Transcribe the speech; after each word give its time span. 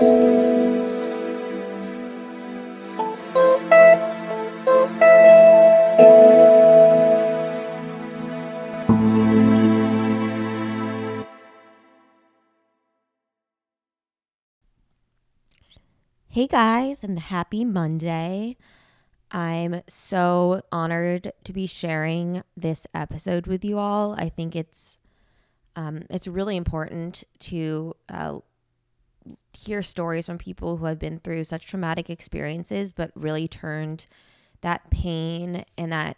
Hey 0.00 0.06
guys, 16.46 17.04
and 17.04 17.18
happy 17.18 17.66
Monday. 17.66 18.56
I'm 19.30 19.82
so 19.86 20.62
honored 20.72 21.30
to 21.44 21.52
be 21.52 21.66
sharing 21.66 22.42
this 22.56 22.86
episode 22.94 23.46
with 23.46 23.62
you 23.66 23.78
all. 23.78 24.14
I 24.14 24.30
think 24.30 24.56
it's 24.56 24.98
um, 25.76 26.04
it's 26.08 26.26
really 26.26 26.56
important 26.56 27.22
to 27.40 27.94
uh, 28.08 28.38
hear 29.52 29.82
stories 29.82 30.26
from 30.26 30.38
people 30.38 30.76
who 30.76 30.86
have 30.86 30.98
been 30.98 31.18
through 31.18 31.44
such 31.44 31.66
traumatic 31.66 32.08
experiences, 32.08 32.92
but 32.92 33.10
really 33.14 33.48
turned 33.48 34.06
that 34.60 34.90
pain 34.90 35.64
and 35.76 35.92
that 35.92 36.16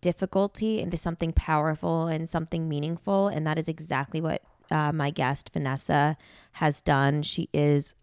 difficulty 0.00 0.80
into 0.80 0.96
something 0.96 1.32
powerful 1.32 2.06
and 2.06 2.28
something 2.28 2.68
meaningful. 2.68 3.28
And 3.28 3.46
that 3.46 3.58
is 3.58 3.68
exactly 3.68 4.20
what 4.20 4.42
uh, 4.70 4.92
my 4.92 5.10
guest 5.10 5.50
Vanessa 5.52 6.16
has 6.52 6.80
done. 6.80 7.22
She 7.22 7.48
is 7.52 7.94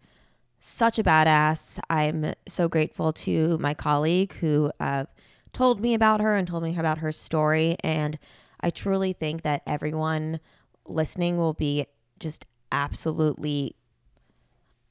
such 0.58 0.98
a 0.98 1.04
badass. 1.04 1.78
I'm 1.88 2.32
so 2.46 2.68
grateful 2.68 3.12
to 3.12 3.56
my 3.58 3.74
colleague 3.74 4.34
who 4.34 4.72
uh, 4.80 5.04
told 5.52 5.80
me 5.80 5.94
about 5.94 6.20
her 6.20 6.34
and 6.34 6.46
told 6.46 6.62
me 6.62 6.78
about 6.78 6.98
her 6.98 7.12
story. 7.12 7.76
And 7.80 8.18
I 8.60 8.70
truly 8.70 9.12
think 9.12 9.42
that 9.42 9.62
everyone 9.66 10.40
listening 10.86 11.36
will 11.36 11.54
be 11.54 11.86
just 12.18 12.46
absolutely 12.72 13.76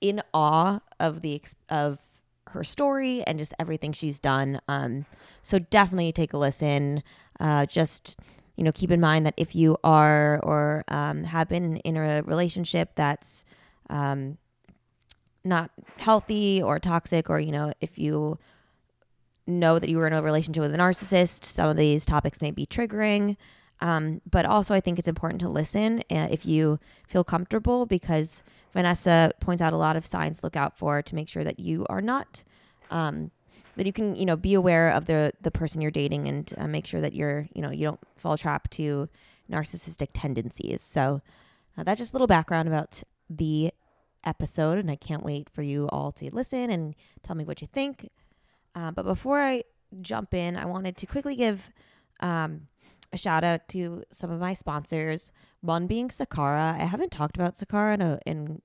in 0.02 0.22
awe 0.34 0.80
of 1.00 1.22
the 1.22 1.42
of 1.70 2.00
her 2.48 2.64
story 2.64 3.24
and 3.24 3.40
just 3.40 3.54
everything 3.60 3.92
she's 3.92 4.20
done. 4.20 4.62
Um, 4.68 5.06
so 5.42 5.60
definitely 5.60 6.12
take 6.12 6.34
a 6.34 6.38
listen. 6.38 7.04
Uh, 7.40 7.66
just 7.66 8.20
you 8.56 8.64
know, 8.64 8.72
keep 8.72 8.92
in 8.92 9.02
mind 9.02 9.26
that 9.26 9.34
if 9.36 9.54
you 9.54 9.78
are 9.84 10.40
or 10.44 10.84
um, 10.88 11.26
have 11.26 11.50
been 11.50 11.78
in 11.78 11.98
a 11.98 12.22
relationship 12.24 12.92
that's 12.96 13.44
um, 13.90 14.38
not 15.46 15.72
healthy 15.98 16.62
or 16.62 16.80
toxic 16.80 17.30
or 17.30 17.40
you 17.40 17.52
know 17.52 17.72
if 17.80 17.98
you 17.98 18.38
know 19.48 19.78
that 19.78 19.90
you 19.90 19.98
were 19.98 20.08
in 20.08 20.14
a 20.14 20.22
relationship 20.22 20.62
with 20.62 20.74
a 20.74 20.78
narcissist 20.78 21.46
some 21.46 21.70
of 21.70 21.78
these 21.78 22.04
topics 22.04 22.42
may 22.42 22.50
be 22.50 22.66
triggering 22.66 23.38
um, 23.82 24.22
but 24.30 24.46
also 24.46 24.74
i 24.74 24.80
think 24.80 24.98
it's 24.98 25.08
important 25.08 25.40
to 25.42 25.50
listen 25.50 26.00
uh, 26.12 26.28
if 26.32 26.46
you 26.46 26.80
feel 27.08 27.24
comfortable 27.24 27.86
because 27.86 28.44
vanessa 28.74 29.32
points 29.40 29.62
out 29.62 29.74
a 29.74 29.78
lot 29.78 29.96
of 29.96 30.06
signs 30.06 30.40
to 30.40 30.46
look 30.46 30.56
out 30.56 30.78
for 30.78 31.02
to 31.02 31.16
make 31.16 31.30
sure 31.30 31.44
that 31.44 31.60
you 31.60 31.86
are 31.90 32.02
not 32.02 32.44
um, 32.92 33.32
that 33.76 33.86
you 33.86 33.94
can 33.94 34.16
you 34.16 34.26
know 34.26 34.36
be 34.36 34.54
aware 34.54 34.90
of 34.90 35.06
the 35.06 35.32
the 35.42 35.52
person 35.52 35.82
you're 35.82 35.92
dating 35.92 36.28
and 36.28 36.54
uh, 36.58 36.68
make 36.68 36.86
sure 36.86 37.02
that 37.02 37.14
you're 37.14 37.48
you 37.54 37.62
know 37.62 37.72
you 37.72 37.86
don't 37.86 38.00
fall 38.16 38.38
trap 38.38 38.70
to 38.70 39.10
narcissistic 39.50 40.10
tendencies 40.14 40.82
so 40.82 41.22
uh, 41.78 41.84
that's 41.84 42.00
just 42.00 42.14
a 42.14 42.16
little 42.16 42.28
background 42.28 42.68
about 42.68 43.04
the 43.30 43.72
episode, 44.26 44.78
and 44.78 44.90
I 44.90 44.96
can't 44.96 45.24
wait 45.24 45.50
for 45.50 45.62
you 45.62 45.88
all 45.90 46.12
to 46.14 46.34
listen 46.34 46.70
and 46.70 46.96
tell 47.24 47.36
me 47.36 47.46
what 47.46 47.62
you 47.62 47.68
think. 47.68 48.10
Uh, 48.74 48.92
but 48.92 49.04
before 49.04 49.40
I 49.40 49.64
jump 50.02 50.34
in, 50.34 50.58
I 50.58 50.66
wanted 50.66 50.98
to 50.98 51.06
quickly 51.06 51.36
give 51.36 51.70
um, 52.20 52.68
a 53.16 53.18
shout 53.18 53.44
out 53.44 53.68
to 53.70 54.04
some 54.12 54.30
of 54.30 54.40
my 54.40 54.54
sponsors. 54.54 55.32
One 55.62 55.88
being 55.88 56.10
Sakara. 56.10 56.76
I 56.76 56.86
haven't 56.86 57.12
talked 57.12 57.36
about 57.36 57.56
Sakara 57.56 57.96
in, 57.96 58.02
a, 58.02 58.20
in 58.26 58.62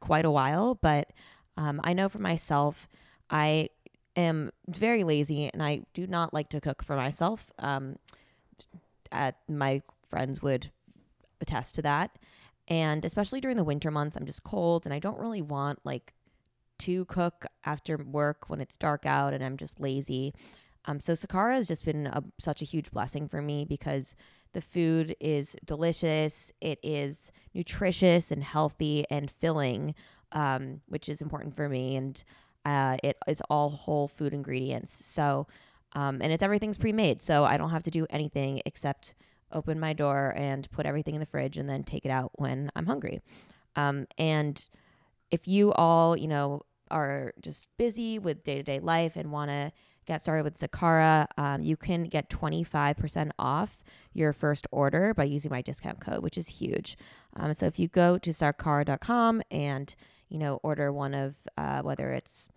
quite 0.00 0.24
a 0.24 0.30
while, 0.30 0.76
but 0.76 1.12
um, 1.56 1.80
I 1.84 1.92
know 1.92 2.08
for 2.08 2.20
myself, 2.20 2.88
I 3.28 3.68
am 4.16 4.50
very 4.66 5.04
lazy 5.04 5.50
and 5.52 5.62
I 5.62 5.82
do 5.92 6.06
not 6.06 6.32
like 6.32 6.48
to 6.50 6.60
cook 6.60 6.82
for 6.82 6.96
myself. 6.96 7.52
Um, 7.58 7.96
at, 9.12 9.36
my 9.48 9.82
friends 10.08 10.40
would 10.40 10.70
attest 11.40 11.74
to 11.74 11.82
that. 11.82 12.16
And 12.68 13.04
especially 13.04 13.40
during 13.40 13.56
the 13.56 13.64
winter 13.64 13.90
months, 13.90 14.16
I'm 14.16 14.26
just 14.26 14.44
cold 14.44 14.86
and 14.86 14.94
I 14.94 15.00
don't 15.00 15.18
really 15.18 15.42
want 15.42 15.80
like 15.84 16.14
to 16.78 17.04
cook 17.06 17.46
after 17.64 17.96
work 17.98 18.48
when 18.48 18.60
it's 18.60 18.76
dark 18.76 19.04
out 19.04 19.34
and 19.34 19.44
I'm 19.44 19.56
just 19.56 19.80
lazy. 19.80 20.32
Um, 20.86 21.00
so 21.00 21.12
Sakara 21.12 21.54
has 21.54 21.68
just 21.68 21.84
been 21.84 22.06
a, 22.06 22.22
such 22.38 22.62
a 22.62 22.64
huge 22.64 22.90
blessing 22.90 23.28
for 23.28 23.42
me 23.42 23.64
because 23.64 24.14
the 24.52 24.60
food 24.60 25.14
is 25.20 25.56
delicious, 25.64 26.52
it 26.60 26.78
is 26.82 27.30
nutritious 27.54 28.30
and 28.30 28.42
healthy 28.42 29.04
and 29.10 29.30
filling, 29.30 29.94
um, 30.32 30.80
which 30.86 31.08
is 31.08 31.20
important 31.20 31.54
for 31.54 31.68
me, 31.68 31.96
and 31.96 32.24
uh, 32.64 32.96
it 33.02 33.16
is 33.28 33.42
all 33.48 33.68
whole 33.68 34.08
food 34.08 34.32
ingredients. 34.32 35.04
So, 35.06 35.46
um, 35.92 36.20
and 36.20 36.32
it's 36.32 36.42
everything's 36.42 36.78
pre-made, 36.78 37.22
so 37.22 37.44
I 37.44 37.56
don't 37.56 37.70
have 37.70 37.82
to 37.84 37.90
do 37.90 38.06
anything 38.10 38.60
except 38.66 39.14
open 39.52 39.78
my 39.78 39.92
door 39.92 40.32
and 40.36 40.70
put 40.70 40.86
everything 40.86 41.14
in 41.14 41.20
the 41.20 41.26
fridge 41.26 41.56
and 41.56 41.68
then 41.68 41.82
take 41.82 42.04
it 42.04 42.10
out 42.10 42.30
when 42.34 42.70
I'm 42.74 42.86
hungry. 42.86 43.20
Um, 43.76 44.06
and 44.18 44.68
if 45.30 45.46
you 45.46 45.72
all, 45.72 46.16
you 46.16 46.28
know, 46.28 46.62
are 46.90 47.32
just 47.40 47.68
busy 47.76 48.18
with 48.18 48.42
day 48.42 48.56
to 48.56 48.62
day 48.62 48.80
life 48.80 49.16
and 49.16 49.30
want 49.30 49.50
to 49.50 49.72
get 50.06 50.22
started 50.22 50.44
with 50.44 50.58
Sakara, 50.58 51.26
um, 51.36 51.62
you 51.62 51.76
can 51.76 52.04
get 52.04 52.28
25% 52.30 53.30
off 53.38 53.82
your 54.12 54.32
first 54.32 54.66
order 54.70 55.14
by 55.14 55.24
using 55.24 55.50
my 55.50 55.62
discount 55.62 56.00
code, 56.00 56.22
which 56.22 56.36
is 56.36 56.48
huge. 56.48 56.96
Um, 57.36 57.54
so 57.54 57.66
if 57.66 57.78
you 57.78 57.88
go 57.88 58.18
to 58.18 58.30
sakara.com 58.30 59.42
and, 59.50 59.94
you 60.28 60.38
know, 60.38 60.58
order 60.62 60.92
one 60.92 61.14
of 61.14 61.36
uh, 61.56 61.82
whether 61.82 62.10
it's 62.10 62.48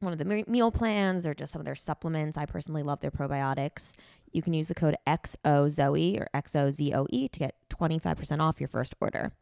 one 0.00 0.12
of 0.12 0.18
the 0.18 0.44
meal 0.48 0.70
plans 0.70 1.26
or 1.26 1.34
just 1.34 1.52
some 1.52 1.60
of 1.60 1.66
their 1.66 1.74
supplements. 1.74 2.38
I 2.38 2.46
personally 2.46 2.82
love 2.82 3.00
their 3.00 3.10
probiotics. 3.10 3.92
You 4.32 4.42
can 4.42 4.54
use 4.54 4.68
the 4.68 4.74
code 4.74 4.96
XOZOE 5.06 6.18
or 6.18 6.28
XOZOE 6.34 7.30
to 7.30 7.38
get 7.38 7.54
25% 7.68 8.40
off 8.40 8.60
your 8.60 8.68
first 8.68 8.94
order. 9.00 9.32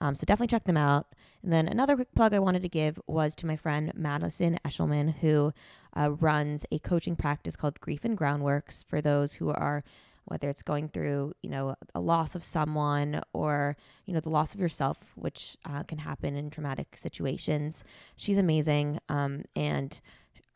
Um, 0.00 0.14
so 0.14 0.24
definitely 0.26 0.48
check 0.48 0.64
them 0.64 0.76
out. 0.76 1.06
And 1.42 1.52
then 1.52 1.68
another 1.68 1.94
quick 1.94 2.14
plug 2.14 2.34
I 2.34 2.38
wanted 2.38 2.62
to 2.62 2.68
give 2.68 2.98
was 3.06 3.34
to 3.36 3.46
my 3.46 3.56
friend 3.56 3.92
Madison 3.94 4.58
Eshelman, 4.64 5.14
who 5.14 5.52
uh, 5.96 6.12
runs 6.12 6.66
a 6.70 6.78
coaching 6.78 7.16
practice 7.16 7.56
called 7.56 7.80
Grief 7.80 8.04
and 8.04 8.18
Groundworks 8.18 8.84
for 8.84 9.00
those 9.00 9.34
who 9.34 9.50
are 9.50 9.84
whether 10.26 10.48
it's 10.48 10.62
going 10.62 10.88
through 10.88 11.34
you 11.42 11.50
know 11.50 11.74
a 11.94 12.00
loss 12.00 12.34
of 12.34 12.42
someone 12.42 13.20
or 13.34 13.76
you 14.06 14.14
know 14.14 14.20
the 14.20 14.30
loss 14.30 14.54
of 14.54 14.60
yourself 14.60 15.12
which 15.16 15.54
uh, 15.66 15.82
can 15.82 15.98
happen 15.98 16.34
in 16.34 16.48
traumatic 16.48 16.96
situations 16.96 17.84
she's 18.16 18.38
amazing 18.38 18.98
um, 19.10 19.44
and 19.54 20.00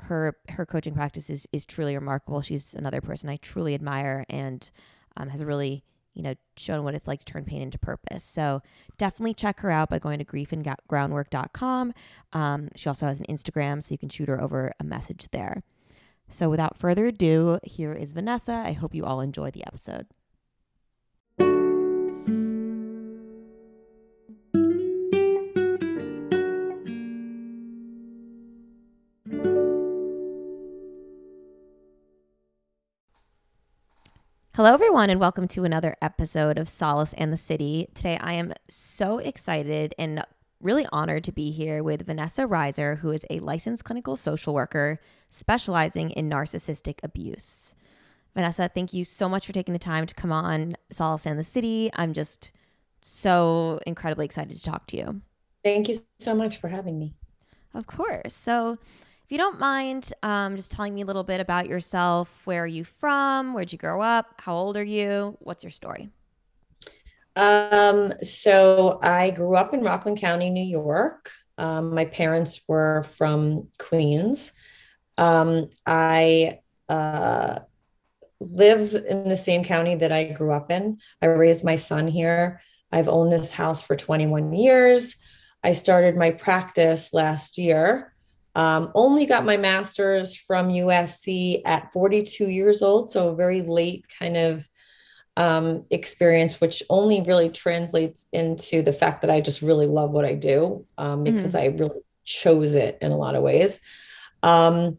her 0.00 0.36
her 0.50 0.64
coaching 0.64 0.94
practice 0.94 1.28
is, 1.30 1.46
is 1.52 1.66
truly 1.66 1.94
remarkable. 1.94 2.40
She's 2.40 2.74
another 2.74 3.00
person 3.00 3.28
I 3.28 3.36
truly 3.36 3.74
admire 3.74 4.24
and 4.28 4.68
um, 5.16 5.28
has 5.28 5.40
a 5.40 5.46
really 5.46 5.82
you 6.18 6.24
know 6.24 6.34
shown 6.56 6.82
what 6.82 6.94
it's 6.94 7.06
like 7.06 7.20
to 7.20 7.24
turn 7.24 7.44
pain 7.44 7.62
into 7.62 7.78
purpose. 7.78 8.24
So 8.24 8.60
definitely 8.98 9.34
check 9.34 9.60
her 9.60 9.70
out 9.70 9.88
by 9.88 9.98
going 9.98 10.18
to 10.18 10.24
griefandgroundwork.com. 10.24 11.94
Um, 12.32 12.68
she 12.74 12.88
also 12.88 13.06
has 13.06 13.20
an 13.20 13.26
Instagram, 13.26 13.82
so 13.82 13.94
you 13.94 13.98
can 13.98 14.08
shoot 14.08 14.28
her 14.28 14.40
over 14.40 14.72
a 14.80 14.84
message 14.84 15.28
there. 15.30 15.62
So 16.28 16.50
without 16.50 16.76
further 16.76 17.06
ado, 17.06 17.58
here 17.62 17.92
is 17.92 18.12
Vanessa. 18.12 18.62
I 18.66 18.72
hope 18.72 18.94
you 18.94 19.04
all 19.04 19.20
enjoy 19.20 19.50
the 19.50 19.66
episode. 19.66 20.06
Hello, 34.58 34.74
everyone, 34.74 35.08
and 35.08 35.20
welcome 35.20 35.46
to 35.46 35.62
another 35.62 35.94
episode 36.02 36.58
of 36.58 36.68
Solace 36.68 37.12
and 37.12 37.32
the 37.32 37.36
City. 37.36 37.86
Today, 37.94 38.18
I 38.20 38.32
am 38.32 38.52
so 38.68 39.18
excited 39.18 39.94
and 39.96 40.24
really 40.60 40.84
honored 40.90 41.22
to 41.22 41.30
be 41.30 41.52
here 41.52 41.80
with 41.84 42.04
Vanessa 42.04 42.42
Reiser, 42.42 42.98
who 42.98 43.12
is 43.12 43.24
a 43.30 43.38
licensed 43.38 43.84
clinical 43.84 44.16
social 44.16 44.52
worker 44.52 44.98
specializing 45.28 46.10
in 46.10 46.28
narcissistic 46.28 46.98
abuse. 47.04 47.76
Vanessa, 48.34 48.68
thank 48.68 48.92
you 48.92 49.04
so 49.04 49.28
much 49.28 49.46
for 49.46 49.52
taking 49.52 49.74
the 49.74 49.78
time 49.78 50.06
to 50.06 50.14
come 50.16 50.32
on 50.32 50.74
Solace 50.90 51.24
and 51.24 51.38
the 51.38 51.44
City. 51.44 51.88
I'm 51.94 52.12
just 52.12 52.50
so 53.04 53.78
incredibly 53.86 54.24
excited 54.24 54.56
to 54.56 54.64
talk 54.64 54.88
to 54.88 54.96
you. 54.96 55.20
Thank 55.62 55.88
you 55.88 55.98
so 56.18 56.34
much 56.34 56.56
for 56.56 56.66
having 56.66 56.98
me. 56.98 57.14
Of 57.74 57.86
course. 57.86 58.34
So, 58.34 58.78
if 59.28 59.32
you 59.32 59.36
don't 59.36 59.58
mind, 59.58 60.10
um, 60.22 60.56
just 60.56 60.72
telling 60.72 60.94
me 60.94 61.02
a 61.02 61.04
little 61.04 61.22
bit 61.22 61.38
about 61.38 61.68
yourself. 61.68 62.40
Where 62.46 62.62
are 62.62 62.66
you 62.66 62.82
from? 62.82 63.52
Where'd 63.52 63.70
you 63.70 63.76
grow 63.76 64.00
up? 64.00 64.32
How 64.38 64.54
old 64.54 64.78
are 64.78 64.82
you? 64.82 65.36
What's 65.40 65.62
your 65.62 65.70
story? 65.70 66.08
Um, 67.36 68.14
so 68.22 68.98
I 69.02 69.32
grew 69.32 69.54
up 69.54 69.74
in 69.74 69.82
Rockland 69.82 70.16
County, 70.16 70.48
New 70.48 70.64
York. 70.64 71.30
Um, 71.58 71.94
my 71.94 72.06
parents 72.06 72.62
were 72.66 73.02
from 73.18 73.68
Queens. 73.78 74.52
Um, 75.18 75.68
I 75.84 76.60
uh, 76.88 77.58
live 78.40 78.94
in 78.94 79.28
the 79.28 79.36
same 79.36 79.62
county 79.62 79.94
that 79.96 80.10
I 80.10 80.24
grew 80.24 80.52
up 80.54 80.70
in. 80.70 81.00
I 81.20 81.26
raised 81.26 81.66
my 81.66 81.76
son 81.76 82.08
here. 82.08 82.62
I've 82.90 83.10
owned 83.10 83.30
this 83.30 83.52
house 83.52 83.82
for 83.82 83.94
21 83.94 84.54
years. 84.54 85.16
I 85.62 85.74
started 85.74 86.16
my 86.16 86.30
practice 86.30 87.12
last 87.12 87.58
year. 87.58 88.14
Um, 88.58 88.90
only 88.96 89.24
got 89.24 89.44
my 89.44 89.56
master's 89.56 90.34
from 90.34 90.70
USC 90.70 91.62
at 91.64 91.92
42 91.92 92.48
years 92.48 92.82
old, 92.82 93.08
so 93.08 93.28
a 93.28 93.36
very 93.36 93.62
late 93.62 94.04
kind 94.18 94.36
of 94.36 94.68
um, 95.36 95.84
experience, 95.90 96.60
which 96.60 96.82
only 96.90 97.22
really 97.22 97.50
translates 97.50 98.26
into 98.32 98.82
the 98.82 98.92
fact 98.92 99.20
that 99.20 99.30
I 99.30 99.40
just 99.40 99.62
really 99.62 99.86
love 99.86 100.10
what 100.10 100.24
I 100.24 100.34
do 100.34 100.84
um, 100.98 101.22
because 101.22 101.54
mm. 101.54 101.60
I 101.60 101.66
really 101.66 102.00
chose 102.24 102.74
it 102.74 102.98
in 103.00 103.12
a 103.12 103.16
lot 103.16 103.36
of 103.36 103.44
ways. 103.44 103.78
Um, 104.42 104.98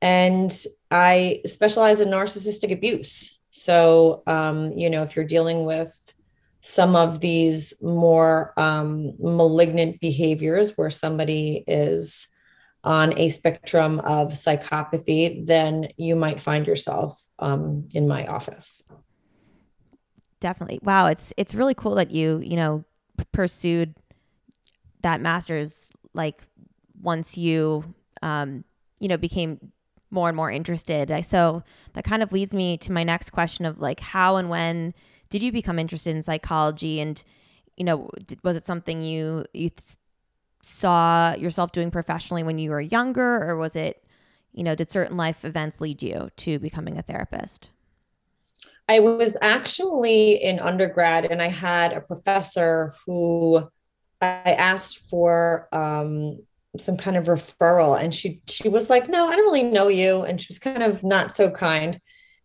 and 0.00 0.50
I 0.90 1.42
specialize 1.44 2.00
in 2.00 2.08
narcissistic 2.08 2.72
abuse. 2.72 3.38
So, 3.50 4.22
um, 4.26 4.72
you 4.72 4.88
know, 4.88 5.02
if 5.02 5.14
you're 5.14 5.26
dealing 5.26 5.66
with 5.66 5.94
some 6.60 6.96
of 6.96 7.20
these 7.20 7.74
more 7.82 8.58
um, 8.58 9.12
malignant 9.18 10.00
behaviors 10.00 10.78
where 10.78 10.88
somebody 10.88 11.64
is 11.66 12.28
on 12.84 13.18
a 13.18 13.28
spectrum 13.30 13.98
of 14.00 14.32
psychopathy, 14.32 15.44
then 15.44 15.88
you 15.96 16.14
might 16.14 16.40
find 16.40 16.66
yourself 16.66 17.20
um, 17.38 17.88
in 17.94 18.06
my 18.06 18.26
office. 18.26 18.82
Definitely. 20.40 20.78
Wow, 20.82 21.06
it's 21.06 21.32
it's 21.36 21.54
really 21.54 21.74
cool 21.74 21.94
that 21.94 22.10
you 22.10 22.40
you 22.44 22.56
know 22.56 22.84
pursued 23.32 23.94
that 25.00 25.20
master's 25.20 25.90
like 26.12 26.42
once 27.00 27.38
you 27.38 27.94
um, 28.22 28.64
you 29.00 29.08
know 29.08 29.16
became 29.16 29.72
more 30.10 30.28
and 30.28 30.36
more 30.36 30.50
interested. 30.50 31.10
I, 31.10 31.22
so 31.22 31.62
that 31.94 32.04
kind 32.04 32.22
of 32.22 32.32
leads 32.32 32.54
me 32.54 32.76
to 32.78 32.92
my 32.92 33.04
next 33.04 33.30
question 33.30 33.64
of 33.64 33.80
like 33.80 34.00
how 34.00 34.36
and 34.36 34.50
when 34.50 34.92
did 35.30 35.42
you 35.42 35.50
become 35.50 35.78
interested 35.78 36.14
in 36.14 36.22
psychology 36.22 37.00
and 37.00 37.24
you 37.76 37.84
know 37.84 38.10
was 38.42 38.54
it 38.54 38.66
something 38.66 39.00
you 39.00 39.46
you 39.54 39.70
saw 40.64 41.34
yourself 41.34 41.72
doing 41.72 41.90
professionally 41.90 42.42
when 42.42 42.58
you 42.58 42.70
were 42.70 42.80
younger 42.80 43.44
or 43.44 43.56
was 43.56 43.76
it 43.76 44.02
you 44.52 44.64
know 44.64 44.74
did 44.74 44.90
certain 44.90 45.16
life 45.16 45.44
events 45.44 45.78
lead 45.78 46.02
you 46.02 46.30
to 46.36 46.58
becoming 46.58 46.96
a 46.96 47.02
therapist 47.02 47.70
i 48.88 48.98
was 48.98 49.36
actually 49.42 50.42
in 50.42 50.58
undergrad 50.58 51.26
and 51.26 51.42
i 51.42 51.48
had 51.48 51.92
a 51.92 52.00
professor 52.00 52.94
who 53.04 53.62
i 54.22 54.54
asked 54.58 54.98
for 55.10 55.68
um, 55.72 56.38
some 56.78 56.96
kind 56.96 57.18
of 57.18 57.26
referral 57.26 58.00
and 58.00 58.14
she 58.14 58.40
she 58.48 58.70
was 58.70 58.88
like 58.88 59.06
no 59.06 59.28
i 59.28 59.36
don't 59.36 59.44
really 59.44 59.62
know 59.62 59.88
you 59.88 60.22
and 60.22 60.40
she 60.40 60.46
was 60.48 60.58
kind 60.58 60.82
of 60.82 61.04
not 61.04 61.30
so 61.30 61.50
kind 61.50 62.00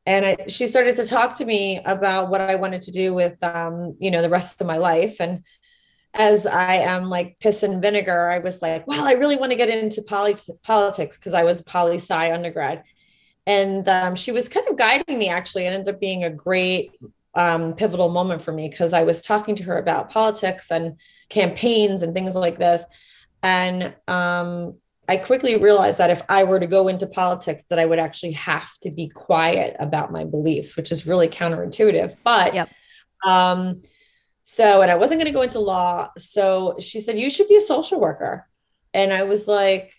and 0.05 0.25
I, 0.25 0.37
she 0.47 0.65
started 0.65 0.95
to 0.95 1.05
talk 1.05 1.37
to 1.37 1.45
me 1.45 1.79
about 1.85 2.29
what 2.29 2.41
I 2.41 2.55
wanted 2.55 2.81
to 2.83 2.91
do 2.91 3.13
with, 3.13 3.41
um, 3.43 3.95
you 3.99 4.09
know, 4.09 4.23
the 4.23 4.29
rest 4.29 4.59
of 4.59 4.65
my 4.65 4.77
life. 4.77 5.17
And 5.19 5.43
as 6.13 6.47
I 6.47 6.75
am 6.75 7.09
like 7.09 7.39
piss 7.39 7.63
and 7.63 7.81
vinegar, 7.81 8.29
I 8.29 8.39
was 8.39 8.61
like, 8.61 8.87
well, 8.87 9.05
I 9.05 9.13
really 9.13 9.37
want 9.37 9.51
to 9.51 9.57
get 9.57 9.69
into 9.69 10.01
poly- 10.01 10.35
politics 10.63 11.17
because 11.17 11.33
I 11.33 11.43
was 11.43 11.61
poli 11.61 11.95
sci 11.95 12.33
undergrad. 12.33 12.83
And 13.45 13.87
um, 13.87 14.15
she 14.15 14.31
was 14.31 14.49
kind 14.49 14.67
of 14.67 14.77
guiding 14.77 15.17
me 15.17 15.29
actually. 15.29 15.65
It 15.65 15.73
ended 15.73 15.93
up 15.93 15.99
being 15.99 16.23
a 16.23 16.29
great 16.29 16.91
um, 17.35 17.73
pivotal 17.73 18.09
moment 18.09 18.41
for 18.41 18.51
me 18.51 18.69
because 18.69 18.93
I 18.93 19.03
was 19.03 19.21
talking 19.21 19.55
to 19.55 19.63
her 19.63 19.77
about 19.77 20.09
politics 20.09 20.71
and 20.71 20.97
campaigns 21.29 22.01
and 22.01 22.13
things 22.13 22.35
like 22.35 22.57
this. 22.57 22.83
And 23.43 23.95
um, 24.07 24.75
I 25.07 25.17
quickly 25.17 25.57
realized 25.57 25.99
that 25.99 26.09
if 26.09 26.21
I 26.27 26.43
were 26.43 26.59
to 26.59 26.67
go 26.67 26.87
into 26.87 27.07
politics, 27.07 27.63
that 27.69 27.79
I 27.79 27.85
would 27.85 27.99
actually 27.99 28.33
have 28.33 28.71
to 28.81 28.91
be 28.91 29.07
quiet 29.07 29.75
about 29.79 30.11
my 30.11 30.23
beliefs, 30.23 30.75
which 30.75 30.91
is 30.91 31.07
really 31.07 31.27
counterintuitive. 31.27 32.15
But 32.23 32.53
yep. 32.53 32.69
um, 33.25 33.81
so, 34.51 34.81
and 34.81 34.89
I 34.89 34.95
wasn't 34.95 35.21
going 35.21 35.31
to 35.31 35.37
go 35.37 35.43
into 35.43 35.59
law. 35.59 36.09
So 36.17 36.75
she 36.79 37.01
said, 37.01 37.19
You 37.19 37.29
should 37.29 37.47
be 37.47 37.55
a 37.55 37.61
social 37.61 37.99
worker. 37.99 38.49
And 38.95 39.13
I 39.13 39.21
was 39.21 39.47
like, 39.47 39.93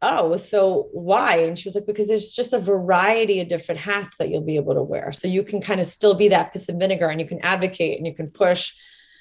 Oh, 0.00 0.36
so 0.36 0.88
why? 0.92 1.38
And 1.38 1.58
she 1.58 1.66
was 1.66 1.74
like, 1.74 1.84
Because 1.84 2.06
there's 2.06 2.32
just 2.32 2.52
a 2.52 2.60
variety 2.60 3.40
of 3.40 3.48
different 3.48 3.80
hats 3.80 4.18
that 4.18 4.28
you'll 4.28 4.42
be 4.42 4.54
able 4.54 4.74
to 4.74 4.84
wear. 4.84 5.10
So 5.10 5.26
you 5.26 5.42
can 5.42 5.60
kind 5.60 5.80
of 5.80 5.88
still 5.88 6.14
be 6.14 6.28
that 6.28 6.52
piss 6.52 6.68
and 6.68 6.78
vinegar 6.78 7.08
and 7.08 7.20
you 7.20 7.26
can 7.26 7.40
advocate 7.40 7.98
and 7.98 8.06
you 8.06 8.14
can 8.14 8.30
push 8.30 8.72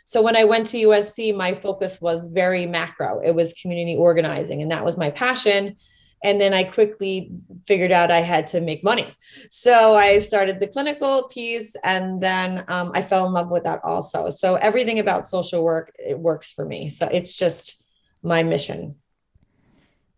so 0.05 0.23
when 0.23 0.35
I 0.35 0.43
went 0.43 0.65
to 0.67 0.77
USC, 0.87 1.35
my 1.35 1.53
focus 1.53 2.01
was 2.01 2.29
very 2.33 2.65
macro. 2.65 3.19
It 3.19 3.35
was 3.35 3.53
community 3.53 3.95
organizing, 3.95 4.63
and 4.63 4.71
that 4.71 4.83
was 4.83 4.97
my 4.97 5.11
passion. 5.11 5.75
And 6.23 6.39
then 6.39 6.53
I 6.53 6.63
quickly 6.63 7.31
figured 7.65 7.91
out 7.91 8.11
I 8.11 8.19
had 8.19 8.47
to 8.47 8.61
make 8.61 8.83
money. 8.83 9.15
So 9.49 9.95
I 9.95 10.19
started 10.19 10.59
the 10.59 10.67
clinical 10.67 11.27
piece, 11.29 11.75
and 11.83 12.21
then 12.21 12.65
um, 12.67 12.91
I 12.93 13.01
fell 13.01 13.25
in 13.25 13.33
love 13.33 13.49
with 13.49 13.63
that 13.63 13.81
also. 13.83 14.29
So 14.29 14.55
everything 14.55 14.99
about 14.99 15.29
social 15.29 15.63
work 15.63 15.91
it 15.97 16.19
works 16.19 16.51
for 16.51 16.65
me. 16.65 16.89
So 16.89 17.07
it's 17.07 17.35
just 17.35 17.83
my 18.21 18.43
mission. 18.43 18.95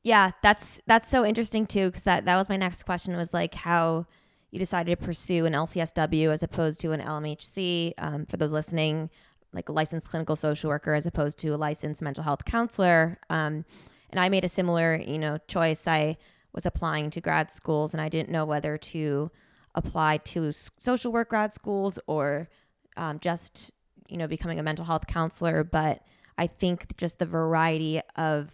Yeah, 0.04 0.32
that's 0.42 0.82
that's 0.88 1.10
so 1.10 1.24
interesting 1.24 1.68
too, 1.68 1.88
because 1.88 2.04
that 2.04 2.26
that 2.26 2.36
was 2.36 2.50
my 2.50 2.58
next 2.58 2.84
question 2.84 3.16
was 3.16 3.34
like 3.34 3.54
how 3.54 4.08
you 4.50 4.60
decided 4.60 5.00
to 5.00 5.06
pursue 5.06 5.46
an 5.46 5.54
LCSW 5.54 6.32
as 6.32 6.44
opposed 6.44 6.82
to 6.82 6.92
an 6.92 7.02
LMHC. 7.02 7.94
Um, 7.98 8.26
for 8.26 8.38
those 8.38 8.52
listening, 8.52 9.10
like 9.54 9.70
a 9.70 9.72
licensed 9.72 10.10
clinical 10.10 10.36
social 10.36 10.70
worker 10.70 10.94
as 10.94 11.06
opposed 11.06 11.38
to 11.40 11.50
a 11.50 11.58
licensed 11.58 12.02
mental 12.02 12.24
health 12.24 12.46
counselor. 12.46 13.20
Um, 13.30 13.66
and 14.12 14.20
I 14.20 14.30
made 14.30 14.46
a 14.46 14.50
similar, 14.50 14.96
you 14.96 15.18
know, 15.18 15.40
choice. 15.48 15.88
I 15.88 16.18
was 16.54 16.66
applying 16.66 17.10
to 17.12 17.22
grad 17.22 17.50
schools, 17.50 17.94
and 17.94 18.02
I 18.02 18.10
didn't 18.10 18.30
know 18.30 18.46
whether 18.46 18.78
to 18.78 19.32
apply 19.74 20.18
to 20.18 20.52
social 20.52 21.12
work 21.12 21.30
grad 21.30 21.54
schools 21.54 21.98
or 22.08 22.50
um, 22.98 23.20
just, 23.20 23.72
you 24.10 24.18
know, 24.18 24.28
becoming 24.28 24.60
a 24.60 24.64
mental 24.64 24.86
health 24.86 25.08
counselor. 25.08 25.64
But 25.64 26.02
I 26.38 26.48
think 26.48 26.98
just 26.98 27.20
the 27.20 27.26
variety 27.26 28.02
of 28.16 28.52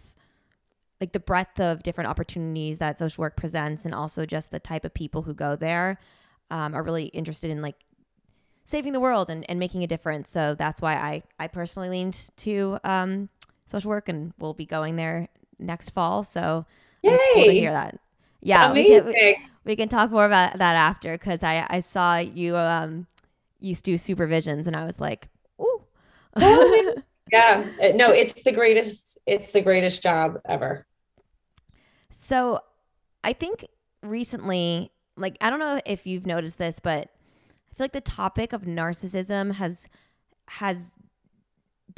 like 1.00 1.12
the 1.12 1.20
breadth 1.20 1.60
of 1.60 1.82
different 1.82 2.10
opportunities 2.10 2.78
that 2.78 2.98
social 2.98 3.22
work 3.22 3.36
presents 3.36 3.84
and 3.84 3.94
also 3.94 4.26
just 4.26 4.50
the 4.50 4.58
type 4.60 4.84
of 4.84 4.92
people 4.92 5.22
who 5.22 5.34
go 5.34 5.56
there 5.56 5.98
um, 6.50 6.74
are 6.74 6.82
really 6.82 7.06
interested 7.06 7.50
in 7.50 7.62
like 7.62 7.76
saving 8.64 8.92
the 8.92 9.00
world 9.00 9.30
and, 9.30 9.48
and 9.48 9.58
making 9.58 9.82
a 9.82 9.86
difference. 9.86 10.28
So 10.28 10.54
that's 10.54 10.82
why 10.82 10.94
I, 10.94 11.22
I 11.38 11.46
personally 11.46 11.88
leaned 11.88 12.30
to 12.38 12.78
um, 12.84 13.28
social 13.66 13.90
work 13.90 14.08
and 14.08 14.32
we'll 14.38 14.54
be 14.54 14.66
going 14.66 14.96
there 14.96 15.28
next 15.58 15.90
fall. 15.90 16.22
So 16.22 16.66
Yay. 17.02 17.12
it's 17.12 17.34
cool 17.34 17.44
to 17.44 17.52
hear 17.52 17.72
that. 17.72 17.98
Yeah, 18.40 18.70
Amazing. 18.70 19.06
We, 19.06 19.14
can, 19.14 19.34
we, 19.34 19.36
we 19.64 19.76
can 19.76 19.88
talk 19.88 20.10
more 20.10 20.26
about 20.26 20.58
that 20.58 20.76
after 20.76 21.12
because 21.12 21.42
I, 21.42 21.66
I 21.68 21.80
saw 21.80 22.16
you 22.18 22.56
um, 22.56 23.06
used 23.60 23.84
to 23.84 23.92
do 23.92 23.96
supervisions 23.96 24.66
and 24.66 24.76
I 24.76 24.84
was 24.84 25.00
like, 25.00 25.28
ooh. 25.60 25.82
yeah, 26.38 27.66
no, 27.94 28.10
it's 28.12 28.42
the 28.42 28.52
greatest. 28.52 29.18
It's 29.26 29.52
the 29.52 29.60
greatest 29.60 30.02
job 30.02 30.40
ever. 30.44 30.86
So 32.10 32.60
I 33.24 33.32
think 33.32 33.66
recently, 34.02 34.90
like, 35.16 35.36
I 35.40 35.50
don't 35.50 35.58
know 35.58 35.80
if 35.84 36.06
you've 36.06 36.26
noticed 36.26 36.58
this, 36.58 36.78
but 36.80 37.08
I 37.70 37.74
feel 37.74 37.84
like 37.84 37.92
the 37.92 38.00
topic 38.00 38.52
of 38.52 38.62
narcissism 38.62 39.54
has 39.54 39.88
has 40.46 40.94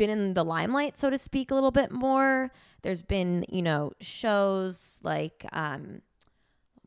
been 0.01 0.11
in 0.11 0.33
the 0.33 0.45
limelight, 0.45 0.97
so 0.97 1.11
to 1.11 1.19
speak, 1.19 1.51
a 1.51 1.55
little 1.55 1.71
bit 1.71 1.93
more. 1.93 2.51
There's 2.81 3.03
been, 3.03 3.45
you 3.51 3.61
know, 3.61 3.93
shows 4.01 4.99
like 5.03 5.45
um 5.53 6.01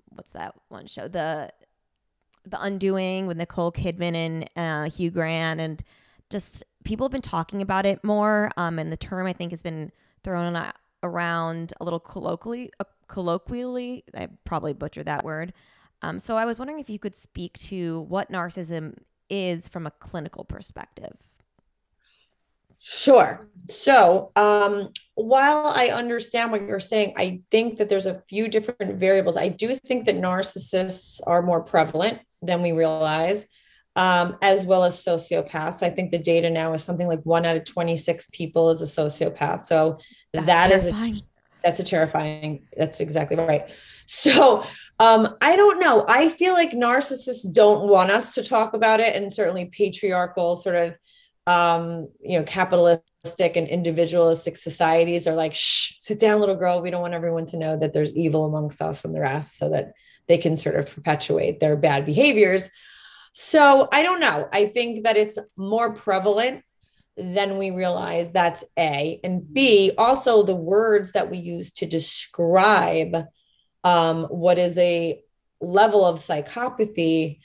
what's 0.10 0.32
that 0.32 0.55
one 0.70 0.88
show? 0.88 1.08
The 1.08 1.51
The 2.46 2.62
Undoing 2.62 3.27
with 3.27 3.38
Nicole 3.38 3.72
Kidman 3.72 4.15
and 4.15 4.50
uh, 4.55 4.89
Hugh 4.89 5.12
Grant 5.12 5.62
and 5.62 5.84
just 6.32 6.63
people 6.84 7.05
have 7.05 7.12
been 7.12 7.22
talking 7.22 7.62
about 7.62 7.86
it 7.86 8.03
more 8.03 8.50
um 8.58 8.79
and 8.79 8.91
the 8.91 8.98
term 8.98 9.27
I 9.27 9.34
think 9.34 9.51
has 9.51 9.62
been 9.62 9.91
thrown 10.24 10.60
around 11.03 11.74
a 11.79 11.84
little 11.84 12.00
colloquially 12.00 12.72
uh, 12.79 12.86
colloquially 13.08 14.03
I 14.15 14.29
probably 14.43 14.74
butchered 14.74 15.05
that 15.05 15.24
word 15.24 15.53
um, 16.01 16.20
so 16.20 16.36
I 16.36 16.46
was 16.46 16.58
wondering 16.58 16.79
if 16.79 16.89
you 16.89 16.98
could 16.98 17.15
speak 17.15 17.58
to 17.60 18.01
what 18.01 18.32
narcissism 18.32 18.98
is 19.29 19.70
from 19.70 19.88
a 19.88 19.91
clinical 19.91 20.43
perspective. 20.43 21.17
Sure. 22.86 23.48
So, 23.70 24.34
um, 24.36 24.90
while 25.16 25.68
I 25.68 25.88
understand 25.88 26.52
what 26.52 26.68
you're 26.68 26.82
saying, 26.82 27.13
I 27.16 27.42
think 27.50 27.78
that 27.78 27.88
there's 27.88 28.08
a 28.08 28.22
few 28.28 28.50
different 28.50 29.00
variables. 29.00 29.38
I 29.38 29.48
do 29.48 29.74
think 29.75 30.06
that 30.06 30.20
narcissists 30.20 31.22
are 31.25 31.42
more 31.42 31.63
prevalent 31.63 32.20
than 32.42 32.62
we 32.62 32.74
realize, 32.74 33.46
um, 33.96 34.38
as 34.42 34.66
well 34.66 34.84
as 34.84 35.02
sociopaths. 35.02 35.82
I 35.82 35.92
think 35.92 36.12
the 36.12 36.20
data 36.20 36.50
now 36.50 36.74
is 36.74 36.84
something 36.84 37.08
like 37.08 37.22
one 37.24 37.46
out 37.46 37.56
of 37.56 37.63
26 37.63 38.28
people 38.34 38.70
is 38.70 38.82
a 38.82 38.86
sociopath. 38.86 39.62
So 39.62 40.00
that's 40.34 40.46
that 40.48 40.68
terrifying. 40.68 41.16
is 41.16 41.22
a, 41.22 41.25
that's 41.63 41.80
a 41.80 41.84
terrifying. 41.86 42.68
That's 42.75 43.00
exactly 43.00 43.38
right. 43.38 43.70
So 44.06 44.66
um, 45.00 45.38
I 45.42 45.56
don't 45.56 45.80
know. 45.80 46.06
I 46.10 46.28
feel 46.28 46.52
like 46.52 46.72
narcissists 46.72 47.54
don't 47.54 47.88
want 47.88 48.12
us 48.12 48.36
to 48.36 48.44
talk 48.44 48.74
about 48.74 49.00
it, 49.00 49.16
and 49.16 49.32
certainly 49.32 49.66
patriarchal, 49.68 50.58
sort 50.58 50.75
of, 50.75 50.98
um, 51.48 52.10
you 52.22 52.38
know, 52.38 52.44
capitalistic 52.44 53.56
and 53.56 53.68
individualistic 53.68 54.58
societies 54.58 55.28
are 55.28 55.36
like, 55.36 55.54
"Shh, 55.54 55.94
sit 56.00 56.20
down, 56.20 56.40
little 56.40 56.56
girl. 56.56 56.82
We 56.82 56.92
don't 56.92 57.02
want 57.02 57.14
everyone 57.14 57.46
to 57.48 57.58
know 57.58 57.78
that 57.78 57.94
there's 57.94 58.18
evil 58.18 58.46
amongst 58.46 58.82
us 58.82 59.06
and 59.06 59.14
the 59.14 59.22
rest, 59.22 59.58
so 59.58 59.70
that 59.70 59.94
they 60.28 60.38
can 60.38 60.56
sort 60.56 60.76
of 60.76 60.94
perpetuate 60.94 61.60
their 61.60 61.76
bad 61.76 62.06
behaviors." 62.06 62.70
So 63.34 63.90
I 63.92 64.04
don't 64.04 64.20
know. 64.20 64.48
I 64.52 64.66
think 64.66 65.06
that 65.06 65.18
it's 65.18 65.38
more 65.58 65.94
prevalent 65.94 66.64
than 67.18 67.58
we 67.58 67.72
realize 67.72 68.32
that's 68.32 68.64
A. 68.78 69.20
And 69.24 69.54
B, 69.54 69.92
also 69.98 70.44
the 70.44 70.56
words 70.56 71.12
that 71.12 71.30
we 71.30 71.38
use 71.38 71.72
to 71.74 71.86
describe 71.86 73.26
um, 73.84 74.24
what 74.26 74.58
is 74.58 74.78
a 74.78 75.22
level 75.62 76.06
of 76.06 76.20
psychopathy 76.20 77.40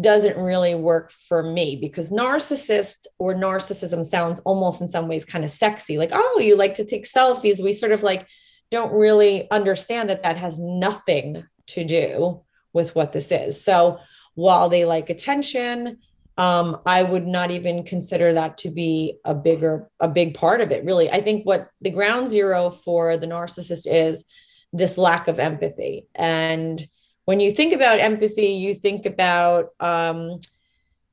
doesn't 0.00 0.36
really 0.36 0.74
work 0.74 1.10
for 1.10 1.42
me 1.42 1.76
because 1.76 2.10
narcissist 2.10 3.06
or 3.18 3.34
narcissism 3.34 4.04
sounds 4.04 4.40
almost 4.40 4.80
in 4.80 4.88
some 4.88 5.08
ways 5.08 5.24
kind 5.24 5.44
of 5.44 5.50
sexy. 5.50 5.98
Like, 5.98 6.10
oh, 6.12 6.40
you 6.40 6.56
like 6.56 6.74
to 6.76 6.84
take 6.84 7.04
selfies. 7.04 7.62
We 7.62 7.72
sort 7.72 7.92
of 7.92 8.02
like 8.02 8.26
don't 8.70 8.92
really 8.92 9.48
understand 9.50 10.10
that 10.10 10.24
that 10.24 10.36
has 10.36 10.58
nothing 10.58 11.44
to 11.68 11.84
do 11.84 12.42
with 12.72 12.94
what 12.96 13.12
this 13.12 13.30
is. 13.30 13.62
So 13.64 14.00
while 14.34 14.68
they 14.68 14.84
like 14.84 15.10
attention, 15.10 15.98
um, 16.36 16.80
I 16.84 17.04
would 17.04 17.26
not 17.26 17.52
even 17.52 17.84
consider 17.84 18.32
that 18.32 18.58
to 18.58 18.70
be 18.70 19.18
a 19.24 19.34
bigger, 19.34 19.88
a 20.00 20.08
big 20.08 20.34
part 20.34 20.60
of 20.60 20.72
it, 20.72 20.84
really. 20.84 21.08
I 21.08 21.20
think 21.20 21.46
what 21.46 21.68
the 21.80 21.90
ground 21.90 22.26
zero 22.26 22.70
for 22.70 23.16
the 23.16 23.28
narcissist 23.28 23.86
is 23.88 24.24
this 24.72 24.98
lack 24.98 25.28
of 25.28 25.38
empathy. 25.38 26.08
And 26.16 26.84
when 27.24 27.40
you 27.40 27.50
think 27.50 27.72
about 27.72 28.00
empathy, 28.00 28.48
you 28.48 28.74
think 28.74 29.06
about, 29.06 29.70
um, 29.80 30.40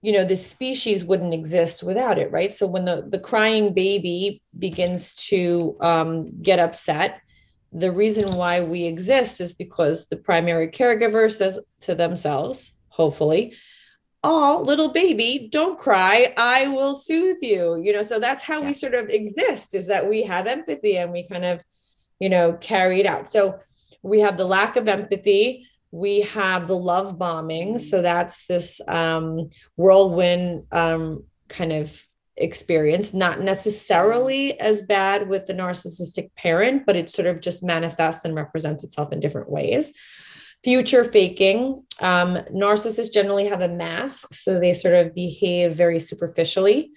you 0.02 0.12
know, 0.12 0.26
this 0.26 0.46
species 0.46 1.06
wouldn't 1.06 1.34
exist 1.34 1.84
without 1.84 2.18
it, 2.18 2.32
right? 2.32 2.52
So 2.52 2.68
when 2.68 2.86
the, 2.86 3.06
the 3.08 3.20
crying 3.20 3.74
baby 3.74 4.42
begins 4.58 5.14
to 5.30 5.78
um, 5.80 6.42
get 6.42 6.60
upset, 6.60 7.22
the 7.72 7.92
reason 7.92 8.36
why 8.36 8.62
we 8.62 8.84
exist 8.84 9.40
is 9.40 9.54
because 9.54 10.08
the 10.08 10.18
primary 10.18 10.68
caregiver 10.68 11.32
says 11.32 11.60
to 11.82 11.96
themselves, 11.96 12.78
hopefully, 12.90 13.56
oh 14.24 14.62
little 14.66 14.90
baby 14.90 15.50
don't 15.52 15.80
cry 15.80 16.32
i 16.38 16.68
will 16.68 16.94
soothe 16.94 17.38
you 17.42 17.82
you 17.82 17.92
know 17.92 18.04
so 18.04 18.20
that's 18.20 18.44
how 18.44 18.60
yeah. 18.60 18.68
we 18.68 18.74
sort 18.74 18.94
of 18.94 19.10
exist 19.10 19.74
is 19.74 19.88
that 19.88 20.08
we 20.08 20.22
have 20.22 20.46
empathy 20.46 20.98
and 20.98 21.12
we 21.12 21.28
kind 21.28 21.44
of 21.44 21.64
you 22.20 22.30
know 22.30 22.54
carry 22.54 23.00
it 23.00 23.08
out 23.08 23.28
so 23.30 23.58
we 24.04 24.20
have 24.20 24.38
the 24.38 24.46
lack 24.46 24.76
of 24.76 24.88
empathy 24.88 25.66
we 25.92 26.22
have 26.22 26.68
the 26.68 26.76
love 26.76 27.18
bombing. 27.18 27.78
So 27.80 28.02
that's 28.02 28.48
this 28.48 28.80
um, 28.88 29.50
whirlwind 29.76 30.66
um, 30.72 31.26
kind 31.48 31.74
of 31.74 32.06
experience 32.38 33.14
not 33.14 33.42
necessarily 33.42 34.60
as 34.60 34.82
bad 34.82 35.28
with 35.28 35.46
the 35.46 35.54
narcissistic 35.54 36.34
parent 36.36 36.86
but 36.86 36.96
it 36.96 37.10
sort 37.10 37.28
of 37.28 37.42
just 37.42 37.62
manifests 37.62 38.26
and 38.26 38.34
represents 38.34 38.84
itself 38.84 39.12
in 39.12 39.20
different 39.20 39.50
ways. 39.50 39.94
Future 40.64 41.04
faking 41.04 41.84
um, 42.00 42.36
narcissists 42.54 43.14
generally 43.14 43.48
have 43.48 43.62
a 43.62 43.68
mask 43.68 44.34
so 44.34 44.60
they 44.60 44.74
sort 44.74 44.96
of 44.96 45.14
behave 45.14 45.76
very 45.76 46.00
superficially. 46.00 46.92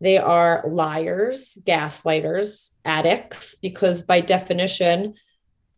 They 0.00 0.18
are 0.18 0.64
liars 0.66 1.58
gaslighters 1.62 2.70
addicts 2.84 3.56
because 3.56 4.02
by 4.02 4.20
definition 4.20 5.14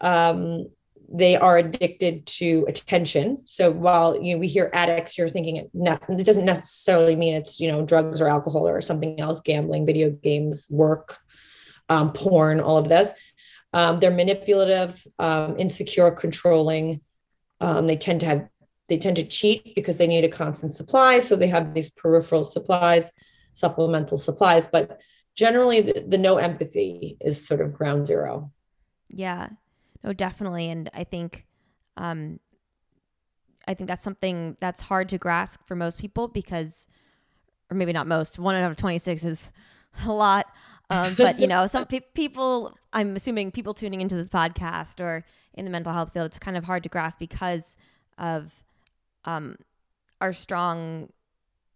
um, 0.00 0.66
they 1.12 1.36
are 1.36 1.58
addicted 1.58 2.24
to 2.24 2.64
attention 2.68 3.38
so 3.44 3.70
while 3.70 4.20
you 4.22 4.34
know 4.34 4.40
we 4.40 4.46
hear 4.46 4.70
addicts 4.72 5.18
you're 5.18 5.28
thinking 5.28 5.56
it, 5.56 5.70
it 5.74 6.24
doesn't 6.24 6.44
necessarily 6.44 7.16
mean 7.16 7.34
it's 7.34 7.58
you 7.58 7.70
know 7.70 7.84
drugs 7.84 8.20
or 8.20 8.28
alcohol 8.28 8.68
or 8.68 8.80
something 8.80 9.20
else 9.20 9.40
gambling 9.40 9.84
video 9.84 10.10
games 10.10 10.66
work 10.70 11.18
um, 11.88 12.12
porn 12.12 12.60
all 12.60 12.78
of 12.78 12.88
this 12.88 13.12
um, 13.72 13.98
they're 13.98 14.10
manipulative 14.10 15.04
um, 15.18 15.58
insecure 15.58 16.10
controlling 16.10 17.00
um, 17.60 17.86
they 17.86 17.96
tend 17.96 18.20
to 18.20 18.26
have 18.26 18.48
they 18.90 18.98
tend 18.98 19.16
to 19.16 19.24
cheat 19.24 19.74
because 19.76 19.98
they 19.98 20.08
need 20.08 20.24
a 20.24 20.28
constant 20.28 20.72
supply, 20.72 21.20
so 21.20 21.36
they 21.36 21.46
have 21.46 21.72
these 21.72 21.90
peripheral 21.90 22.42
supplies, 22.42 23.12
supplemental 23.52 24.18
supplies. 24.18 24.66
But 24.66 25.00
generally, 25.36 25.80
the, 25.80 26.04
the 26.06 26.18
no 26.18 26.38
empathy 26.38 27.16
is 27.20 27.46
sort 27.46 27.60
of 27.60 27.72
ground 27.72 28.08
zero. 28.08 28.50
Yeah, 29.08 29.50
no, 30.04 30.12
definitely, 30.12 30.70
and 30.70 30.90
I 30.94 31.04
think, 31.04 31.46
um, 31.96 32.40
I 33.68 33.74
think 33.74 33.88
that's 33.88 34.02
something 34.02 34.56
that's 34.60 34.80
hard 34.80 35.08
to 35.10 35.18
grasp 35.18 35.60
for 35.66 35.76
most 35.76 35.98
people 35.98 36.28
because, 36.28 36.86
or 37.70 37.76
maybe 37.76 37.92
not 37.92 38.06
most. 38.06 38.38
One 38.38 38.54
out 38.54 38.70
of 38.70 38.76
twenty 38.76 38.98
six 38.98 39.24
is 39.24 39.52
a 40.06 40.12
lot. 40.12 40.46
Um, 40.88 41.14
but 41.14 41.38
you 41.38 41.46
know, 41.46 41.66
some 41.66 41.86
pe- 41.86 42.00
people, 42.14 42.76
I'm 42.92 43.16
assuming 43.16 43.52
people 43.52 43.74
tuning 43.74 44.00
into 44.00 44.16
this 44.16 44.28
podcast 44.28 45.00
or 45.00 45.24
in 45.54 45.64
the 45.64 45.70
mental 45.70 45.92
health 45.92 46.12
field, 46.12 46.26
it's 46.26 46.38
kind 46.38 46.56
of 46.56 46.64
hard 46.64 46.82
to 46.82 46.88
grasp 46.88 47.18
because 47.18 47.76
of 48.18 48.52
um, 49.24 49.56
our 50.20 50.32
strong, 50.32 51.10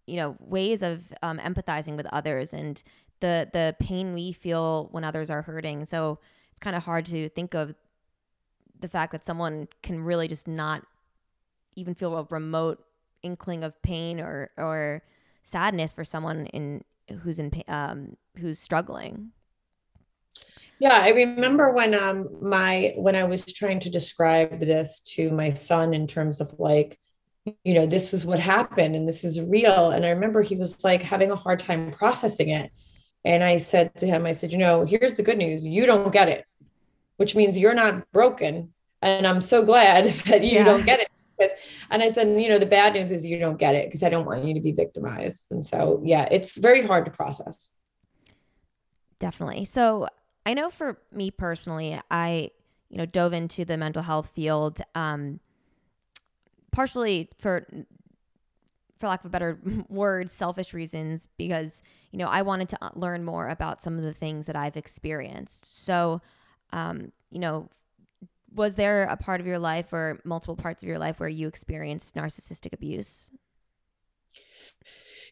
you 0.07 0.17
know, 0.17 0.37
ways 0.41 0.83
of 0.83 1.13
um, 1.23 1.39
empathizing 1.39 1.97
with 1.97 2.07
others 2.13 2.53
and 2.53 2.83
the 3.21 3.49
the 3.53 3.77
pain 3.79 4.13
we 4.13 4.33
feel 4.33 4.89
when 4.91 5.05
others 5.05 5.31
are 5.31 5.43
hurting. 5.43 5.87
So 5.87 6.19
it's 6.51 6.61
kind 6.61 6.77
of 6.77 6.85
hard 6.85 7.07
to 7.07 7.29
think 7.31 7.55
of 7.55 7.75
the 8.81 8.89
fact 8.89 9.13
that 9.13 9.25
someone 9.25 9.69
can 9.83 10.01
really 10.01 10.29
just 10.29 10.49
not 10.49 10.85
even 11.77 11.95
feel 11.95 12.17
a 12.17 12.27
remote 12.31 12.85
inkling 13.23 13.65
of 13.65 13.81
pain 13.83 14.21
or 14.21 14.51
or 14.57 15.03
sadness 15.43 15.93
for 15.93 16.05
someone 16.05 16.47
in 16.47 16.85
who's 17.23 17.39
in 17.39 17.51
um, 17.69 18.17
who's 18.37 18.59
struggling. 18.59 19.33
Yeah, 20.79 20.99
I 21.01 21.11
remember 21.11 21.73
when 21.73 21.95
um 21.95 22.29
my 22.41 22.93
when 22.97 23.15
I 23.17 23.25
was 23.25 23.45
trying 23.45 23.81
to 23.81 23.91
describe 23.91 24.61
this 24.61 25.01
to 25.15 25.31
my 25.31 25.51
son 25.51 25.95
in 25.95 26.07
terms 26.07 26.41
of 26.41 26.53
like, 26.59 26.99
you 27.65 27.75
know, 27.75 27.87
this 27.87 28.13
is 28.13 28.27
what 28.27 28.41
happened 28.41 28.97
and 28.97 29.07
this 29.07 29.25
is 29.25 29.41
real. 29.41 29.91
And 29.91 30.05
I 30.05 30.11
remember 30.11 30.43
he 30.43 30.57
was 30.57 30.83
like 30.83 31.03
having 31.03 31.31
a 31.31 31.37
hard 31.37 31.61
time 31.61 31.91
processing 31.93 32.49
it. 32.49 32.71
And 33.25 33.43
I 33.43 33.57
said 33.57 33.95
to 33.97 34.07
him, 34.07 34.27
I 34.27 34.33
said, 34.33 34.53
you 34.53 34.59
know, 34.59 34.85
here's 34.85 35.15
the 35.15 35.23
good 35.23 35.39
news. 35.39 35.65
You 35.65 35.87
don't 35.87 36.13
get 36.13 36.29
it, 36.29 36.45
which 37.17 37.35
means 37.35 37.59
you're 37.59 37.75
not 37.75 38.11
broken. 38.13 38.73
And 39.03 39.27
I'm 39.27 39.41
so 39.41 39.63
glad 39.63 40.07
that 40.27 40.45
you 40.45 40.59
yeah. 40.59 40.65
don't 40.65 40.87
get 40.87 41.01
it 41.01 41.09
and 41.91 42.03
I 42.03 42.09
said, 42.09 42.41
you 42.41 42.49
know, 42.49 42.59
the 42.59 42.67
bad 42.67 42.95
news 42.95 43.11
is 43.11 43.25
you 43.25 43.39
don't 43.39 43.59
get 43.59 43.75
it 43.75 43.87
because 43.87 44.03
I 44.03 44.09
don't 44.09 44.25
want 44.25 44.45
you 44.45 44.55
to 44.55 44.61
be 44.61 44.73
victimized. 44.73 45.47
And 45.51 45.65
so, 45.65 46.01
yeah, 46.05 46.29
it's 46.31 46.57
very 46.57 46.87
hard 46.87 47.05
to 47.07 47.11
process. 47.11 47.71
Definitely. 49.19 49.65
So 49.65 50.09
I 50.47 50.55
know 50.55 50.71
for 50.71 50.99
me 51.13 51.31
personally, 51.31 52.01
I, 52.11 52.51
you 52.89 52.99
know, 52.99 53.07
dove 53.07 53.33
into 53.33 53.65
the 53.65 53.77
mental 53.77 54.03
health 54.03 54.31
field, 54.35 54.81
um, 54.95 55.41
partially 56.73 57.31
for, 57.39 57.67
for 59.01 59.09
lack 59.09 59.21
of 59.21 59.27
a 59.27 59.31
better 59.31 59.59
word, 59.89 60.31
selfish 60.31 60.75
reasons, 60.75 61.29
because, 61.37 61.83
you 62.11 62.19
know, 62.19 62.29
I 62.29 62.43
wanted 62.43 62.69
to 62.71 62.79
uh, 62.85 62.91
learn 62.95 63.25
more 63.25 63.49
about 63.49 63.81
some 63.81 63.97
of 63.97 64.05
the 64.05 64.15
things 64.15 64.47
that 64.47 64.57
I've 64.57 64.77
experienced. 64.77 65.65
So, 65.65 66.21
um, 66.75 67.13
you 67.31 67.39
know, 67.39 67.71
was 68.53 68.75
there 68.75 69.05
a 69.05 69.17
part 69.17 69.41
of 69.41 69.47
your 69.47 69.59
life 69.59 69.93
or 69.93 70.21
multiple 70.25 70.57
parts 70.57 70.83
of 70.83 70.89
your 70.89 70.99
life 70.99 71.21
where 71.21 71.29
you 71.29 71.49
experienced 71.49 72.15
narcissistic 72.15 72.73
abuse? 72.73 73.31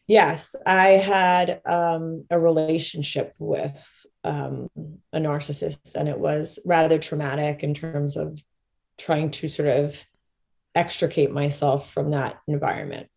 Yes, 0.07 0.55
I 0.65 0.87
had 0.87 1.61
um, 1.65 2.25
a 2.29 2.39
relationship 2.39 3.33
with 3.39 4.05
um, 4.23 4.69
a 5.11 5.19
narcissist, 5.19 5.95
and 5.95 6.09
it 6.09 6.19
was 6.19 6.59
rather 6.65 6.97
traumatic 6.97 7.63
in 7.63 7.73
terms 7.73 8.17
of 8.17 8.41
trying 8.97 9.31
to 9.31 9.47
sort 9.47 9.69
of 9.69 10.03
extricate 10.75 11.31
myself 11.31 11.91
from 11.91 12.11
that 12.11 12.39
environment. 12.47 13.07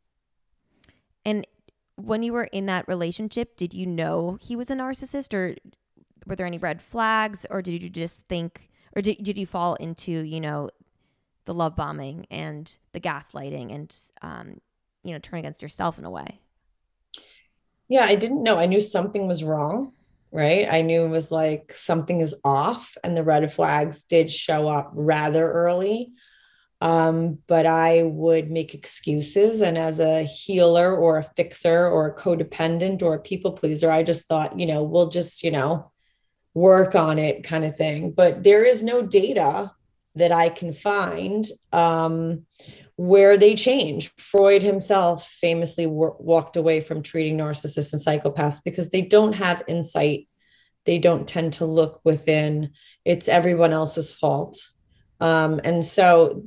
And 1.25 1.47
when 1.97 2.23
you 2.23 2.33
were 2.33 2.45
in 2.45 2.66
that 2.66 2.87
relationship, 2.87 3.56
did 3.56 3.73
you 3.73 3.87
know 3.87 4.38
he 4.40 4.54
was 4.54 4.71
a 4.71 4.75
narcissist, 4.75 5.35
or 5.35 5.56
were 6.26 6.37
there 6.37 6.47
any 6.47 6.59
red 6.59 6.83
flags, 6.83 7.47
or 7.49 7.62
did 7.62 7.83
you 7.83 7.88
just 7.88 8.26
think? 8.28 8.71
or 8.97 9.02
did, 9.02 9.23
did 9.23 9.38
you 9.38 9.47
fall 9.47 9.75
into 9.75 10.11
you 10.11 10.40
know 10.40 10.71
the 11.45 11.54
love 11.54 11.76
bombing 11.76 12.26
and 12.30 12.76
the 12.92 13.00
gaslighting 13.00 13.73
and 13.73 13.95
um, 14.23 14.61
you 15.04 15.12
know 15.12 15.18
turn 15.18 15.38
against 15.38 15.62
yourself 15.62 15.99
in 15.99 16.04
a 16.04 16.11
way? 16.11 16.40
Yeah 17.88 18.06
i 18.06 18.16
didn't 18.16 18.42
know. 18.42 18.59
I 18.59 18.66
knew 18.66 18.80
something 18.80 19.28
was 19.28 19.45
wrong 19.45 19.92
right? 20.33 20.66
I 20.71 20.83
knew 20.83 21.04
it 21.04 21.09
was 21.09 21.30
like 21.30 21.73
something 21.73 22.21
is 22.21 22.35
off 22.45 22.97
and 23.02 23.16
the 23.16 23.23
red 23.23 23.50
flags 23.50 24.02
did 24.02 24.30
show 24.30 24.68
up 24.68 24.90
rather 24.92 25.50
early. 25.50 26.12
Um, 26.83 27.38
but 27.47 27.64
i 27.64 28.02
would 28.02 28.50
make 28.50 28.75
excuses 28.75 29.62
and 29.62 29.78
as 29.78 29.99
a 29.99 30.25
healer 30.25 30.95
or 30.95 31.16
a 31.16 31.23
fixer 31.23 31.88
or 31.88 32.09
a 32.09 32.14
codependent 32.14 33.02
or 33.02 33.14
a 33.14 33.18
people 33.18 33.52
pleaser 33.52 33.90
i 33.90 34.02
just 34.02 34.28
thought 34.28 34.61
you 34.61 34.66
know 34.66 34.83
we'll 34.83 35.09
just 35.09 35.42
you 35.42 35.50
know 35.50 35.90
work 36.56 36.94
on 36.94 37.18
it 37.18 37.44
kind 37.44 37.66
of 37.66 37.76
thing. 37.76 38.10
But 38.12 38.42
there 38.42 38.64
is 38.64 38.82
no 38.82 39.02
data 39.02 39.72
that 40.14 40.32
I 40.32 40.48
can 40.48 40.72
find 40.72 41.44
um, 41.70 42.46
where 42.96 43.36
they 43.36 43.54
change. 43.54 44.10
Freud 44.16 44.62
himself 44.62 45.28
famously 45.28 45.86
walked 45.86 46.56
away 46.56 46.80
from 46.80 47.02
treating 47.02 47.36
narcissists 47.36 47.92
and 47.92 48.00
psychopaths 48.00 48.64
because 48.64 48.88
they 48.88 49.02
don't 49.02 49.34
have 49.34 49.64
insight. 49.68 50.28
They 50.86 50.98
don't 50.98 51.28
tend 51.28 51.52
to 51.54 51.66
look 51.66 52.00
within. 52.04 52.70
It's 53.04 53.28
everyone 53.28 53.75
else's 53.75 54.10
fault. 54.10 54.70
Um, 55.20 55.60
and 55.62 55.84
so 55.84 56.42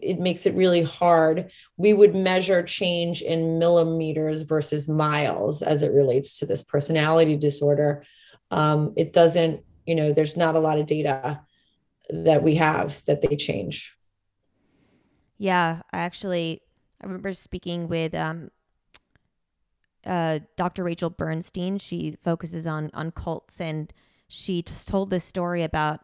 it 0.00 0.18
makes 0.18 0.44
it 0.44 0.56
really 0.56 0.82
hard. 0.82 1.52
We 1.76 1.92
would 1.92 2.16
measure 2.16 2.64
change 2.64 3.22
in 3.22 3.60
millimeters 3.60 4.42
versus 4.42 4.88
miles 4.88 5.62
as 5.62 5.84
it 5.84 5.92
relates 5.92 6.40
to 6.40 6.46
this 6.46 6.62
personality 6.62 7.36
disorder. 7.36 8.04
Um, 8.52 8.92
it 8.96 9.12
doesn't, 9.12 9.64
you 9.86 9.94
know, 9.94 10.12
there's 10.12 10.36
not 10.36 10.54
a 10.54 10.60
lot 10.60 10.78
of 10.78 10.86
data 10.86 11.40
that 12.10 12.42
we 12.42 12.54
have 12.56 13.02
that 13.06 13.22
they 13.22 13.34
change. 13.34 13.96
Yeah, 15.38 15.80
I 15.92 15.98
actually 15.98 16.60
I 17.00 17.06
remember 17.06 17.32
speaking 17.32 17.88
with 17.88 18.14
um, 18.14 18.50
uh, 20.06 20.40
Dr. 20.56 20.84
Rachel 20.84 21.10
Bernstein. 21.10 21.78
She 21.78 22.16
focuses 22.22 22.66
on 22.66 22.90
on 22.94 23.10
cults, 23.10 23.60
and 23.60 23.92
she 24.28 24.62
told 24.62 25.10
this 25.10 25.24
story 25.24 25.62
about 25.62 26.00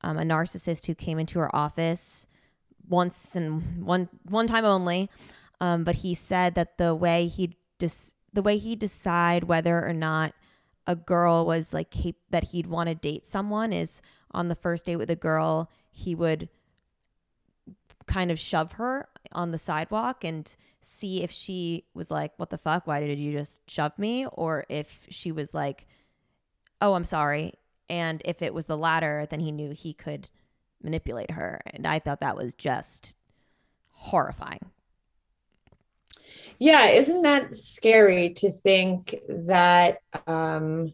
um, 0.00 0.18
a 0.18 0.22
narcissist 0.22 0.86
who 0.86 0.94
came 0.94 1.18
into 1.18 1.38
her 1.38 1.54
office 1.54 2.26
once 2.88 3.36
and 3.36 3.84
one 3.84 4.08
one 4.24 4.46
time 4.46 4.64
only. 4.64 5.10
Um, 5.60 5.84
but 5.84 5.96
he 5.96 6.14
said 6.14 6.54
that 6.54 6.78
the 6.78 6.94
way 6.94 7.26
he 7.26 7.56
dis- 7.78 8.14
the 8.32 8.42
way 8.42 8.56
he 8.56 8.74
decide 8.74 9.44
whether 9.44 9.86
or 9.86 9.92
not 9.92 10.32
a 10.90 10.96
girl 10.96 11.46
was 11.46 11.72
like 11.72 11.90
cap- 11.90 12.14
that 12.30 12.44
he'd 12.44 12.66
want 12.66 12.88
to 12.88 12.94
date 12.94 13.24
someone 13.24 13.72
is 13.72 14.00
on 14.32 14.48
the 14.48 14.54
first 14.54 14.86
date 14.86 14.96
with 14.96 15.10
a 15.10 15.16
girl 15.16 15.70
he 15.90 16.14
would 16.14 16.48
kind 18.06 18.30
of 18.30 18.38
shove 18.38 18.72
her 18.72 19.08
on 19.32 19.50
the 19.50 19.58
sidewalk 19.58 20.24
and 20.24 20.56
see 20.80 21.22
if 21.22 21.30
she 21.30 21.84
was 21.94 22.10
like 22.10 22.32
what 22.36 22.50
the 22.50 22.58
fuck 22.58 22.86
why 22.86 23.00
did 23.00 23.18
you 23.18 23.32
just 23.32 23.68
shove 23.70 23.96
me 23.98 24.26
or 24.32 24.64
if 24.68 25.06
she 25.10 25.30
was 25.30 25.54
like 25.54 25.86
oh 26.80 26.94
i'm 26.94 27.04
sorry 27.04 27.52
and 27.88 28.22
if 28.24 28.42
it 28.42 28.54
was 28.54 28.66
the 28.66 28.76
latter 28.76 29.26
then 29.30 29.40
he 29.40 29.52
knew 29.52 29.70
he 29.70 29.92
could 29.92 30.28
manipulate 30.82 31.32
her. 31.32 31.60
And 31.66 31.86
I 31.86 31.98
thought 31.98 32.20
that 32.20 32.36
was 32.36 32.54
just 32.54 33.14
horrifying. 33.88 34.70
Yeah, 36.58 36.88
isn't 36.88 37.22
that 37.22 37.54
scary 37.54 38.30
to 38.34 38.50
think 38.50 39.14
that 39.28 39.98
um, 40.26 40.92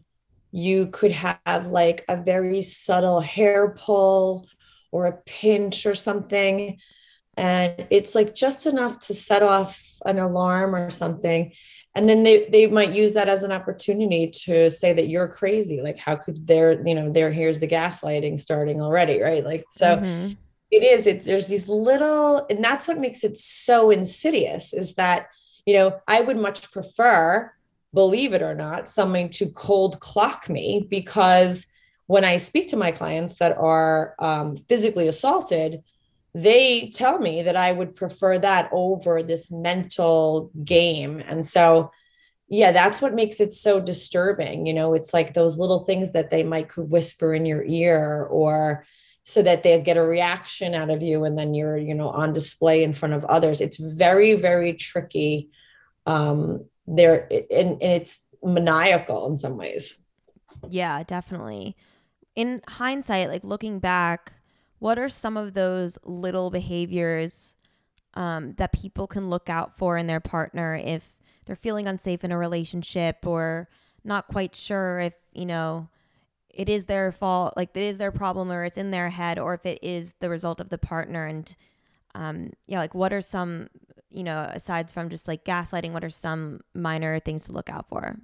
you 0.51 0.87
could 0.87 1.11
have 1.11 1.67
like 1.67 2.05
a 2.07 2.21
very 2.21 2.61
subtle 2.61 3.21
hair 3.21 3.75
pull 3.77 4.47
or 4.91 5.07
a 5.07 5.17
pinch 5.25 5.85
or 5.85 5.95
something? 5.95 6.79
And 7.35 7.87
it's 7.89 8.15
like 8.15 8.33
just 8.33 8.65
enough 8.65 8.99
to 9.07 9.13
set 9.13 9.43
off 9.43 9.83
an 10.05 10.19
alarm 10.19 10.73
or 10.75 10.89
something 10.89 11.51
and 11.97 12.07
then 12.07 12.21
they 12.21 12.47
they 12.49 12.67
might 12.67 12.91
use 12.91 13.15
that 13.15 13.27
as 13.27 13.41
an 13.41 13.51
opportunity 13.51 14.29
to 14.29 14.69
say 14.69 14.93
that 14.93 15.07
you're 15.07 15.27
crazy 15.27 15.81
like 15.81 15.97
how 15.97 16.15
could 16.15 16.45
there 16.45 16.79
you 16.87 16.93
know 16.93 17.11
there 17.11 17.31
here's 17.31 17.59
the 17.59 17.67
gaslighting 17.67 18.39
starting 18.39 18.79
already 18.79 19.19
right 19.19 19.43
like 19.43 19.65
so 19.71 19.97
mm-hmm. 19.97 20.33
It 20.71 20.83
is 20.83 21.07
it 21.07 21.23
there's 21.23 21.47
these 21.47 21.67
little 21.67 22.45
and 22.49 22.63
that's 22.63 22.87
what 22.87 22.99
makes 22.99 23.23
it 23.23 23.37
so 23.37 23.89
insidious 23.89 24.73
is 24.73 24.95
that 24.95 25.27
you 25.65 25.73
know 25.73 25.99
i 26.07 26.19
would 26.21 26.37
much 26.37 26.71
prefer 26.71 27.51
believe 27.93 28.33
it 28.33 28.41
or 28.41 28.53
not 28.53 28.89
something 28.89 29.29
to 29.29 29.49
cold 29.49 29.99
clock 29.99 30.49
me 30.49 30.85
because 30.89 31.67
when 32.07 32.25
i 32.25 32.37
speak 32.37 32.67
to 32.67 32.77
my 32.77 32.91
clients 32.91 33.35
that 33.35 33.57
are 33.57 34.15
um, 34.19 34.57
physically 34.67 35.07
assaulted 35.07 35.83
they 36.41 36.91
tell 36.93 37.17
me 37.17 37.41
that 37.41 37.55
I 37.55 37.71
would 37.71 37.95
prefer 37.95 38.37
that 38.39 38.69
over 38.71 39.23
this 39.23 39.51
mental 39.51 40.51
game. 40.63 41.19
And 41.19 41.43
so, 41.43 41.91
yeah, 42.47 42.71
that's 42.71 43.01
what 43.01 43.15
makes 43.15 43.39
it 43.39 43.53
so 43.53 43.79
disturbing. 43.79 44.67
You 44.67 44.73
know, 44.73 44.93
it's 44.93 45.15
like 45.15 45.33
those 45.33 45.57
little 45.57 45.83
things 45.83 46.11
that 46.11 46.29
they 46.29 46.43
might 46.43 46.69
could 46.69 46.91
whisper 46.91 47.33
in 47.33 47.45
your 47.47 47.63
ear 47.65 48.27
or 48.29 48.85
so 49.29 49.41
that 49.41 49.61
they'll 49.61 49.81
get 49.81 49.97
a 49.97 50.01
reaction 50.01 50.73
out 50.73 50.89
of 50.89 51.03
you 51.03 51.25
and 51.25 51.37
then 51.37 51.53
you're, 51.53 51.77
you 51.77 51.93
know, 51.93 52.07
on 52.07 52.31
display 52.31 52.81
in 52.81 52.93
front 52.93 53.13
of 53.13 53.25
others. 53.25 53.59
It's 53.59 53.75
very, 53.75 54.35
very 54.35 54.73
tricky. 54.73 55.49
Um, 56.05 56.63
there 56.87 57.27
and, 57.51 57.71
and 57.71 57.83
it's 57.83 58.21
maniacal 58.41 59.27
in 59.27 59.35
some 59.35 59.57
ways. 59.57 59.97
Yeah, 60.69 61.03
definitely. 61.03 61.75
In 62.35 62.61
hindsight, 62.69 63.27
like 63.27 63.43
looking 63.43 63.79
back, 63.79 64.31
what 64.79 64.97
are 64.97 65.09
some 65.09 65.35
of 65.35 65.53
those 65.53 65.97
little 66.05 66.49
behaviors 66.49 67.57
um, 68.13 68.53
that 68.53 68.71
people 68.71 69.07
can 69.07 69.29
look 69.29 69.49
out 69.49 69.75
for 69.75 69.97
in 69.97 70.07
their 70.07 70.21
partner 70.21 70.79
if 70.81 71.19
they're 71.45 71.57
feeling 71.57 71.85
unsafe 71.85 72.23
in 72.23 72.31
a 72.31 72.37
relationship 72.37 73.27
or 73.27 73.67
not 74.05 74.29
quite 74.29 74.55
sure 74.55 74.99
if 74.99 75.15
you 75.33 75.45
know 75.45 75.89
it 76.57 76.69
is 76.69 76.85
their 76.85 77.11
fault 77.11 77.53
like 77.55 77.69
it 77.75 77.83
is 77.83 77.97
their 77.97 78.11
problem 78.11 78.51
or 78.51 78.65
it's 78.65 78.77
in 78.77 78.91
their 78.91 79.09
head 79.09 79.39
or 79.39 79.53
if 79.53 79.65
it 79.65 79.79
is 79.81 80.13
the 80.19 80.29
result 80.29 80.59
of 80.59 80.69
the 80.69 80.77
partner 80.77 81.25
and 81.25 81.55
um, 82.15 82.51
yeah 82.65 82.79
like 82.79 82.95
what 82.95 83.13
are 83.13 83.21
some 83.21 83.67
you 84.09 84.23
know 84.23 84.41
aside 84.53 84.91
from 84.91 85.09
just 85.09 85.27
like 85.27 85.45
gaslighting 85.45 85.91
what 85.91 86.03
are 86.03 86.09
some 86.09 86.59
minor 86.73 87.19
things 87.19 87.45
to 87.45 87.51
look 87.51 87.69
out 87.69 87.87
for 87.87 88.17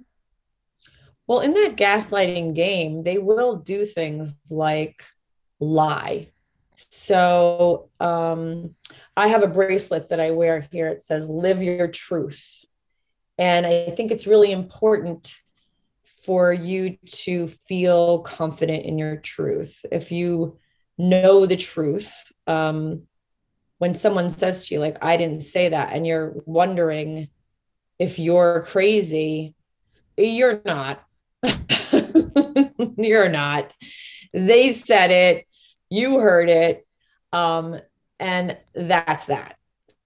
well 1.26 1.40
in 1.40 1.54
that 1.54 1.76
gaslighting 1.76 2.54
game 2.54 3.02
they 3.02 3.18
will 3.18 3.56
do 3.56 3.86
things 3.86 4.36
like 4.50 5.04
lie 5.60 6.28
so 6.76 7.90
um, 8.00 8.74
I 9.16 9.28
have 9.28 9.42
a 9.42 9.48
bracelet 9.48 10.08
that 10.08 10.20
I 10.20 10.32
wear 10.32 10.66
here. 10.72 10.88
It 10.88 11.02
says, 11.02 11.28
Live 11.28 11.62
your 11.62 11.88
truth. 11.88 12.64
And 13.38 13.66
I 13.66 13.90
think 13.96 14.12
it's 14.12 14.26
really 14.26 14.52
important 14.52 15.36
for 16.24 16.52
you 16.52 16.96
to 17.06 17.48
feel 17.48 18.20
confident 18.20 18.84
in 18.84 18.98
your 18.98 19.16
truth. 19.16 19.84
If 19.90 20.12
you 20.12 20.58
know 20.96 21.46
the 21.46 21.56
truth, 21.56 22.32
um, 22.46 23.02
when 23.78 23.94
someone 23.94 24.30
says 24.30 24.66
to 24.68 24.74
you, 24.74 24.80
like, 24.80 24.96
I 25.02 25.16
didn't 25.16 25.42
say 25.42 25.68
that, 25.68 25.92
and 25.92 26.06
you're 26.06 26.36
wondering 26.46 27.28
if 27.98 28.18
you're 28.18 28.62
crazy, 28.62 29.54
you're 30.16 30.62
not. 30.64 31.04
you're 32.96 33.28
not. 33.28 33.72
They 34.32 34.72
said 34.72 35.10
it 35.10 35.46
you 35.94 36.18
heard 36.18 36.50
it 36.50 36.86
um, 37.32 37.78
and 38.18 38.56
that's 38.74 39.26
that 39.26 39.56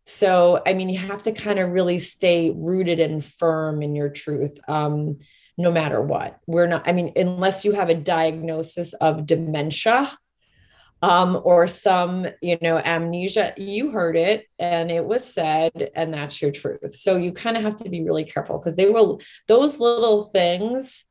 so 0.06 0.62
i 0.66 0.72
mean 0.72 0.88
you 0.88 0.98
have 0.98 1.22
to 1.22 1.32
kind 1.32 1.58
of 1.58 1.70
really 1.70 1.98
stay 1.98 2.50
rooted 2.54 3.00
and 3.00 3.24
firm 3.24 3.82
in 3.82 3.94
your 3.94 4.08
truth 4.08 4.58
um, 4.68 5.18
no 5.58 5.70
matter 5.70 6.00
what 6.00 6.38
we're 6.46 6.66
not 6.66 6.86
i 6.88 6.92
mean 6.92 7.12
unless 7.16 7.64
you 7.64 7.72
have 7.72 7.88
a 7.88 7.94
diagnosis 7.94 8.92
of 8.94 9.26
dementia 9.26 10.10
um, 11.00 11.40
or 11.44 11.68
some 11.68 12.26
you 12.42 12.58
know 12.60 12.78
amnesia 12.78 13.52
you 13.56 13.90
heard 13.90 14.16
it 14.16 14.46
and 14.58 14.90
it 14.90 15.04
was 15.04 15.24
said 15.24 15.90
and 15.94 16.12
that's 16.12 16.40
your 16.40 16.50
truth 16.50 16.94
so 16.94 17.16
you 17.16 17.32
kind 17.32 17.56
of 17.56 17.62
have 17.62 17.76
to 17.76 17.88
be 17.88 18.02
really 18.02 18.24
careful 18.24 18.58
because 18.58 18.74
they 18.74 18.88
will 18.88 19.20
those 19.46 19.78
little 19.78 20.24
things 20.24 21.04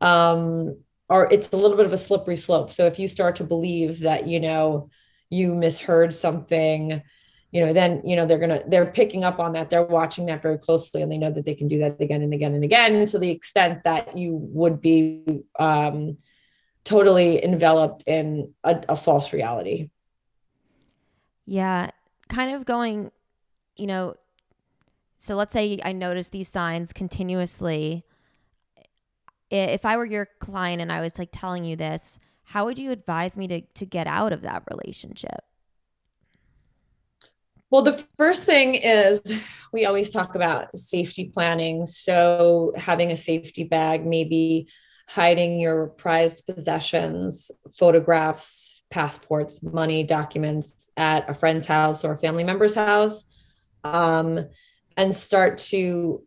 um, 0.00 0.76
are 1.10 1.28
it's 1.30 1.52
a 1.52 1.56
little 1.56 1.76
bit 1.76 1.86
of 1.86 1.92
a 1.92 1.98
slippery 1.98 2.36
slope. 2.36 2.70
So 2.70 2.86
if 2.86 2.98
you 2.98 3.08
start 3.08 3.36
to 3.36 3.44
believe 3.44 4.00
that, 4.00 4.26
you 4.26 4.40
know, 4.40 4.90
you 5.30 5.54
misheard 5.54 6.14
something, 6.14 7.02
you 7.50 7.64
know, 7.64 7.72
then, 7.72 8.02
you 8.04 8.14
know, 8.14 8.26
they're 8.26 8.38
to, 8.38 8.62
they're 8.66 8.86
picking 8.86 9.24
up 9.24 9.38
on 9.38 9.52
that. 9.52 9.70
They're 9.70 9.82
watching 9.82 10.26
that 10.26 10.42
very 10.42 10.58
closely 10.58 11.00
and 11.02 11.10
they 11.10 11.18
know 11.18 11.30
that 11.30 11.44
they 11.44 11.54
can 11.54 11.68
do 11.68 11.78
that 11.78 12.00
again 12.00 12.22
and 12.22 12.34
again 12.34 12.54
and 12.54 12.64
again 12.64 12.94
and 12.94 13.08
to 13.08 13.18
the 13.18 13.30
extent 13.30 13.84
that 13.84 14.16
you 14.16 14.36
would 14.36 14.80
be 14.80 15.24
um, 15.58 16.18
totally 16.84 17.42
enveloped 17.42 18.04
in 18.06 18.52
a, 18.64 18.82
a 18.90 18.96
false 18.96 19.32
reality. 19.32 19.90
Yeah. 21.46 21.90
Kind 22.28 22.54
of 22.54 22.66
going, 22.66 23.10
you 23.76 23.86
know, 23.86 24.14
so 25.16 25.34
let's 25.34 25.52
say 25.52 25.78
I 25.82 25.92
notice 25.92 26.28
these 26.28 26.48
signs 26.48 26.92
continuously 26.92 28.04
if 29.50 29.86
I 29.86 29.96
were 29.96 30.04
your 30.04 30.28
client 30.38 30.82
and 30.82 30.92
I 30.92 31.00
was 31.00 31.18
like 31.18 31.30
telling 31.32 31.64
you 31.64 31.76
this, 31.76 32.18
how 32.44 32.64
would 32.64 32.78
you 32.78 32.90
advise 32.90 33.36
me 33.36 33.48
to 33.48 33.60
to 33.60 33.86
get 33.86 34.06
out 34.06 34.32
of 34.32 34.42
that 34.42 34.62
relationship? 34.70 35.44
Well, 37.70 37.82
the 37.82 38.02
first 38.16 38.44
thing 38.44 38.76
is 38.76 39.22
we 39.72 39.84
always 39.84 40.10
talk 40.10 40.34
about 40.34 40.74
safety 40.76 41.30
planning. 41.32 41.86
So, 41.86 42.72
having 42.76 43.10
a 43.10 43.16
safety 43.16 43.64
bag, 43.64 44.06
maybe 44.06 44.68
hiding 45.08 45.58
your 45.58 45.88
prized 45.88 46.46
possessions, 46.46 47.50
photographs, 47.78 48.82
passports, 48.90 49.62
money, 49.62 50.02
documents 50.02 50.90
at 50.96 51.28
a 51.28 51.34
friend's 51.34 51.66
house 51.66 52.04
or 52.04 52.12
a 52.12 52.18
family 52.18 52.44
member's 52.44 52.74
house, 52.74 53.24
um, 53.84 54.48
and 54.96 55.14
start 55.14 55.58
to 55.58 56.22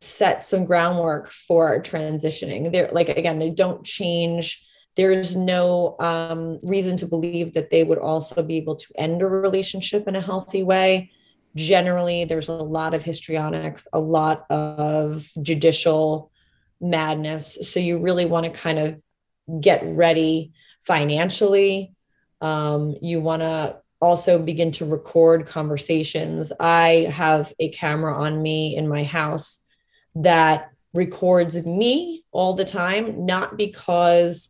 set 0.00 0.44
some 0.44 0.64
groundwork 0.64 1.30
for 1.30 1.80
transitioning. 1.80 2.72
They're 2.72 2.90
like 2.92 3.08
again, 3.08 3.38
they 3.38 3.50
don't 3.50 3.84
change. 3.84 4.66
There's 4.96 5.36
no 5.36 5.96
um, 6.00 6.58
reason 6.62 6.96
to 6.98 7.06
believe 7.06 7.54
that 7.54 7.70
they 7.70 7.84
would 7.84 7.98
also 7.98 8.42
be 8.42 8.56
able 8.56 8.76
to 8.76 8.86
end 8.96 9.22
a 9.22 9.26
relationship 9.26 10.08
in 10.08 10.16
a 10.16 10.20
healthy 10.20 10.62
way. 10.62 11.10
Generally, 11.54 12.24
there's 12.24 12.48
a 12.48 12.54
lot 12.54 12.94
of 12.94 13.02
histrionics, 13.02 13.86
a 13.92 14.00
lot 14.00 14.46
of 14.50 15.28
judicial 15.42 16.30
madness. 16.80 17.58
So 17.70 17.80
you 17.80 17.98
really 17.98 18.24
want 18.24 18.46
to 18.46 18.60
kind 18.60 18.78
of 18.78 19.60
get 19.60 19.82
ready 19.84 20.52
financially. 20.82 21.92
Um, 22.40 22.96
you 23.00 23.20
want 23.20 23.42
to 23.42 23.76
also 24.00 24.38
begin 24.38 24.70
to 24.72 24.84
record 24.84 25.46
conversations. 25.46 26.52
I 26.58 27.10
have 27.12 27.52
a 27.58 27.68
camera 27.70 28.14
on 28.16 28.42
me 28.42 28.76
in 28.76 28.88
my 28.88 29.04
house 29.04 29.64
that 30.14 30.70
records 30.94 31.64
me 31.64 32.24
all 32.32 32.54
the 32.54 32.64
time, 32.64 33.26
not 33.26 33.56
because 33.56 34.48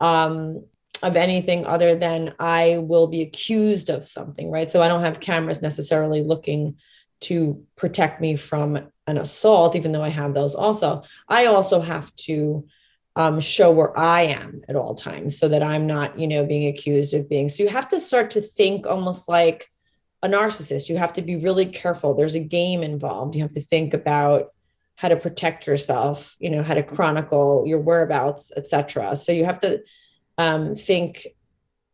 um, 0.00 0.64
of 1.02 1.16
anything 1.16 1.66
other 1.66 1.94
than 1.94 2.34
I 2.38 2.78
will 2.78 3.06
be 3.06 3.22
accused 3.22 3.88
of 3.88 4.04
something, 4.04 4.50
right? 4.50 4.68
So 4.68 4.82
I 4.82 4.88
don't 4.88 5.02
have 5.02 5.20
cameras 5.20 5.62
necessarily 5.62 6.22
looking 6.22 6.76
to 7.22 7.64
protect 7.76 8.20
me 8.20 8.36
from 8.36 8.78
an 9.06 9.18
assault, 9.18 9.76
even 9.76 9.92
though 9.92 10.02
I 10.02 10.08
have 10.08 10.34
those 10.34 10.54
also. 10.54 11.02
I 11.28 11.46
also 11.46 11.80
have 11.80 12.14
to 12.16 12.66
um, 13.16 13.40
show 13.40 13.70
where 13.70 13.98
I 13.98 14.22
am 14.22 14.62
at 14.68 14.76
all 14.76 14.94
times 14.94 15.38
so 15.38 15.48
that 15.48 15.62
I'm 15.62 15.86
not, 15.86 16.18
you 16.18 16.26
know, 16.26 16.44
being 16.44 16.68
accused 16.68 17.12
of 17.12 17.28
being. 17.28 17.48
So 17.48 17.62
you 17.62 17.68
have 17.68 17.88
to 17.88 18.00
start 18.00 18.30
to 18.30 18.40
think 18.40 18.86
almost 18.86 19.28
like 19.28 19.68
a 20.22 20.28
narcissist. 20.28 20.88
You 20.88 20.96
have 20.96 21.12
to 21.14 21.22
be 21.22 21.36
really 21.36 21.66
careful. 21.66 22.14
There's 22.14 22.34
a 22.34 22.40
game 22.40 22.82
involved. 22.82 23.34
You 23.34 23.42
have 23.42 23.54
to 23.54 23.60
think 23.60 23.94
about 23.94 24.48
how 25.00 25.08
to 25.08 25.16
protect 25.16 25.66
yourself, 25.66 26.36
you 26.38 26.50
know, 26.50 26.62
how 26.62 26.74
to 26.74 26.82
chronicle 26.82 27.64
your 27.66 27.80
whereabouts, 27.80 28.52
etc. 28.54 29.16
So 29.16 29.32
you 29.32 29.46
have 29.46 29.58
to 29.60 29.82
um, 30.36 30.74
think 30.74 31.26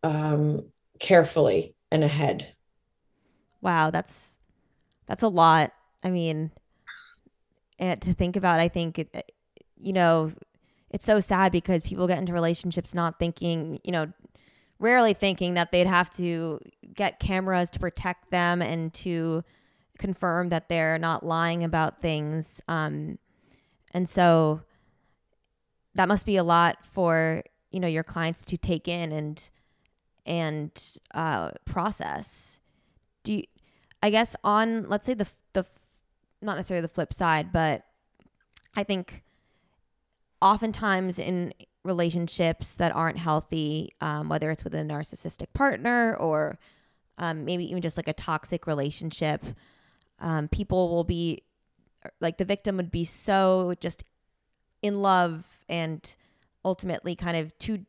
um, 0.03 0.65
carefully 0.99 1.77
and 1.93 2.03
ahead. 2.03 2.53
Wow, 3.61 3.91
that's 3.91 4.39
that's 5.07 5.23
a 5.23 5.29
lot. 5.29 5.73
I 6.03 6.11
mean, 6.11 6.51
and 7.79 8.03
to 8.03 8.13
think 8.13 8.35
about, 8.35 8.59
I 8.59 8.67
think, 8.67 8.99
it, 8.99 9.33
you 9.79 9.93
know, 9.93 10.33
it's 10.91 11.07
so 11.07 11.21
sad 11.21 11.53
because 11.53 11.85
people 11.85 12.09
get 12.09 12.19
into 12.19 12.33
relationships 12.33 12.93
not 12.93 13.21
thinking, 13.21 13.79
you 13.85 13.93
know, 13.93 14.13
rarely 14.81 15.15
thinking 15.15 15.55
that 15.55 15.71
they'd 15.71 15.87
have 15.87 16.11
to 16.17 16.59
get 16.93 17.21
cameras 17.21 17.71
to 17.71 17.79
protect 17.79 18.33
them 18.33 18.61
and 18.61 18.93
to 18.95 19.45
confirm 19.99 20.49
that 20.51 20.69
they're 20.69 20.99
not 20.99 21.25
lying 21.25 21.65
about 21.65 22.01
things. 22.01 22.61
Um, 22.69 23.19
and 23.93 24.09
so 24.09 24.63
that 25.95 26.09
must 26.09 26.27
be 26.27 26.37
a 26.37 26.45
lot 26.45 26.85
for 26.85 27.43
you 27.71 27.81
know 27.81 27.89
your 27.89 28.05
clients 28.05 28.45
to 28.47 28.57
take 28.57 28.89
in 28.89 29.13
and 29.13 29.51
and 30.25 30.99
uh, 31.15 31.51
process. 31.65 32.61
Do 33.23 33.35
you, 33.35 33.45
I 34.03 34.11
guess 34.11 34.37
on 34.45 34.89
let's 34.89 35.07
say 35.07 35.15
the 35.15 35.29
the 35.53 35.65
not 36.43 36.57
necessarily 36.57 36.83
the 36.83 36.93
flip 36.93 37.13
side, 37.13 37.53
but 37.53 37.85
I 38.77 38.85
think 38.85 39.25
oftentimes 40.43 41.19
in 41.19 41.53
relationships 41.85 42.75
that 42.75 42.95
aren't 42.95 43.19
healthy, 43.19 43.93
um, 44.01 44.29
whether 44.29 44.51
it's 44.51 44.65
with 44.65 44.75
a 44.75 44.83
narcissistic 44.83 45.53
partner 45.55 46.15
or 46.17 46.59
um, 47.19 47.45
maybe 47.45 47.65
even 47.71 47.81
just 47.81 47.97
like 47.97 48.09
a 48.09 48.13
toxic 48.13 48.67
relationship, 48.67 49.45
um, 50.19 50.49
people 50.49 50.91
will 50.91 51.05
be 51.05 51.43
like 52.21 52.39
the 52.39 52.45
victim 52.45 52.77
would 52.77 52.91
be 52.91 53.05
so 53.05 53.75
just 53.81 54.05
in 54.83 55.03
love 55.03 55.59
and 55.69 56.17
ultimately 56.65 57.15
kind 57.15 57.37
of 57.37 57.57
too 57.59 57.85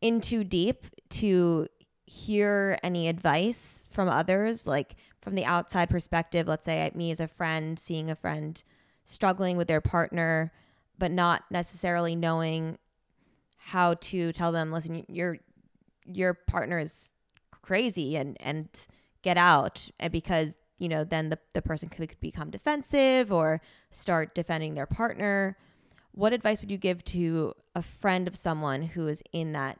in 0.00 0.20
too 0.20 0.44
deep 0.44 0.86
to 1.08 1.66
hear 2.06 2.78
any 2.82 3.08
advice 3.08 3.88
from 3.90 4.08
others 4.08 4.66
like 4.66 4.94
from 5.20 5.34
the 5.34 5.44
outside 5.44 5.90
perspective. 5.90 6.46
Let's 6.46 6.64
say 6.64 6.90
me 6.94 7.10
as 7.10 7.20
a 7.20 7.26
friend 7.26 7.78
seeing 7.78 8.10
a 8.10 8.16
friend 8.16 8.62
struggling 9.04 9.56
with 9.56 9.68
their 9.68 9.80
partner 9.80 10.52
but 10.98 11.10
not 11.10 11.44
necessarily 11.50 12.16
knowing 12.16 12.78
how 13.58 13.94
to 13.94 14.32
tell 14.32 14.52
them 14.52 14.72
listen 14.72 15.04
your 15.08 15.38
your 16.04 16.34
partner 16.34 16.78
is 16.78 17.10
crazy 17.50 18.16
and 18.16 18.36
and 18.40 18.86
get 19.22 19.36
out 19.36 19.88
and 19.98 20.12
because 20.12 20.56
you 20.78 20.88
know 20.88 21.04
then 21.04 21.28
the, 21.28 21.38
the 21.52 21.62
person 21.62 21.88
could 21.88 22.14
become 22.20 22.50
defensive 22.50 23.32
or 23.32 23.60
start 23.90 24.34
defending 24.34 24.74
their 24.74 24.86
partner 24.86 25.56
what 26.12 26.32
advice 26.32 26.60
would 26.60 26.70
you 26.70 26.78
give 26.78 27.04
to 27.04 27.52
a 27.74 27.82
friend 27.82 28.26
of 28.26 28.34
someone 28.36 28.82
who 28.82 29.06
is 29.06 29.22
in 29.32 29.52
that 29.52 29.78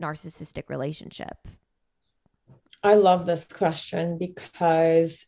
narcissistic 0.00 0.68
relationship 0.68 1.48
i 2.82 2.94
love 2.94 3.26
this 3.26 3.44
question 3.44 4.18
because 4.18 5.26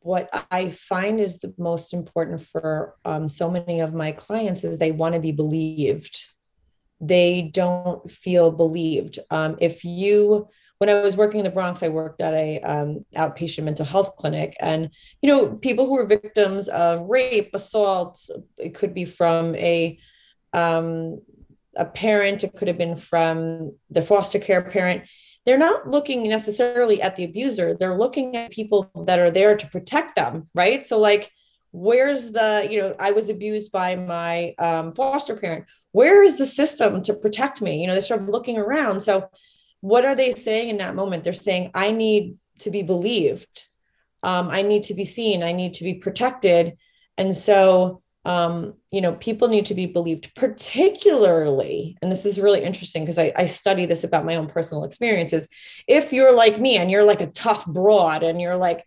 what 0.00 0.28
I 0.50 0.70
find 0.70 1.20
is 1.20 1.38
the 1.38 1.54
most 1.58 1.92
important 1.92 2.46
for 2.46 2.96
um, 3.04 3.28
so 3.28 3.50
many 3.50 3.80
of 3.80 3.94
my 3.94 4.12
clients 4.12 4.64
is 4.64 4.78
they 4.78 4.92
want 4.92 5.14
to 5.14 5.20
be 5.20 5.32
believed. 5.32 6.24
They 7.00 7.50
don't 7.52 8.10
feel 8.10 8.50
believed. 8.50 9.18
Um, 9.30 9.56
if 9.60 9.84
you, 9.84 10.48
when 10.80 10.88
I 10.88 11.02
was 11.02 11.14
working 11.14 11.40
in 11.40 11.44
the 11.44 11.50
Bronx, 11.50 11.82
I 11.82 11.88
worked 11.88 12.22
at 12.22 12.32
a 12.32 12.58
um, 12.60 13.04
outpatient 13.14 13.64
mental 13.64 13.84
health 13.84 14.16
clinic, 14.16 14.56
and 14.60 14.88
you 15.20 15.28
know, 15.28 15.54
people 15.56 15.84
who 15.84 15.92
were 15.92 16.06
victims 16.06 16.68
of 16.68 17.06
rape, 17.06 17.50
assault, 17.52 18.18
it 18.56 18.74
could 18.74 18.94
be 18.94 19.04
from 19.04 19.54
a 19.56 19.98
um, 20.54 21.20
a 21.76 21.84
parent, 21.84 22.44
it 22.44 22.54
could 22.54 22.66
have 22.66 22.78
been 22.78 22.96
from 22.96 23.76
the 23.90 24.00
foster 24.00 24.38
care 24.38 24.62
parent. 24.62 25.02
They're 25.44 25.58
not 25.58 25.86
looking 25.86 26.26
necessarily 26.26 27.02
at 27.02 27.14
the 27.14 27.24
abuser. 27.24 27.76
They're 27.78 27.98
looking 27.98 28.34
at 28.36 28.50
people 28.50 28.90
that 29.04 29.18
are 29.18 29.30
there 29.30 29.56
to 29.56 29.66
protect 29.66 30.16
them 30.16 30.48
right? 30.54 30.82
So 30.82 30.98
like 30.98 31.30
where's 31.72 32.32
the 32.32 32.66
you 32.68 32.80
know 32.80 32.96
i 32.98 33.12
was 33.12 33.28
abused 33.28 33.70
by 33.70 33.94
my 33.94 34.54
um, 34.58 34.94
foster 34.94 35.36
parent. 35.36 35.66
Where 35.92 36.22
is 36.22 36.38
the 36.38 36.46
system 36.46 37.02
to 37.02 37.14
protect 37.14 37.60
me? 37.60 37.80
You 37.80 37.86
know 37.86 37.94
they 37.94 38.00
start 38.00 38.22
looking 38.22 38.56
around. 38.56 39.00
So 39.00 39.28
what 39.80 40.04
are 40.04 40.14
they 40.14 40.34
saying 40.34 40.68
in 40.68 40.78
that 40.78 40.94
moment? 40.94 41.24
They're 41.24 41.32
saying 41.32 41.70
i 41.74 41.90
need 41.90 42.36
to 42.60 42.70
be 42.70 42.82
believed. 42.82 43.66
Um, 44.22 44.48
i 44.50 44.62
need 44.62 44.84
to 44.84 44.94
be 44.94 45.04
seen. 45.04 45.42
I 45.42 45.52
need 45.52 45.74
to 45.74 45.84
be 45.84 45.94
protected. 45.94 46.76
And 47.16 47.34
so 47.34 48.02
um, 48.24 48.74
you 48.90 49.00
know, 49.00 49.14
people 49.14 49.48
need 49.48 49.66
to 49.66 49.74
be 49.74 49.86
believed, 49.86 50.34
particularly, 50.34 51.96
and 52.02 52.12
this 52.12 52.26
is 52.26 52.38
really 52.38 52.62
interesting 52.62 53.02
because 53.02 53.18
I, 53.18 53.32
I 53.34 53.46
study 53.46 53.86
this 53.86 54.04
about 54.04 54.26
my 54.26 54.36
own 54.36 54.46
personal 54.46 54.84
experiences. 54.84 55.48
If 55.86 56.12
you're 56.12 56.36
like 56.36 56.60
me 56.60 56.76
and 56.76 56.90
you're 56.90 57.04
like 57.04 57.22
a 57.22 57.30
tough 57.30 57.64
broad 57.66 58.22
and 58.22 58.38
you're 58.38 58.56
like 58.56 58.84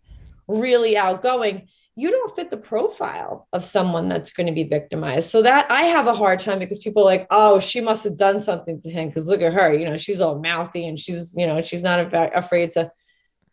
really 0.47 0.95
outgoing, 0.95 1.67
you 1.95 2.09
don't 2.09 2.35
fit 2.35 2.49
the 2.49 2.57
profile 2.57 3.47
of 3.53 3.63
someone 3.63 4.09
that's 4.09 4.31
going 4.31 4.47
to 4.47 4.53
be 4.53 4.63
victimized. 4.63 5.29
So 5.29 5.43
that 5.43 5.69
I 5.69 5.83
have 5.83 6.07
a 6.07 6.13
hard 6.13 6.39
time 6.39 6.59
because 6.59 6.79
people 6.79 7.05
like, 7.05 7.27
oh, 7.29 7.59
she 7.59 7.81
must 7.81 8.03
have 8.03 8.17
done 8.17 8.39
something 8.39 8.81
to 8.81 8.89
him 8.89 9.09
because 9.09 9.27
look 9.27 9.41
at 9.41 9.53
her, 9.53 9.73
you 9.73 9.85
know, 9.85 9.97
she's 9.97 10.19
all 10.19 10.39
mouthy 10.39 10.87
and 10.87 10.99
she's, 10.99 11.35
you 11.37 11.45
know, 11.45 11.61
she's 11.61 11.83
not 11.83 12.11
afraid 12.13 12.71
to 12.71 12.91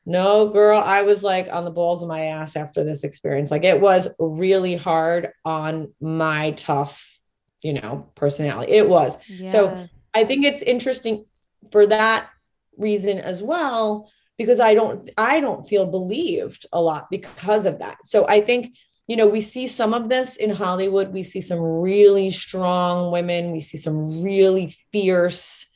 no, 0.06 0.48
girl, 0.48 0.80
I 0.80 1.02
was 1.02 1.22
like 1.22 1.48
on 1.52 1.64
the 1.64 1.70
balls 1.70 2.02
of 2.02 2.08
my 2.08 2.26
ass 2.26 2.56
after 2.56 2.82
this 2.82 3.04
experience. 3.04 3.50
Like 3.50 3.64
it 3.64 3.80
was 3.80 4.08
really 4.18 4.74
hard 4.74 5.28
on 5.44 5.92
my 6.00 6.52
tough, 6.52 7.18
you 7.62 7.74
know, 7.74 8.08
personality. 8.14 8.72
It 8.72 8.88
was. 8.88 9.18
Yeah. 9.28 9.50
So 9.50 9.88
I 10.14 10.24
think 10.24 10.46
it's 10.46 10.62
interesting 10.62 11.26
for 11.70 11.86
that 11.86 12.30
reason 12.78 13.18
as 13.18 13.42
well 13.42 14.10
because 14.40 14.58
I 14.58 14.72
don't 14.72 15.06
I 15.18 15.38
don't 15.40 15.68
feel 15.68 15.84
believed 15.84 16.64
a 16.72 16.80
lot 16.80 17.10
because 17.10 17.66
of 17.66 17.80
that. 17.80 17.98
So 18.06 18.26
I 18.26 18.40
think 18.40 18.74
you 19.06 19.16
know, 19.16 19.26
we 19.26 19.42
see 19.42 19.66
some 19.66 19.92
of 19.92 20.08
this 20.08 20.36
in 20.36 20.50
Hollywood. 20.50 21.12
We 21.12 21.24
see 21.24 21.42
some 21.42 21.60
really 21.60 22.30
strong 22.30 23.10
women. 23.10 23.50
We 23.50 23.60
see 23.60 23.76
some 23.76 24.22
really 24.22 24.72
fierce 24.92 25.66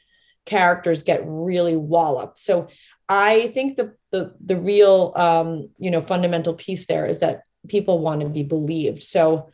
characters 0.46 1.02
get 1.02 1.20
really 1.26 1.76
walloped. 1.76 2.38
So 2.38 2.68
I 3.06 3.48
think 3.48 3.76
the 3.76 3.96
the 4.12 4.34
the 4.42 4.56
real 4.56 5.12
um, 5.14 5.68
you 5.78 5.90
know 5.90 6.00
fundamental 6.00 6.54
piece 6.54 6.86
there 6.86 7.06
is 7.06 7.18
that 7.18 7.42
people 7.68 7.98
want 7.98 8.22
to 8.22 8.30
be 8.30 8.44
believed. 8.44 9.02
So 9.02 9.50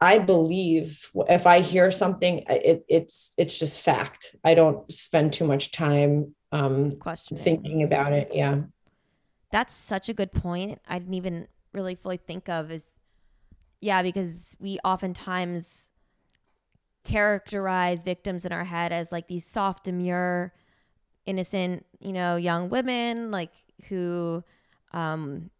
I 0.00 0.18
believe 0.18 1.10
if 1.28 1.46
I 1.46 1.60
hear 1.60 1.90
something, 1.90 2.44
it, 2.48 2.86
it's 2.88 3.34
it's 3.36 3.58
just 3.58 3.82
fact. 3.82 4.34
I 4.42 4.54
don't 4.54 4.90
spend 4.90 5.34
too 5.34 5.46
much 5.46 5.72
time 5.72 6.34
um, 6.52 6.92
questioning 6.92 7.42
thinking 7.42 7.82
about 7.82 8.12
it. 8.12 8.30
Yeah, 8.32 8.62
that's 9.50 9.74
such 9.74 10.08
a 10.08 10.14
good 10.14 10.32
point. 10.32 10.80
I 10.88 10.98
didn't 10.98 11.14
even 11.14 11.48
really 11.72 11.94
fully 11.94 12.16
think 12.16 12.48
of 12.48 12.70
is 12.70 12.84
yeah 13.80 14.02
because 14.02 14.56
we 14.58 14.78
oftentimes 14.84 15.90
characterize 17.04 18.02
victims 18.02 18.44
in 18.44 18.52
our 18.52 18.64
head 18.64 18.92
as 18.92 19.12
like 19.12 19.28
these 19.28 19.44
soft 19.44 19.84
demure 19.84 20.52
innocent, 21.24 21.84
you 22.00 22.12
know, 22.12 22.36
young 22.36 22.68
women 22.68 23.30
like 23.30 23.52
who 23.88 24.42
um, 24.92 25.50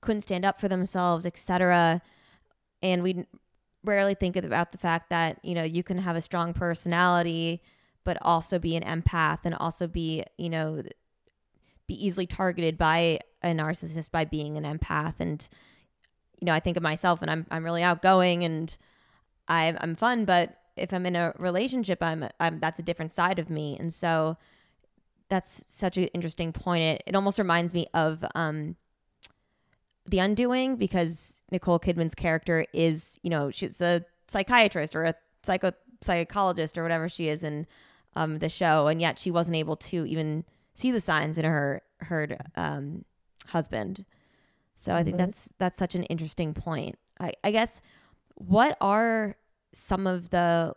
couldn't 0.00 0.22
stand 0.22 0.44
up 0.44 0.60
for 0.60 0.68
themselves, 0.68 1.26
etc. 1.26 2.02
And 2.82 3.02
we 3.02 3.26
rarely 3.82 4.14
think 4.14 4.36
about 4.36 4.72
the 4.72 4.78
fact 4.78 5.10
that 5.10 5.38
you 5.42 5.54
know 5.54 5.62
you 5.62 5.82
can 5.82 5.98
have 5.98 6.16
a 6.16 6.20
strong 6.20 6.52
personality, 6.52 7.62
but 8.04 8.18
also 8.22 8.58
be 8.58 8.76
an 8.76 8.82
empath 8.82 9.40
and 9.44 9.54
also 9.54 9.86
be 9.86 10.24
you 10.38 10.50
know 10.50 10.82
be 11.86 12.06
easily 12.06 12.26
targeted 12.26 12.78
by 12.78 13.18
a 13.42 13.48
narcissist 13.48 14.10
by 14.10 14.24
being 14.24 14.56
an 14.56 14.64
empath 14.64 15.14
and 15.18 15.48
you 16.40 16.46
know 16.46 16.52
I 16.52 16.60
think 16.60 16.76
of 16.76 16.82
myself 16.82 17.22
and 17.22 17.30
I'm 17.30 17.46
I'm 17.50 17.64
really 17.64 17.82
outgoing 17.82 18.44
and 18.44 18.76
I'm 19.50 19.76
I'm 19.80 19.94
fun, 19.96 20.24
but 20.24 20.56
if 20.76 20.94
I'm 20.94 21.04
in 21.04 21.16
a 21.16 21.34
relationship, 21.38 22.02
I'm, 22.02 22.26
I'm 22.38 22.60
that's 22.60 22.78
a 22.78 22.82
different 22.82 23.10
side 23.10 23.38
of 23.38 23.50
me. 23.50 23.76
And 23.78 23.92
so 23.92 24.38
that's 25.28 25.64
such 25.68 25.96
an 25.98 26.04
interesting 26.04 26.52
point. 26.52 26.82
It 26.82 27.02
it 27.08 27.16
almost 27.16 27.38
reminds 27.38 27.74
me 27.74 27.86
of 27.92 28.24
um, 28.34 28.76
The 30.06 30.20
Undoing 30.20 30.76
because 30.76 31.34
Nicole 31.50 31.80
Kidman's 31.80 32.14
character 32.14 32.64
is, 32.72 33.18
you 33.22 33.30
know, 33.30 33.50
she's 33.50 33.80
a 33.80 34.04
psychiatrist 34.28 34.94
or 34.94 35.04
a 35.04 35.14
psycho 35.42 35.72
psychologist 36.00 36.78
or 36.78 36.82
whatever 36.82 37.08
she 37.08 37.28
is 37.28 37.42
in 37.42 37.66
um, 38.16 38.38
the 38.38 38.48
show, 38.48 38.86
and 38.88 39.00
yet 39.00 39.18
she 39.18 39.30
wasn't 39.30 39.56
able 39.56 39.76
to 39.76 40.04
even 40.06 40.44
see 40.74 40.90
the 40.90 41.00
signs 41.00 41.38
in 41.38 41.44
her 41.44 41.82
her 42.00 42.28
um, 42.56 43.04
husband. 43.48 44.04
So 44.76 44.94
I 44.94 45.02
think 45.04 45.16
Mhm. 45.16 45.18
that's 45.18 45.48
that's 45.58 45.78
such 45.78 45.94
an 45.94 46.04
interesting 46.04 46.54
point. 46.54 46.98
I, 47.18 47.32
I 47.44 47.50
guess 47.50 47.82
what 48.34 48.76
are 48.80 49.36
some 49.72 50.06
of 50.06 50.30
the 50.30 50.74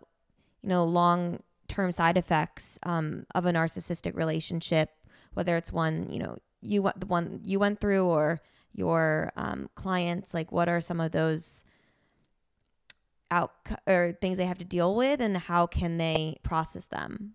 you 0.62 0.70
know 0.70 0.84
long 0.84 1.42
term 1.68 1.92
side 1.92 2.18
effects 2.18 2.78
um, 2.84 3.26
of 3.34 3.46
a 3.46 3.52
narcissistic 3.52 4.16
relationship, 4.16 4.90
whether 5.34 5.56
it's 5.56 5.72
one 5.72 6.10
you 6.10 6.20
know 6.20 6.36
you 6.62 6.82
went 6.82 7.00
the 7.00 7.06
one 7.08 7.40
you 7.44 7.60
went 7.60 7.80
through 7.80 8.06
or 8.06 8.42
your 8.74 9.32
um, 9.38 9.70
clients. 9.76 10.34
Like, 10.34 10.52
what 10.52 10.68
are 10.68 10.82
some 10.82 11.00
of 11.00 11.12
those 11.12 11.64
out 13.34 13.54
or 13.88 14.18
things 14.22 14.38
they 14.38 14.46
have 14.46 14.60
to 14.60 14.66
deal 14.66 14.96
with, 14.96 15.20
and 15.22 15.36
how 15.38 15.68
can 15.68 15.98
they 15.98 16.38
process 16.44 16.86
them? 16.86 17.34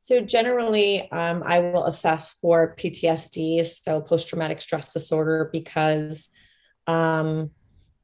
So 0.00 0.20
generally, 0.20 1.10
um, 1.10 1.42
I 1.44 1.58
will 1.60 1.84
assess 1.84 2.32
for 2.40 2.76
PTSD, 2.76 3.66
so 3.66 4.00
post-traumatic 4.00 4.60
stress 4.60 4.92
disorder, 4.92 5.50
because 5.52 6.28
um, 6.86 7.50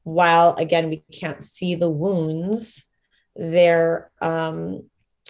while 0.03 0.55
again 0.57 0.91
we 0.91 1.05
can't 1.13 1.43
see 1.43 1.75
the 1.77 1.91
wounds, 1.91 2.85
there 3.37 4.11
um, 4.21 4.89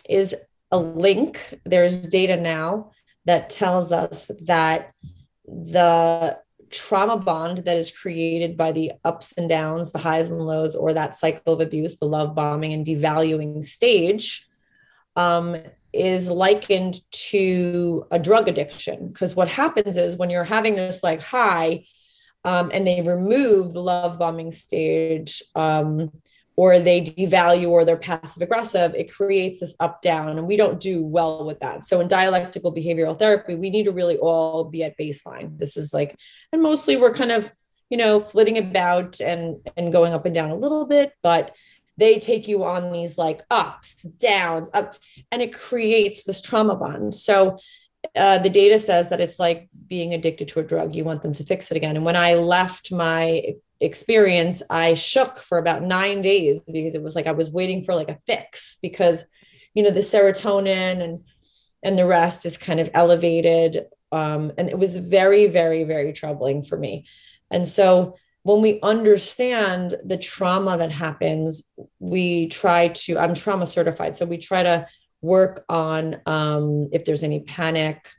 is 0.08 0.34
a 0.70 0.78
link. 0.78 1.60
There's 1.64 2.06
data 2.06 2.36
now 2.36 2.90
that 3.26 3.50
tells 3.50 3.92
us 3.92 4.30
that 4.42 4.92
the 5.46 6.38
trauma 6.74 7.16
bond 7.16 7.58
that 7.58 7.76
is 7.76 7.90
created 7.90 8.56
by 8.56 8.72
the 8.72 8.92
ups 9.04 9.32
and 9.38 9.48
downs, 9.48 9.92
the 9.92 9.98
highs 9.98 10.30
and 10.30 10.40
lows, 10.40 10.74
or 10.74 10.92
that 10.92 11.16
cycle 11.16 11.54
of 11.54 11.60
abuse, 11.60 11.98
the 11.98 12.04
love 12.06 12.34
bombing 12.34 12.72
and 12.72 12.84
devaluing 12.84 13.62
stage, 13.62 14.46
um, 15.16 15.56
is 15.92 16.28
likened 16.28 17.00
to 17.12 18.04
a 18.10 18.18
drug 18.18 18.48
addiction. 18.48 19.08
Because 19.08 19.36
what 19.36 19.48
happens 19.48 19.96
is 19.96 20.16
when 20.16 20.30
you're 20.30 20.44
having 20.44 20.74
this 20.74 21.02
like 21.02 21.22
high, 21.22 21.84
um, 22.44 22.70
and 22.74 22.86
they 22.86 23.00
remove 23.00 23.72
the 23.72 23.80
love 23.80 24.18
bombing 24.18 24.50
stage, 24.50 25.42
um, 25.54 26.10
or 26.56 26.78
they 26.78 27.00
devalue 27.00 27.68
or 27.68 27.84
they're 27.84 27.96
passive 27.96 28.42
aggressive, 28.42 28.94
it 28.94 29.12
creates 29.12 29.60
this 29.60 29.74
up 29.80 30.00
down, 30.02 30.38
and 30.38 30.46
we 30.46 30.56
don't 30.56 30.78
do 30.78 31.04
well 31.04 31.44
with 31.44 31.58
that. 31.60 31.84
So 31.84 32.00
in 32.00 32.08
dialectical 32.08 32.72
behavioral 32.72 33.18
therapy, 33.18 33.54
we 33.56 33.70
need 33.70 33.84
to 33.84 33.92
really 33.92 34.18
all 34.18 34.64
be 34.64 34.84
at 34.84 34.96
baseline. 34.96 35.58
This 35.58 35.76
is 35.76 35.92
like, 35.92 36.18
and 36.52 36.62
mostly 36.62 36.96
we're 36.96 37.14
kind 37.14 37.32
of, 37.32 37.52
you 37.90 37.96
know, 37.96 38.20
flitting 38.20 38.58
about 38.58 39.20
and 39.20 39.56
and 39.76 39.92
going 39.92 40.14
up 40.14 40.26
and 40.26 40.34
down 40.34 40.50
a 40.50 40.56
little 40.56 40.86
bit, 40.86 41.12
but 41.22 41.54
they 41.96 42.18
take 42.18 42.48
you 42.48 42.64
on 42.64 42.92
these 42.92 43.18
like 43.18 43.42
ups, 43.50 44.02
downs, 44.02 44.68
up, 44.74 44.96
and 45.30 45.42
it 45.42 45.56
creates 45.56 46.24
this 46.24 46.40
trauma 46.40 46.74
bond. 46.74 47.14
So 47.14 47.56
uh, 48.16 48.38
the 48.38 48.50
data 48.50 48.78
says 48.78 49.10
that 49.10 49.20
it's 49.20 49.38
like 49.38 49.68
being 49.86 50.12
addicted 50.12 50.48
to 50.48 50.60
a 50.60 50.64
drug. 50.64 50.94
You 50.94 51.04
want 51.04 51.22
them 51.22 51.32
to 51.34 51.44
fix 51.44 51.70
it 51.70 51.76
again. 51.76 51.96
And 51.96 52.04
when 52.04 52.16
I 52.16 52.34
left 52.34 52.92
my 52.92 53.54
experience, 53.84 54.62
I 54.70 54.94
shook 54.94 55.38
for 55.38 55.58
about 55.58 55.82
nine 55.82 56.22
days 56.22 56.60
because 56.60 56.94
it 56.94 57.02
was 57.02 57.14
like 57.14 57.26
I 57.26 57.32
was 57.32 57.50
waiting 57.50 57.84
for 57.84 57.94
like 57.94 58.08
a 58.08 58.18
fix 58.26 58.78
because, 58.82 59.24
you 59.74 59.82
know, 59.82 59.90
the 59.90 60.00
serotonin 60.00 61.02
and 61.02 61.20
and 61.82 61.98
the 61.98 62.06
rest 62.06 62.46
is 62.46 62.56
kind 62.56 62.80
of 62.80 62.90
elevated. 62.94 63.84
Um, 64.10 64.52
and 64.56 64.70
it 64.70 64.78
was 64.78 64.96
very, 64.96 65.46
very, 65.46 65.84
very 65.84 66.12
troubling 66.12 66.62
for 66.62 66.78
me. 66.78 67.06
And 67.50 67.68
so 67.68 68.16
when 68.42 68.62
we 68.62 68.80
understand 68.82 69.94
the 70.04 70.16
trauma 70.16 70.78
that 70.78 70.90
happens, 70.90 71.70
we 71.98 72.48
try 72.48 72.88
to, 72.88 73.18
I'm 73.18 73.34
trauma 73.34 73.66
certified. 73.66 74.16
So 74.16 74.24
we 74.24 74.38
try 74.38 74.62
to 74.62 74.86
work 75.20 75.64
on 75.68 76.20
um, 76.26 76.88
if 76.92 77.04
there's 77.04 77.22
any 77.22 77.40
panic, 77.40 78.10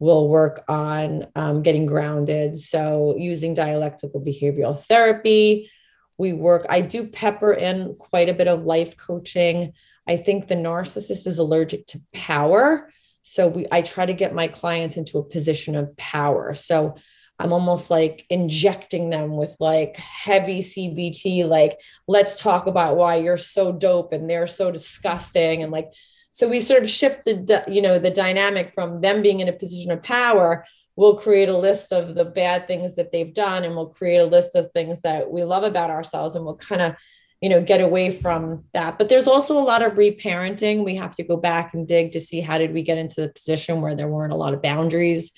we'll 0.00 0.28
work 0.28 0.64
on 0.66 1.26
um, 1.36 1.62
getting 1.62 1.86
grounded. 1.86 2.58
So 2.58 3.14
using 3.16 3.54
dialectical 3.54 4.20
behavioral 4.20 4.82
therapy, 4.86 5.70
we 6.18 6.32
work, 6.32 6.66
I 6.68 6.80
do 6.80 7.06
pepper 7.06 7.52
in 7.52 7.94
quite 7.98 8.28
a 8.28 8.34
bit 8.34 8.48
of 8.48 8.64
life 8.64 8.96
coaching. 8.96 9.74
I 10.08 10.16
think 10.16 10.46
the 10.46 10.56
narcissist 10.56 11.26
is 11.26 11.38
allergic 11.38 11.86
to 11.88 12.00
power. 12.12 12.90
So 13.22 13.48
we 13.48 13.66
I 13.70 13.82
try 13.82 14.06
to 14.06 14.14
get 14.14 14.34
my 14.34 14.48
clients 14.48 14.96
into 14.96 15.18
a 15.18 15.24
position 15.24 15.76
of 15.76 15.96
power. 15.96 16.54
So 16.54 16.96
I'm 17.38 17.52
almost 17.52 17.90
like 17.90 18.26
injecting 18.28 19.08
them 19.08 19.36
with 19.36 19.56
like 19.60 19.96
heavy 19.96 20.60
CBT, 20.60 21.48
like, 21.48 21.78
let's 22.06 22.40
talk 22.40 22.66
about 22.66 22.96
why 22.96 23.16
you're 23.16 23.38
so 23.38 23.72
dope 23.72 24.12
and 24.12 24.28
they're 24.28 24.46
so 24.46 24.70
disgusting. 24.70 25.62
And 25.62 25.72
like, 25.72 25.92
so 26.30 26.48
we 26.48 26.60
sort 26.60 26.82
of 26.82 26.90
shift 26.90 27.24
the, 27.24 27.64
you 27.68 27.82
know, 27.82 27.98
the 27.98 28.10
dynamic 28.10 28.70
from 28.70 29.00
them 29.00 29.22
being 29.22 29.40
in 29.40 29.48
a 29.48 29.52
position 29.52 29.90
of 29.90 30.02
power. 30.02 30.64
We'll 30.96 31.16
create 31.16 31.48
a 31.48 31.56
list 31.56 31.92
of 31.92 32.14
the 32.14 32.24
bad 32.24 32.66
things 32.66 32.96
that 32.96 33.12
they've 33.12 33.32
done 33.32 33.64
and 33.64 33.74
we'll 33.74 33.88
create 33.88 34.18
a 34.18 34.26
list 34.26 34.54
of 34.54 34.70
things 34.72 35.00
that 35.02 35.30
we 35.30 35.44
love 35.44 35.64
about 35.64 35.90
ourselves 35.90 36.36
and 36.36 36.44
we'll 36.44 36.56
kind 36.56 36.82
of, 36.82 36.94
you 37.40 37.48
know, 37.48 37.62
get 37.62 37.80
away 37.80 38.10
from 38.10 38.64
that. 38.74 38.98
But 38.98 39.08
there's 39.08 39.26
also 39.26 39.58
a 39.58 39.60
lot 39.60 39.82
of 39.82 39.92
reparenting. 39.92 40.84
We 40.84 40.96
have 40.96 41.14
to 41.16 41.22
go 41.22 41.36
back 41.36 41.74
and 41.74 41.88
dig 41.88 42.12
to 42.12 42.20
see 42.20 42.40
how 42.40 42.58
did 42.58 42.74
we 42.74 42.82
get 42.82 42.98
into 42.98 43.22
the 43.22 43.30
position 43.30 43.80
where 43.80 43.94
there 43.94 44.08
weren't 44.08 44.32
a 44.32 44.36
lot 44.36 44.54
of 44.54 44.62
boundaries 44.62 45.32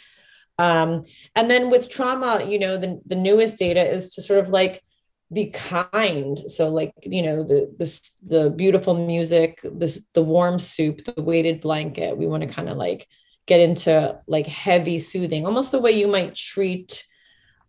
um, 0.59 1.05
and 1.35 1.51
then 1.51 1.71
with 1.71 1.89
trauma, 1.89 2.45
you 2.47 2.59
know, 2.59 2.77
the, 2.77 3.01
the 3.07 3.17
newest 3.17 3.59
data 3.59 3.81
is 3.81 4.11
to 4.11 4.23
sort 4.23 4.41
of 4.41 4.51
like 4.51 4.83
be 5.33 5.47
kind. 5.47 6.39
So 6.51 6.69
like, 6.69 6.93
you 7.03 7.23
know, 7.23 7.43
the 7.43 7.75
the, 7.79 8.11
the 8.27 8.51
beautiful 8.51 8.95
music, 8.95 9.61
the, 9.63 10.03
the 10.13 10.23
warm 10.23 10.59
soup, 10.59 11.05
the 11.05 11.23
weighted 11.23 11.61
blanket. 11.61 12.17
We 12.17 12.27
want 12.27 12.43
to 12.43 12.49
kind 12.49 12.69
of 12.69 12.77
like 12.77 13.07
get 13.47 13.61
into 13.61 14.21
like 14.27 14.47
heavy 14.47 14.99
soothing, 14.99 15.47
almost 15.47 15.71
the 15.71 15.81
way 15.81 15.93
you 15.93 16.07
might 16.07 16.35
treat 16.35 17.05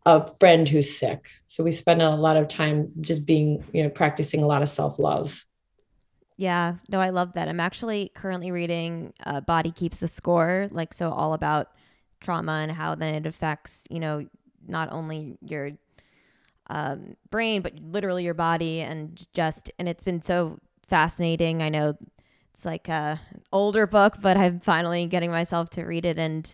a 0.06 0.28
friend 0.40 0.68
who's 0.68 0.98
sick. 0.98 1.30
So 1.46 1.64
we 1.64 1.72
spend 1.72 2.02
a 2.02 2.10
lot 2.10 2.38
of 2.38 2.48
time 2.48 2.92
just 3.02 3.26
being, 3.26 3.64
you 3.74 3.84
know, 3.84 3.90
practicing 3.90 4.44
a 4.44 4.48
lot 4.48 4.62
of 4.62 4.70
self-love. 4.70 5.46
Yeah, 6.36 6.76
no, 6.90 7.00
I 7.00 7.10
love 7.10 7.34
that. 7.34 7.48
I'm 7.48 7.60
actually 7.60 8.12
currently 8.14 8.52
reading 8.52 9.14
uh, 9.26 9.40
Body 9.40 9.72
Keeps 9.72 9.98
the 9.98 10.08
Score, 10.08 10.68
like, 10.72 10.94
so 10.94 11.10
all 11.10 11.34
about 11.34 11.70
trauma 12.20 12.54
and 12.54 12.72
how 12.72 12.96
then 12.96 13.16
it 13.16 13.26
affects, 13.26 13.88
you 13.90 14.00
know, 14.00 14.28
not 14.68 14.92
only 14.92 15.38
your 15.42 15.72
um, 16.70 17.16
brain, 17.30 17.62
but 17.62 17.74
literally 17.82 18.24
your 18.24 18.34
body 18.34 18.82
and 18.82 19.28
just, 19.34 19.72
and 19.80 19.88
it's 19.90 20.04
been 20.04 20.22
so 20.22 20.60
fascinating. 20.88 21.62
I 21.62 21.70
know 21.70 21.98
it's 22.54 22.66
like 22.66 22.88
a 22.90 23.20
older 23.52 23.88
book, 23.88 24.18
but 24.22 24.38
I'm 24.38 24.60
finally 24.60 25.06
getting 25.08 25.32
myself 25.32 25.70
to 25.72 25.84
read 25.84 26.06
it 26.06 26.18
and 26.20 26.54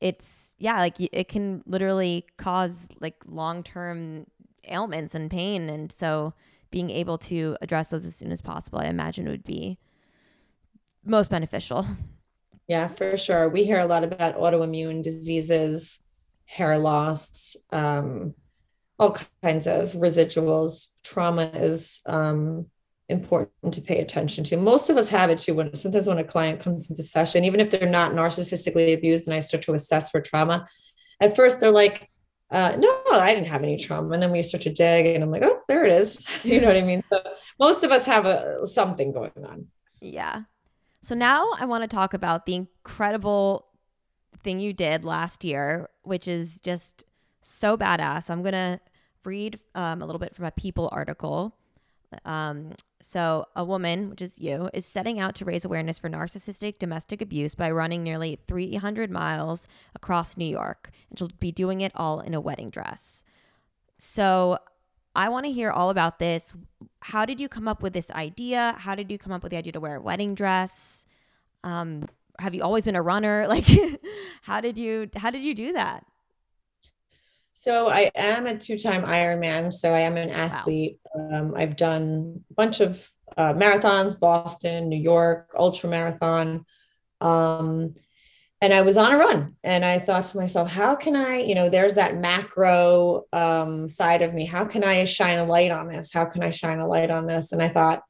it's, 0.00 0.54
yeah, 0.58 0.78
like 0.78 0.96
it 0.98 1.28
can 1.28 1.62
literally 1.66 2.26
cause 2.38 2.88
like 3.00 3.16
long-term 3.26 4.26
ailments 4.68 5.14
and 5.14 5.30
pain. 5.30 5.68
And 5.68 5.92
so 5.92 6.32
being 6.70 6.90
able 6.90 7.18
to 7.18 7.56
address 7.60 7.88
those 7.88 8.06
as 8.06 8.16
soon 8.16 8.32
as 8.32 8.40
possible, 8.40 8.78
I 8.80 8.86
imagine 8.86 9.28
would 9.28 9.44
be 9.44 9.78
most 11.04 11.30
beneficial. 11.30 11.84
Yeah, 12.68 12.88
for 12.88 13.16
sure. 13.16 13.48
We 13.48 13.64
hear 13.64 13.80
a 13.80 13.86
lot 13.86 14.04
about 14.04 14.36
autoimmune 14.36 15.02
diseases, 15.02 16.00
hair 16.46 16.78
loss, 16.78 17.56
um, 17.70 18.34
all 19.00 19.16
kinds 19.42 19.66
of 19.66 19.92
residuals. 19.92 20.88
Trauma 21.02 21.50
is 21.54 22.00
um, 22.06 22.66
important 23.08 23.72
to 23.74 23.80
pay 23.80 24.00
attention 24.00 24.44
to. 24.44 24.56
Most 24.58 24.90
of 24.90 24.98
us 24.98 25.08
have 25.08 25.30
it 25.30 25.38
too. 25.38 25.54
When 25.54 25.74
sometimes 25.74 26.06
when 26.06 26.18
a 26.18 26.24
client 26.24 26.60
comes 26.60 26.90
into 26.90 27.02
session, 27.02 27.44
even 27.44 27.60
if 27.60 27.70
they're 27.70 27.88
not 27.88 28.12
narcissistically 28.12 28.94
abused, 28.94 29.26
and 29.26 29.34
I 29.34 29.40
start 29.40 29.64
to 29.64 29.74
assess 29.74 30.10
for 30.10 30.20
trauma, 30.20 30.68
at 31.20 31.34
first 31.34 31.60
they're 31.60 31.72
like, 31.72 32.10
uh, 32.50 32.76
"No, 32.78 33.02
I 33.12 33.32
didn't 33.34 33.48
have 33.48 33.62
any 33.62 33.78
trauma," 33.78 34.12
and 34.12 34.22
then 34.22 34.30
we 34.30 34.42
start 34.42 34.62
to 34.62 34.72
dig, 34.72 35.06
and 35.06 35.24
I'm 35.24 35.30
like, 35.30 35.44
"Oh, 35.44 35.60
there 35.66 35.84
it 35.84 35.92
is." 35.92 36.22
you 36.44 36.60
know 36.60 36.68
what 36.68 36.76
I 36.76 36.82
mean? 36.82 37.02
So 37.10 37.20
most 37.58 37.82
of 37.82 37.90
us 37.90 38.04
have 38.04 38.26
a, 38.26 38.66
something 38.66 39.12
going 39.12 39.32
on. 39.44 39.66
Yeah. 40.02 40.42
So 41.02 41.14
now 41.14 41.48
I 41.58 41.64
want 41.64 41.82
to 41.82 41.88
talk 41.88 42.12
about 42.12 42.44
the 42.44 42.54
incredible 42.54 43.66
thing 44.44 44.60
you 44.60 44.74
did 44.74 45.06
last 45.06 45.42
year, 45.42 45.88
which 46.02 46.28
is 46.28 46.60
just 46.60 47.06
so 47.40 47.78
badass. 47.78 48.28
I'm 48.28 48.42
going 48.42 48.52
to 48.52 48.80
read 49.24 49.58
um, 49.74 50.02
a 50.02 50.06
little 50.06 50.18
bit 50.18 50.34
from 50.34 50.44
a 50.44 50.50
People 50.50 50.88
article. 50.92 51.54
Um, 52.24 52.72
so, 53.00 53.46
a 53.54 53.64
woman, 53.64 54.10
which 54.10 54.20
is 54.20 54.38
you, 54.38 54.68
is 54.74 54.84
setting 54.84 55.20
out 55.20 55.34
to 55.36 55.44
raise 55.44 55.64
awareness 55.64 55.98
for 55.98 56.10
narcissistic 56.10 56.78
domestic 56.78 57.22
abuse 57.22 57.54
by 57.54 57.70
running 57.70 58.02
nearly 58.02 58.38
300 58.48 59.10
miles 59.10 59.68
across 59.94 60.36
New 60.36 60.44
York. 60.44 60.90
And 61.08 61.18
she'll 61.18 61.30
be 61.38 61.52
doing 61.52 61.80
it 61.80 61.92
all 61.94 62.20
in 62.20 62.34
a 62.34 62.40
wedding 62.40 62.70
dress. 62.70 63.24
So, 63.96 64.58
I 65.14 65.28
want 65.28 65.46
to 65.46 65.52
hear 65.52 65.70
all 65.70 65.90
about 65.90 66.18
this. 66.18 66.52
How 67.00 67.24
did 67.24 67.40
you 67.40 67.48
come 67.48 67.68
up 67.68 67.82
with 67.82 67.92
this 67.92 68.10
idea? 68.10 68.74
How 68.78 68.94
did 68.94 69.10
you 69.10 69.18
come 69.18 69.32
up 69.32 69.42
with 69.42 69.50
the 69.50 69.58
idea 69.58 69.72
to 69.72 69.80
wear 69.80 69.96
a 69.96 70.00
wedding 70.00 70.34
dress? 70.34 71.06
Um, 71.64 72.08
have 72.38 72.54
you 72.54 72.62
always 72.62 72.84
been 72.84 72.96
a 72.96 73.02
runner? 73.02 73.46
Like, 73.48 73.66
how 74.42 74.60
did 74.60 74.78
you 74.78 75.10
how 75.16 75.30
did 75.30 75.42
you 75.42 75.54
do 75.54 75.72
that? 75.72 76.06
So 77.60 77.90
I 77.90 78.10
am 78.14 78.46
a 78.46 78.56
two-time 78.56 79.04
Ironman. 79.04 79.70
So 79.70 79.92
I 79.92 80.00
am 80.00 80.16
an 80.16 80.30
athlete. 80.30 80.98
Wow. 81.14 81.40
Um, 81.40 81.54
I've 81.54 81.76
done 81.76 82.42
a 82.50 82.54
bunch 82.54 82.80
of 82.80 83.06
uh, 83.36 83.52
marathons, 83.52 84.18
Boston, 84.18 84.88
New 84.88 84.96
York, 84.96 85.50
ultra 85.54 85.90
marathon. 85.90 86.64
Um, 87.20 87.96
and 88.62 88.72
I 88.72 88.80
was 88.80 88.96
on 88.96 89.12
a 89.12 89.18
run 89.18 89.56
and 89.62 89.84
I 89.84 89.98
thought 89.98 90.24
to 90.24 90.38
myself, 90.38 90.70
how 90.70 90.94
can 90.94 91.14
I, 91.14 91.40
you 91.40 91.54
know, 91.54 91.68
there's 91.68 91.96
that 91.96 92.16
macro 92.16 93.24
um, 93.34 93.90
side 93.90 94.22
of 94.22 94.32
me. 94.32 94.46
How 94.46 94.64
can 94.64 94.82
I 94.82 95.04
shine 95.04 95.36
a 95.36 95.44
light 95.44 95.70
on 95.70 95.86
this? 95.86 96.14
How 96.14 96.24
can 96.24 96.42
I 96.42 96.48
shine 96.48 96.78
a 96.78 96.88
light 96.88 97.10
on 97.10 97.26
this? 97.26 97.52
And 97.52 97.62
I 97.62 97.68
thought, 97.68 98.00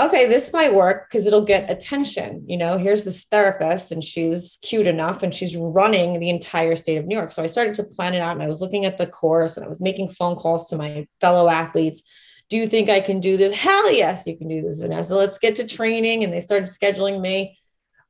okay, 0.00 0.26
this 0.26 0.52
might 0.52 0.74
work 0.74 1.08
because 1.08 1.26
it'll 1.26 1.44
get 1.44 1.70
attention. 1.70 2.44
You 2.46 2.56
know, 2.56 2.78
here's 2.78 3.04
this 3.04 3.24
therapist 3.24 3.92
and 3.92 4.02
she's 4.02 4.58
cute 4.62 4.86
enough 4.86 5.22
and 5.22 5.34
she's 5.34 5.56
running 5.56 6.18
the 6.18 6.30
entire 6.30 6.76
state 6.76 6.96
of 6.96 7.06
New 7.06 7.16
York. 7.16 7.30
So 7.30 7.42
I 7.42 7.46
started 7.46 7.74
to 7.74 7.84
plan 7.84 8.14
it 8.14 8.20
out 8.20 8.32
and 8.32 8.42
I 8.42 8.48
was 8.48 8.62
looking 8.62 8.86
at 8.86 8.96
the 8.96 9.06
course 9.06 9.56
and 9.56 9.66
I 9.66 9.68
was 9.68 9.80
making 9.80 10.10
phone 10.10 10.36
calls 10.36 10.68
to 10.68 10.76
my 10.76 11.06
fellow 11.20 11.48
athletes. 11.48 12.02
Do 12.48 12.56
you 12.56 12.68
think 12.68 12.88
I 12.88 13.00
can 13.00 13.20
do 13.20 13.36
this? 13.36 13.52
Hell 13.52 13.92
yes, 13.92 14.26
you 14.26 14.36
can 14.36 14.48
do 14.48 14.62
this, 14.62 14.78
Vanessa. 14.78 15.14
Let's 15.14 15.38
get 15.38 15.56
to 15.56 15.66
training. 15.66 16.24
And 16.24 16.32
they 16.32 16.40
started 16.40 16.68
scheduling 16.68 17.20
me. 17.20 17.58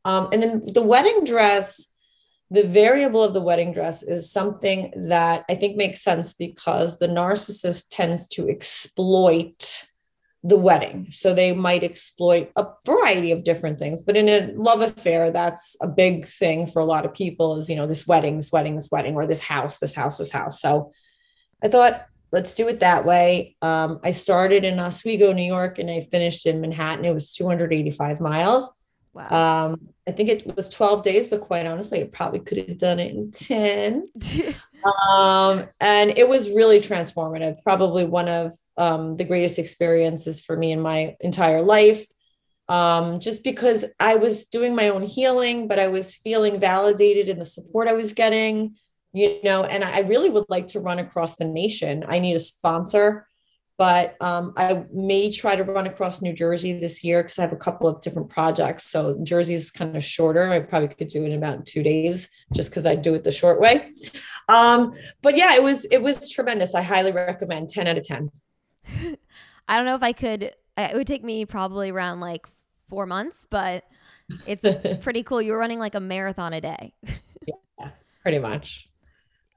Um, 0.04 0.28
and 0.32 0.42
then 0.42 0.62
the 0.72 0.82
wedding 0.82 1.24
dress, 1.24 1.86
the 2.50 2.64
variable 2.64 3.22
of 3.22 3.34
the 3.34 3.40
wedding 3.40 3.72
dress 3.72 4.02
is 4.02 4.30
something 4.30 4.92
that 5.08 5.44
I 5.48 5.56
think 5.56 5.76
makes 5.76 6.02
sense 6.02 6.34
because 6.34 6.98
the 6.98 7.08
narcissist 7.08 7.86
tends 7.90 8.28
to 8.28 8.48
exploit 8.48 9.84
the 10.44 10.57
wedding. 10.57 11.07
So 11.11 11.33
they 11.33 11.52
might 11.52 11.85
exploit 11.85 12.50
a 12.57 12.66
variety 12.85 13.31
of 13.31 13.44
different 13.44 13.78
things. 13.78 14.02
But 14.02 14.16
in 14.16 14.28
a 14.28 14.52
love 14.55 14.81
affair, 14.81 15.31
that's 15.31 15.76
a 15.81 15.87
big 15.87 16.26
thing 16.26 16.66
for 16.66 16.81
a 16.81 16.85
lot 16.85 17.07
of 17.07 17.14
people 17.14 17.57
is, 17.59 17.70
you 17.70 17.76
know, 17.76 17.87
this 17.87 18.07
wedding, 18.07 18.37
this 18.37 18.50
wedding, 18.50 18.74
this 18.74 18.90
wedding, 18.90 19.14
or 19.14 19.26
this 19.26 19.42
house, 19.42 19.78
this 19.78 19.94
house, 19.94 20.18
this 20.18 20.33
house. 20.33 20.61
So 20.61 20.92
I 21.62 21.68
thought, 21.68 22.07
let's 22.33 22.55
do 22.55 22.66
it 22.68 22.81
that 22.81 23.05
way. 23.05 23.57
Um, 23.62 24.00
I 24.02 24.11
started 24.11 24.64
in 24.64 24.81
Oswego, 24.81 25.33
New 25.33 25.44
York, 25.44 25.78
and 25.78 25.90
I 25.90 26.00
finished 26.00 26.46
in 26.46 26.61
Manhattan. 26.61 27.05
It 27.05 27.14
was 27.14 27.33
285 27.35 28.20
miles. 28.20 28.72
Wow. 29.12 29.66
Um, 29.66 29.88
I 30.09 30.12
think 30.12 30.31
it 30.31 30.57
was 30.57 30.70
12 30.70 31.02
days, 31.02 31.28
but 31.28 31.42
quite 31.42 31.66
honestly, 31.66 32.02
I 32.02 32.07
probably 32.07 32.40
could 32.40 32.59
have 32.59 32.78
done 32.78 32.98
it 32.98 33.14
in 33.14 33.31
10. 33.31 34.09
um, 34.84 35.66
and 35.80 36.16
it 36.16 36.28
was 36.28 36.50
really 36.50 36.80
transformative. 36.80 37.62
Probably 37.62 38.04
one 38.04 38.28
of 38.28 38.52
um, 38.76 39.16
the 39.16 39.24
greatest 39.24 39.58
experiences 39.58 40.40
for 40.40 40.56
me 40.56 40.72
in 40.72 40.80
my 40.80 41.16
entire 41.20 41.62
life. 41.62 42.04
Um, 42.68 43.20
just 43.20 43.44
because 43.44 43.84
I 44.00 44.16
was 44.16 44.46
doing 44.46 44.74
my 44.74 44.88
own 44.88 45.02
healing, 45.02 45.68
but 45.68 45.78
I 45.78 45.88
was 45.88 46.16
feeling 46.16 46.58
validated 46.58 47.28
in 47.28 47.38
the 47.38 47.44
support 47.44 47.88
I 47.88 47.92
was 47.92 48.12
getting, 48.12 48.76
you 49.12 49.40
know, 49.42 49.64
and 49.64 49.84
I 49.84 50.00
really 50.00 50.30
would 50.30 50.46
like 50.48 50.68
to 50.68 50.80
run 50.80 50.98
across 50.98 51.36
the 51.36 51.44
nation. 51.44 52.04
I 52.08 52.18
need 52.18 52.34
a 52.34 52.38
sponsor 52.38 53.26
but 53.78 54.16
um, 54.20 54.52
I 54.56 54.85
may 54.92 55.30
try 55.30 55.56
to 55.56 55.64
run 55.64 55.87
across 55.87 56.22
New 56.22 56.32
Jersey 56.32 56.78
this 56.78 57.02
year 57.02 57.22
because 57.22 57.38
I 57.38 57.42
have 57.42 57.52
a 57.52 57.56
couple 57.56 57.88
of 57.88 58.00
different 58.00 58.28
projects. 58.28 58.85
So 58.85 59.18
Jersey 59.22 59.54
is 59.54 59.70
kind 59.70 59.96
of 59.96 60.04
shorter. 60.04 60.50
I 60.50 60.61
probably 60.61 60.88
could 60.88 61.08
do 61.08 61.24
it 61.24 61.30
in 61.30 61.38
about 61.38 61.66
two 61.66 61.82
days 61.82 62.28
just 62.54 62.70
because 62.70 62.87
I 62.87 62.94
do 62.94 63.14
it 63.14 63.24
the 63.24 63.32
short 63.32 63.61
way. 63.61 63.92
Um, 64.48 64.94
but 65.22 65.37
yeah, 65.37 65.54
it 65.54 65.62
was 65.62 65.85
it 65.87 66.02
was 66.02 66.30
tremendous. 66.30 66.74
I 66.74 66.82
highly 66.82 67.12
recommend. 67.12 67.70
Ten 67.70 67.87
out 67.87 67.98
of 67.98 68.04
ten. 68.04 68.30
I 69.68 69.76
don't 69.76 69.87
know 69.87 69.94
if 69.94 70.02
I 70.02 70.12
could. 70.12 70.52
It 70.76 70.94
would 70.94 71.06
take 71.06 71.24
me 71.24 71.44
probably 71.44 71.90
around 71.90 72.20
like 72.20 72.46
four 72.88 73.06
months, 73.06 73.46
but 73.48 73.85
it's 74.46 74.62
pretty 75.02 75.22
cool. 75.22 75.40
You 75.40 75.52
were 75.52 75.58
running 75.58 75.78
like 75.78 75.94
a 75.94 76.00
marathon 76.00 76.52
a 76.52 76.61
day. 76.61 76.94
yeah, 77.46 77.90
pretty 78.22 78.38
much. 78.38 78.88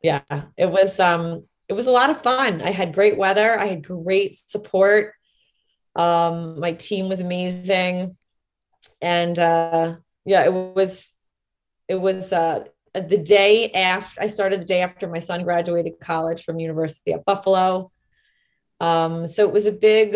Yeah, 0.01 0.21
it 0.57 0.69
was. 0.69 0.99
Um, 0.99 1.45
it 1.67 1.73
was 1.73 1.87
a 1.87 1.91
lot 1.91 2.09
of 2.09 2.21
fun. 2.21 2.61
I 2.61 2.71
had 2.71 2.93
great 2.93 3.17
weather. 3.17 3.59
I 3.59 3.65
had 3.65 3.83
great 3.83 4.35
support. 4.35 5.13
Um, 5.95 6.59
my 6.59 6.73
team 6.73 7.09
was 7.09 7.21
amazing. 7.21 8.17
And 9.01 9.37
uh, 9.39 9.95
yeah, 10.25 10.45
it 10.45 10.53
was, 10.53 11.13
it 11.87 11.99
was 11.99 12.31
uh, 12.33 12.65
the 12.93 13.17
day 13.17 13.71
after 13.71 14.21
I 14.21 14.27
started 14.27 14.61
the 14.61 14.65
day 14.65 14.81
after 14.81 15.07
my 15.07 15.19
son 15.19 15.43
graduated 15.43 15.99
college 15.99 16.43
from 16.43 16.59
University 16.59 17.13
at 17.13 17.25
Buffalo. 17.25 17.91
Um, 18.79 19.25
so 19.25 19.47
it 19.47 19.53
was 19.53 19.65
a 19.65 19.71
big 19.71 20.15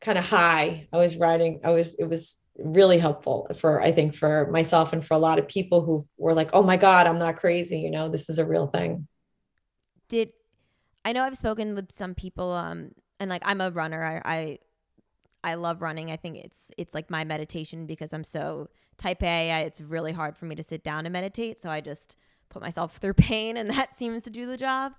kind 0.00 0.18
of 0.18 0.24
high. 0.24 0.88
I 0.92 0.96
was 0.96 1.16
riding, 1.16 1.60
I 1.64 1.70
was, 1.70 1.94
it 1.96 2.08
was 2.08 2.36
really 2.56 2.98
helpful 2.98 3.48
for, 3.56 3.82
I 3.82 3.92
think 3.92 4.14
for 4.14 4.48
myself 4.50 4.92
and 4.92 5.04
for 5.04 5.14
a 5.14 5.18
lot 5.18 5.38
of 5.38 5.48
people 5.48 5.82
who 5.82 6.06
were 6.16 6.34
like, 6.34 6.50
oh 6.52 6.62
my 6.62 6.76
God, 6.76 7.06
I'm 7.06 7.18
not 7.18 7.36
crazy. 7.36 7.80
You 7.80 7.90
know, 7.90 8.08
this 8.08 8.30
is 8.30 8.38
a 8.38 8.46
real 8.46 8.68
thing. 8.68 9.08
Did 10.08 10.30
I 11.08 11.12
know 11.12 11.24
I've 11.24 11.38
spoken 11.38 11.74
with 11.74 11.90
some 11.90 12.14
people, 12.14 12.52
um, 12.52 12.90
and 13.18 13.30
like 13.30 13.40
I'm 13.42 13.62
a 13.62 13.70
runner. 13.70 14.04
I, 14.04 14.30
I 14.30 14.58
I 15.42 15.54
love 15.54 15.80
running. 15.80 16.10
I 16.10 16.16
think 16.16 16.36
it's 16.36 16.70
it's 16.76 16.92
like 16.92 17.08
my 17.08 17.24
meditation 17.24 17.86
because 17.86 18.12
I'm 18.12 18.24
so 18.24 18.68
type 18.98 19.22
A. 19.22 19.50
I, 19.50 19.60
it's 19.60 19.80
really 19.80 20.12
hard 20.12 20.36
for 20.36 20.44
me 20.44 20.54
to 20.56 20.62
sit 20.62 20.84
down 20.84 21.06
and 21.06 21.12
meditate, 21.14 21.62
so 21.62 21.70
I 21.70 21.80
just 21.80 22.16
put 22.50 22.60
myself 22.60 22.96
through 23.00 23.14
pain, 23.14 23.56
and 23.56 23.70
that 23.70 23.96
seems 23.96 24.22
to 24.24 24.30
do 24.30 24.44
the 24.46 24.58
job. 24.58 24.92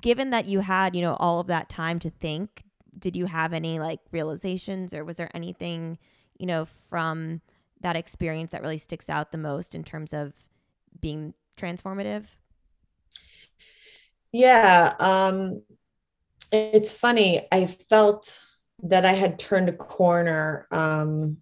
Given 0.00 0.30
that 0.30 0.46
you 0.46 0.60
had, 0.60 0.96
you 0.96 1.02
know, 1.02 1.14
all 1.14 1.38
of 1.38 1.46
that 1.46 1.68
time 1.68 2.00
to 2.00 2.10
think, 2.10 2.64
did 2.98 3.14
you 3.14 3.26
have 3.26 3.52
any 3.52 3.78
like 3.78 4.00
realizations, 4.10 4.92
or 4.92 5.04
was 5.04 5.16
there 5.16 5.30
anything, 5.32 5.96
you 6.40 6.46
know, 6.46 6.64
from 6.64 7.40
that 7.82 7.94
experience 7.94 8.50
that 8.50 8.62
really 8.62 8.78
sticks 8.78 9.08
out 9.08 9.30
the 9.30 9.38
most 9.38 9.76
in 9.76 9.84
terms 9.84 10.12
of 10.12 10.48
being 11.00 11.34
transformative? 11.56 12.24
Yeah. 14.34 14.92
Um, 14.98 15.62
it's 16.50 16.92
funny. 16.96 17.46
I 17.52 17.66
felt 17.66 18.42
that 18.82 19.04
I 19.04 19.12
had 19.12 19.38
turned 19.38 19.68
a 19.68 19.72
corner. 19.72 20.66
Um, 20.72 21.36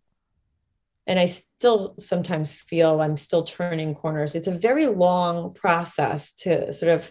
and 1.07 1.19
I 1.19 1.25
still 1.25 1.95
sometimes 1.99 2.55
feel 2.55 3.01
I'm 3.01 3.17
still 3.17 3.45
turning 3.45 3.95
corners. 3.95 4.35
It's 4.35 4.47
a 4.47 4.59
very 4.59 4.87
long 4.87 5.55
process 5.55 6.35
to 6.43 6.71
sort 6.75 6.93
of 6.93 7.11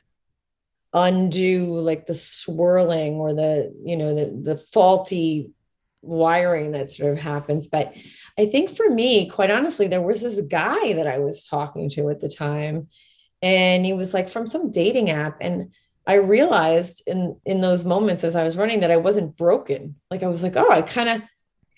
undo 0.94 1.80
like 1.80 2.06
the 2.06 2.14
swirling 2.14 3.16
or 3.16 3.34
the, 3.34 3.74
you 3.84 3.98
know, 3.98 4.14
the, 4.14 4.40
the 4.40 4.58
faulty 4.58 5.50
wiring 6.04 6.74
that 6.74 6.92
sort 6.92 7.12
of 7.12 7.18
happens. 7.18 7.66
But 7.66 7.96
I 8.38 8.46
think 8.46 8.70
for 8.70 8.88
me, 8.88 9.28
quite 9.30 9.50
honestly, 9.50 9.88
there 9.88 10.02
was 10.02 10.22
this 10.22 10.42
guy 10.42 10.94
that 10.94 11.08
I 11.08 11.18
was 11.18 11.48
talking 11.48 11.90
to 11.92 12.12
at 12.12 12.20
the 12.20 12.30
time 12.30 12.88
and 13.42 13.86
he 13.86 13.94
was 13.94 14.14
like 14.14 14.30
from 14.30 14.48
some 14.48 14.72
dating 14.72 15.10
app. 15.10 15.38
And 15.42 15.72
i 16.08 16.16
realized 16.16 17.04
in 17.06 17.40
in 17.46 17.62
those 17.62 17.86
moments 17.86 18.24
as 18.24 18.36
i 18.36 18.44
was 18.44 18.58
running 18.58 18.80
that 18.80 18.92
i 18.92 18.98
wasn't 18.98 19.38
broken. 19.38 19.96
Like 20.10 20.24
i 20.24 20.28
was 20.28 20.44
like 20.44 20.56
oh 20.56 20.70
i 20.70 20.82
kind 20.82 21.10
of 21.10 21.22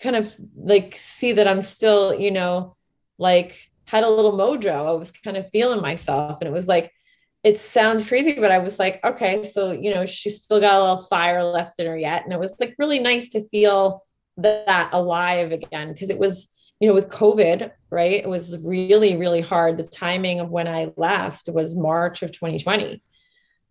kind 0.00 0.16
of 0.16 0.34
like 0.56 0.94
see 0.96 1.32
that 1.32 1.48
i'm 1.48 1.62
still 1.62 2.18
you 2.18 2.30
know 2.30 2.76
like 3.18 3.70
had 3.86 4.04
a 4.04 4.08
little 4.08 4.32
mojo. 4.32 4.88
I 4.88 4.92
was 4.92 5.10
kind 5.10 5.36
of 5.36 5.50
feeling 5.50 5.82
myself. 5.82 6.38
And 6.40 6.48
it 6.48 6.52
was 6.52 6.68
like 6.68 6.90
it 7.42 7.60
sounds 7.60 8.08
crazy 8.08 8.32
but 8.40 8.50
i 8.50 8.58
was 8.58 8.78
like 8.78 9.04
okay 9.04 9.44
so 9.44 9.70
you 9.70 9.92
know 9.92 10.06
she's 10.06 10.42
still 10.42 10.60
got 10.60 10.80
a 10.80 10.82
little 10.82 11.02
fire 11.04 11.44
left 11.44 11.78
in 11.78 11.86
her 11.86 11.96
yet. 11.96 12.24
And 12.24 12.32
it 12.32 12.40
was 12.40 12.58
like 12.58 12.74
really 12.78 12.98
nice 12.98 13.28
to 13.32 13.46
feel 13.48 14.04
that 14.38 14.92
alive 14.92 15.52
again 15.52 15.92
because 15.92 16.10
it 16.10 16.18
was 16.18 16.48
you 16.84 16.90
know, 16.90 16.94
with 16.94 17.08
COVID, 17.08 17.70
right? 17.88 18.12
It 18.12 18.28
was 18.28 18.58
really, 18.62 19.16
really 19.16 19.40
hard. 19.40 19.78
The 19.78 19.84
timing 19.84 20.38
of 20.38 20.50
when 20.50 20.68
I 20.68 20.92
left 20.98 21.48
was 21.48 21.74
March 21.74 22.22
of 22.22 22.30
2020. 22.30 23.02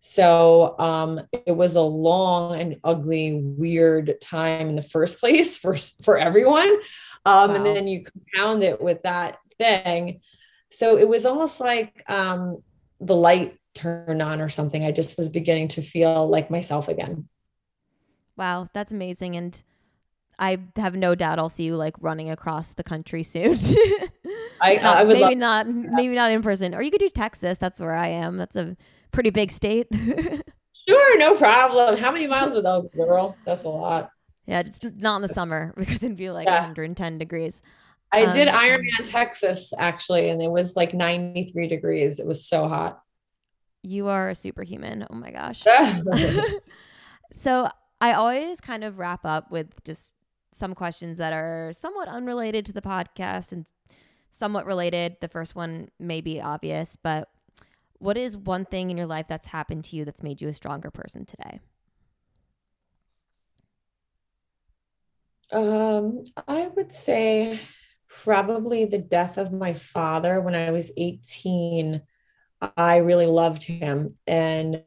So 0.00 0.74
um, 0.80 1.20
it 1.46 1.52
was 1.52 1.76
a 1.76 1.80
long 1.80 2.60
and 2.60 2.80
ugly, 2.82 3.40
weird 3.40 4.20
time 4.20 4.68
in 4.68 4.74
the 4.74 4.82
first 4.82 5.20
place 5.20 5.56
for 5.56 5.76
for 6.02 6.18
everyone. 6.18 6.74
Um, 7.24 7.50
wow. 7.50 7.54
And 7.54 7.64
then 7.64 7.86
you 7.86 8.02
compound 8.02 8.64
it 8.64 8.82
with 8.82 9.04
that 9.04 9.38
thing. 9.60 10.20
So 10.72 10.98
it 10.98 11.06
was 11.08 11.24
almost 11.24 11.60
like 11.60 12.02
um, 12.08 12.64
the 12.98 13.14
light 13.14 13.60
turned 13.76 14.22
on 14.22 14.40
or 14.40 14.48
something. 14.48 14.84
I 14.84 14.90
just 14.90 15.16
was 15.16 15.28
beginning 15.28 15.68
to 15.68 15.82
feel 15.82 16.28
like 16.28 16.50
myself 16.50 16.88
again. 16.88 17.28
Wow, 18.36 18.70
that's 18.74 18.90
amazing. 18.90 19.36
And 19.36 19.62
I 20.38 20.58
have 20.76 20.94
no 20.94 21.14
doubt 21.14 21.38
I'll 21.38 21.48
see 21.48 21.64
you 21.64 21.76
like 21.76 21.94
running 22.00 22.30
across 22.30 22.72
the 22.74 22.82
country 22.82 23.22
soon. 23.22 23.56
I, 24.60 24.74
not, 24.82 24.96
I 24.96 25.04
would 25.04 25.18
maybe 25.18 25.34
not 25.34 25.66
maybe 25.68 26.14
not 26.14 26.30
in 26.30 26.42
person, 26.42 26.74
or 26.74 26.82
you 26.82 26.90
could 26.90 27.00
do 27.00 27.08
Texas. 27.08 27.58
That's 27.58 27.80
where 27.80 27.94
I 27.94 28.08
am. 28.08 28.36
That's 28.36 28.56
a 28.56 28.76
pretty 29.12 29.30
big 29.30 29.50
state. 29.50 29.86
sure, 29.92 31.18
no 31.18 31.36
problem. 31.36 31.96
How 31.96 32.12
many 32.12 32.26
miles 32.26 32.54
are 32.54 32.62
those, 32.62 32.88
girl? 32.94 33.36
That's 33.44 33.64
a 33.64 33.68
lot. 33.68 34.10
Yeah, 34.46 34.60
it's 34.60 34.80
not 34.82 35.16
in 35.16 35.22
the 35.22 35.28
summer 35.28 35.72
because 35.78 36.02
it'd 36.02 36.16
be 36.16 36.30
like 36.30 36.46
yeah. 36.46 36.60
110 36.60 37.18
degrees. 37.18 37.62
I 38.12 38.24
um, 38.24 38.34
did 38.34 38.48
Ironman 38.48 39.10
Texas 39.10 39.72
actually, 39.78 40.28
and 40.30 40.42
it 40.42 40.50
was 40.50 40.76
like 40.76 40.94
93 40.94 41.68
degrees. 41.68 42.20
It 42.20 42.26
was 42.26 42.44
so 42.46 42.68
hot. 42.68 43.00
You 43.82 44.08
are 44.08 44.30
a 44.30 44.34
superhuman. 44.34 45.06
Oh 45.10 45.14
my 45.14 45.30
gosh. 45.30 45.62
so 47.32 47.68
I 48.00 48.12
always 48.12 48.60
kind 48.60 48.84
of 48.84 48.98
wrap 48.98 49.24
up 49.24 49.50
with 49.50 49.68
just 49.84 50.14
some 50.54 50.74
questions 50.74 51.18
that 51.18 51.32
are 51.32 51.72
somewhat 51.72 52.06
unrelated 52.06 52.64
to 52.64 52.72
the 52.72 52.80
podcast 52.80 53.50
and 53.50 53.66
somewhat 54.30 54.66
related. 54.66 55.16
The 55.20 55.28
first 55.28 55.56
one 55.56 55.88
may 55.98 56.20
be 56.20 56.40
obvious, 56.40 56.96
but 57.02 57.28
what 57.98 58.16
is 58.16 58.36
one 58.36 58.64
thing 58.64 58.90
in 58.90 58.96
your 58.96 59.06
life 59.06 59.26
that's 59.28 59.48
happened 59.48 59.84
to 59.84 59.96
you 59.96 60.04
that's 60.04 60.22
made 60.22 60.40
you 60.40 60.48
a 60.48 60.52
stronger 60.52 60.92
person 60.92 61.26
today? 61.26 61.58
Um, 65.50 66.24
I 66.46 66.68
would 66.68 66.92
say 66.92 67.58
probably 68.08 68.84
the 68.84 68.98
death 68.98 69.38
of 69.38 69.52
my 69.52 69.74
father 69.74 70.40
when 70.40 70.54
I 70.54 70.70
was 70.70 70.92
18. 70.96 72.00
I 72.76 72.96
really 72.98 73.26
loved 73.26 73.64
him. 73.64 74.14
And 74.26 74.82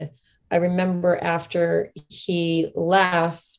I 0.50 0.58
remember 0.58 1.18
after 1.22 1.92
he 2.08 2.72
left, 2.74 3.57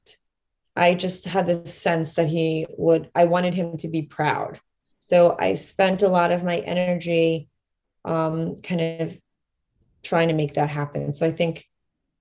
I 0.79 0.95
just 0.95 1.24
had 1.24 1.47
this 1.47 1.74
sense 1.74 2.14
that 2.14 2.29
he 2.29 2.66
would, 2.76 3.11
I 3.14 3.24
wanted 3.24 3.55
him 3.55 3.76
to 3.79 3.89
be 3.89 4.03
proud. 4.03 4.61
So 5.01 5.37
I 5.39 5.55
spent 5.55 6.03
a 6.03 6.09
lot 6.09 6.31
of 6.31 6.45
my 6.45 6.59
energy 6.59 7.49
um, 8.05 8.62
kind 8.62 9.03
of 9.03 9.18
trying 10.03 10.29
to 10.29 10.35
make 10.35 10.55
that 10.55 10.70
happen. 10.70 11.12
So 11.12 11.26
I 11.26 11.33
think 11.33 11.66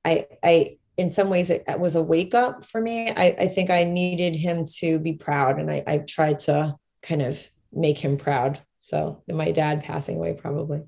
I, 0.03 0.25
I, 0.43 0.77
in 0.97 1.11
some 1.11 1.29
ways 1.29 1.49
it, 1.51 1.63
was 1.79 1.95
a 1.95 2.01
wake 2.01 2.33
up 2.33 2.65
for 2.65 2.81
me. 2.81 3.11
I, 3.11 3.35
I 3.39 3.47
think 3.47 3.69
I 3.69 3.83
needed 3.83 4.35
him 4.35 4.65
to 4.79 4.99
be 4.99 5.13
proud 5.13 5.59
and 5.59 5.69
I, 5.69 5.83
I 5.85 5.97
tried 5.99 6.39
to 6.39 6.75
kind 7.03 7.21
of 7.21 7.47
make 7.71 7.99
him 7.99 8.17
proud. 8.17 8.61
So 8.81 9.21
my 9.27 9.51
dad 9.51 9.83
passing 9.83 10.17
away 10.17 10.33
probably. 10.33 10.81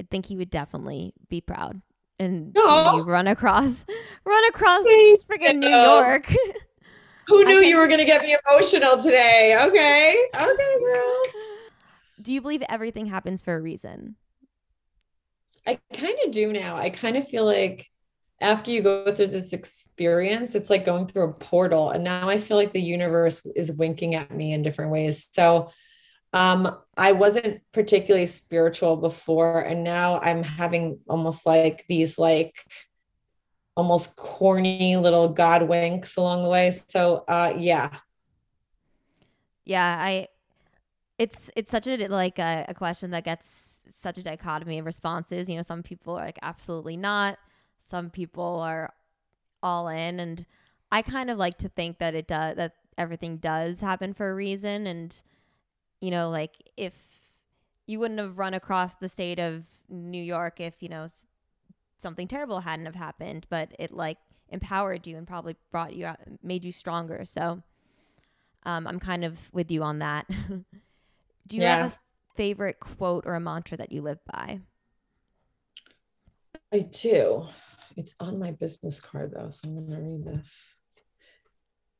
I 0.00 0.04
think 0.10 0.26
he 0.26 0.36
would 0.36 0.50
definitely 0.50 1.14
be 1.28 1.40
proud 1.40 1.80
and 2.18 2.52
you 2.54 3.02
run 3.02 3.26
across 3.26 3.84
run 4.24 4.44
across 4.46 4.84
freaking 5.30 5.58
New 5.58 5.68
York. 5.68 6.26
Who 7.28 7.44
knew 7.44 7.60
you 7.60 7.76
were 7.76 7.88
gonna 7.88 8.06
get 8.06 8.22
me 8.22 8.36
emotional 8.50 8.96
today? 8.96 9.56
Okay. 9.60 10.16
Okay, 10.34 10.78
girl. 10.80 11.22
Do 12.22 12.32
you 12.32 12.40
believe 12.40 12.62
everything 12.68 13.06
happens 13.06 13.42
for 13.42 13.54
a 13.54 13.60
reason? 13.60 14.16
I 15.66 15.78
kind 15.92 16.16
of 16.24 16.32
do 16.32 16.52
now. 16.52 16.76
I 16.76 16.88
kind 16.90 17.16
of 17.16 17.28
feel 17.28 17.44
like 17.44 17.86
after 18.40 18.70
you 18.70 18.80
go 18.82 19.12
through 19.12 19.26
this 19.26 19.52
experience, 19.52 20.54
it's 20.54 20.70
like 20.70 20.84
going 20.86 21.06
through 21.06 21.24
a 21.24 21.32
portal. 21.34 21.90
And 21.90 22.04
now 22.04 22.28
I 22.28 22.40
feel 22.40 22.56
like 22.56 22.72
the 22.72 22.80
universe 22.80 23.44
is 23.54 23.72
winking 23.72 24.14
at 24.14 24.34
me 24.34 24.52
in 24.52 24.62
different 24.62 24.92
ways. 24.92 25.28
So 25.32 25.70
um, 26.32 26.76
I 26.96 27.12
wasn't 27.12 27.62
particularly 27.72 28.26
spiritual 28.26 28.96
before, 28.96 29.60
and 29.60 29.82
now 29.82 30.20
I'm 30.20 30.42
having 30.42 30.98
almost 31.08 31.46
like 31.46 31.84
these 31.88 32.18
like 32.18 32.64
almost 33.78 34.16
corny 34.16 34.96
little 34.96 35.28
God 35.28 35.68
winks 35.68 36.16
along 36.16 36.42
the 36.42 36.48
way. 36.48 36.72
So 36.72 37.24
uh 37.28 37.54
yeah. 37.56 37.90
Yeah, 39.64 39.98
I 40.00 40.26
it's 41.16 41.48
it's 41.54 41.70
such 41.70 41.86
a 41.86 42.08
like 42.08 42.40
a, 42.40 42.64
a 42.68 42.74
question 42.74 43.12
that 43.12 43.24
gets 43.24 43.84
such 43.88 44.18
a 44.18 44.22
dichotomy 44.22 44.80
of 44.80 44.86
responses. 44.86 45.48
You 45.48 45.54
know, 45.54 45.62
some 45.62 45.84
people 45.84 46.18
are 46.18 46.24
like 46.24 46.40
absolutely 46.42 46.96
not. 46.96 47.38
Some 47.78 48.10
people 48.10 48.58
are 48.60 48.92
all 49.62 49.86
in, 49.86 50.18
and 50.18 50.44
I 50.90 51.02
kind 51.02 51.30
of 51.30 51.38
like 51.38 51.58
to 51.58 51.68
think 51.68 51.98
that 51.98 52.16
it 52.16 52.26
does 52.26 52.56
that 52.56 52.72
everything 52.96 53.36
does 53.36 53.80
happen 53.80 54.12
for 54.12 54.28
a 54.28 54.34
reason. 54.34 54.88
And 54.88 55.22
you 56.00 56.10
know, 56.10 56.30
like 56.30 56.70
if 56.76 56.94
you 57.86 57.98
wouldn't 57.98 58.20
have 58.20 58.38
run 58.38 58.54
across 58.54 58.94
the 58.94 59.08
state 59.08 59.38
of 59.38 59.64
New 59.88 60.22
York 60.22 60.60
if 60.60 60.74
you 60.80 60.88
know 60.88 61.06
something 61.96 62.28
terrible 62.28 62.60
hadn't 62.60 62.86
have 62.86 62.94
happened, 62.94 63.46
but 63.50 63.74
it 63.78 63.90
like 63.90 64.18
empowered 64.50 65.06
you 65.06 65.16
and 65.16 65.26
probably 65.26 65.56
brought 65.70 65.94
you 65.94 66.06
out, 66.06 66.18
made 66.42 66.64
you 66.64 66.72
stronger. 66.72 67.24
So 67.24 67.62
um, 68.64 68.86
I'm 68.86 69.00
kind 69.00 69.24
of 69.24 69.52
with 69.52 69.70
you 69.70 69.82
on 69.82 69.98
that. 69.98 70.26
Do 71.46 71.56
you 71.56 71.62
yeah. 71.62 71.84
have 71.84 71.92
a 71.92 72.36
favorite 72.36 72.80
quote 72.80 73.24
or 73.26 73.34
a 73.34 73.40
mantra 73.40 73.76
that 73.78 73.92
you 73.92 74.02
live 74.02 74.18
by? 74.32 74.60
I 76.72 76.80
do. 76.80 77.46
It's 77.96 78.14
on 78.20 78.38
my 78.38 78.50
business 78.50 79.00
card 79.00 79.32
though, 79.34 79.48
so 79.48 79.68
I'm 79.68 79.74
going 79.74 79.90
to 79.90 80.00
read 80.00 80.24
this. 80.24 80.76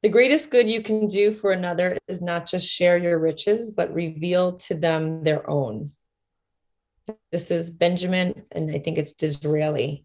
The 0.03 0.09
greatest 0.09 0.51
good 0.51 0.71
you 0.71 0.81
can 0.81 1.09
do 1.09 1.33
for 1.33 1.51
another 1.51 1.97
is 2.07 2.23
not 2.23 2.47
just 2.47 2.67
share 2.67 2.97
your 2.97 3.19
riches, 3.19 3.73
but 3.73 3.93
reveal 3.93 4.53
to 4.59 4.75
them 4.75 5.25
their 5.25 5.49
own. 5.51 5.91
This 7.33 7.51
is 7.51 7.71
Benjamin, 7.71 8.45
and 8.53 8.71
I 8.71 8.79
think 8.79 8.97
it's 8.97 9.13
Disraeli. 9.13 10.05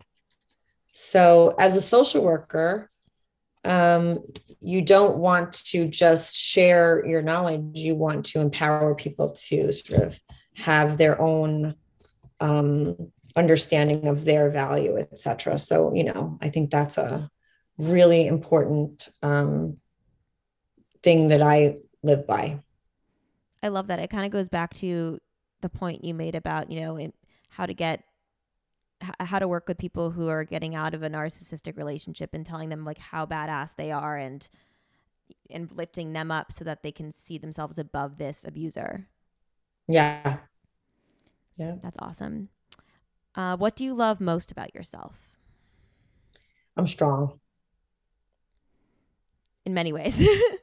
So, 0.94 1.54
as 1.60 1.76
a 1.76 1.82
social 1.82 2.24
worker, 2.24 2.89
um, 3.66 4.20
you 4.62 4.82
don't 4.82 5.18
want 5.18 5.54
to 5.68 5.88
just 5.88 6.36
share 6.36 7.06
your 7.06 7.22
knowledge 7.22 7.78
you 7.78 7.96
want 7.96 8.26
to 8.28 8.41
empower 8.41 8.96
people 8.96 9.32
to 9.32 9.72
sort 9.74 10.02
of 10.02 10.20
have 10.56 10.98
their 10.98 11.22
own 11.22 11.76
um, 12.39 13.12
understanding 13.36 14.08
of 14.08 14.26
their 14.26 14.50
value 14.52 14.98
etc 14.98 15.58
so 15.58 15.91
you 15.96 16.04
know 16.04 16.38
i 16.41 16.50
think 16.50 16.70
that's 16.70 17.00
a 17.00 17.28
really 17.80 18.28
important 18.28 19.10
um, 19.24 19.78
thing 21.04 21.28
that 21.28 21.41
i 21.41 21.76
live 22.01 22.26
by 22.26 22.58
i 23.62 23.68
love 23.68 23.88
that 23.88 23.99
it 23.99 24.10
kind 24.10 24.26
of 24.26 24.32
goes 24.32 24.49
back 24.49 24.74
to 24.74 25.20
the 25.62 25.70
point 25.70 26.04
you 26.04 26.14
made 26.14 26.36
about 26.36 26.72
you 26.72 26.82
know 26.82 27.12
how 27.49 27.66
to 27.66 27.74
get 27.74 28.04
how 29.20 29.39
to 29.39 29.47
work 29.47 29.68
with 29.68 29.78
people 29.78 30.12
who 30.12 30.28
are 30.28 30.43
getting 30.43 30.76
out 30.76 30.93
of 30.93 31.04
a 31.04 31.10
narcissistic 31.10 31.78
relationship 31.78 32.34
and 32.34 32.45
telling 32.45 32.70
them 32.70 32.86
like 32.86 32.97
how 32.97 33.26
badass 33.26 33.76
they 33.76 33.91
are 33.91 34.18
and 34.18 34.49
and 35.49 35.72
lifting 35.72 36.14
them 36.14 36.32
up 36.32 36.51
so 36.51 36.64
that 36.64 36.84
they 36.84 36.91
can 36.91 37.12
see 37.12 37.38
themselves 37.38 37.78
above 37.78 38.18
this 38.18 38.45
abuser. 38.45 39.08
Yeah. 39.88 40.38
Yeah. 41.58 41.76
That's 41.82 41.97
awesome. 41.99 42.49
Uh, 43.36 43.58
what 43.58 43.76
do 43.76 43.84
you 43.84 43.93
love 43.93 44.20
most 44.22 44.51
about 44.51 44.76
yourself? 44.76 45.20
I'm 46.78 46.88
strong. 46.88 47.39
In 49.66 49.74
many 49.74 49.93
ways. 49.93 50.26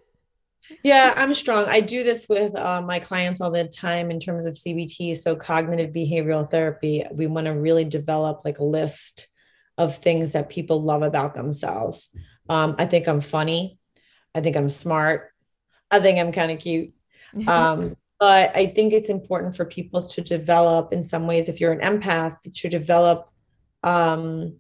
yeah, 0.83 1.15
I'm 1.17 1.35
strong. 1.35 1.67
I 1.67 1.81
do 1.81 2.05
this 2.05 2.29
with 2.29 2.55
uh, 2.57 2.83
my 2.83 2.99
clients 2.99 3.41
all 3.41 3.51
the 3.51 3.65
time 3.65 4.11
in 4.11 4.21
terms 4.21 4.47
of 4.47 4.55
CBT. 4.55 5.17
So, 5.17 5.37
cognitive 5.37 5.93
behavioral 5.93 6.49
therapy, 6.51 7.05
we 7.13 7.27
want 7.27 7.47
to 7.47 7.53
really 7.53 7.85
develop 7.85 8.45
like 8.45 8.59
a 8.59 8.65
list 8.65 9.29
of 9.79 9.99
things 9.99 10.33
that 10.33 10.51
people 10.51 10.83
love 10.83 11.03
about 11.03 11.35
themselves. 11.35 12.11
Um, 12.49 12.77
I 12.79 12.87
think 12.87 13.09
I'm 13.09 13.21
funny. 13.21 13.79
I 14.35 14.41
think 14.41 14.57
I'm 14.57 14.69
smart. 14.69 15.31
I 15.91 16.01
think 16.01 16.19
I'm 16.19 16.33
kind 16.33 16.53
of 16.53 16.59
cute. 16.59 16.93
Um, 17.47 17.97
but 18.19 18.55
I 18.55 18.67
think 18.67 18.93
it's 18.93 19.09
important 19.09 19.57
for 19.57 19.65
people 19.65 20.07
to 20.07 20.21
develop, 20.21 20.93
in 20.93 21.03
some 21.03 21.27
ways, 21.27 21.49
if 21.49 21.61
you're 21.61 21.73
an 21.73 22.01
empath, 22.01 22.37
to 22.53 22.69
develop 22.69 23.31
um, 23.83 24.59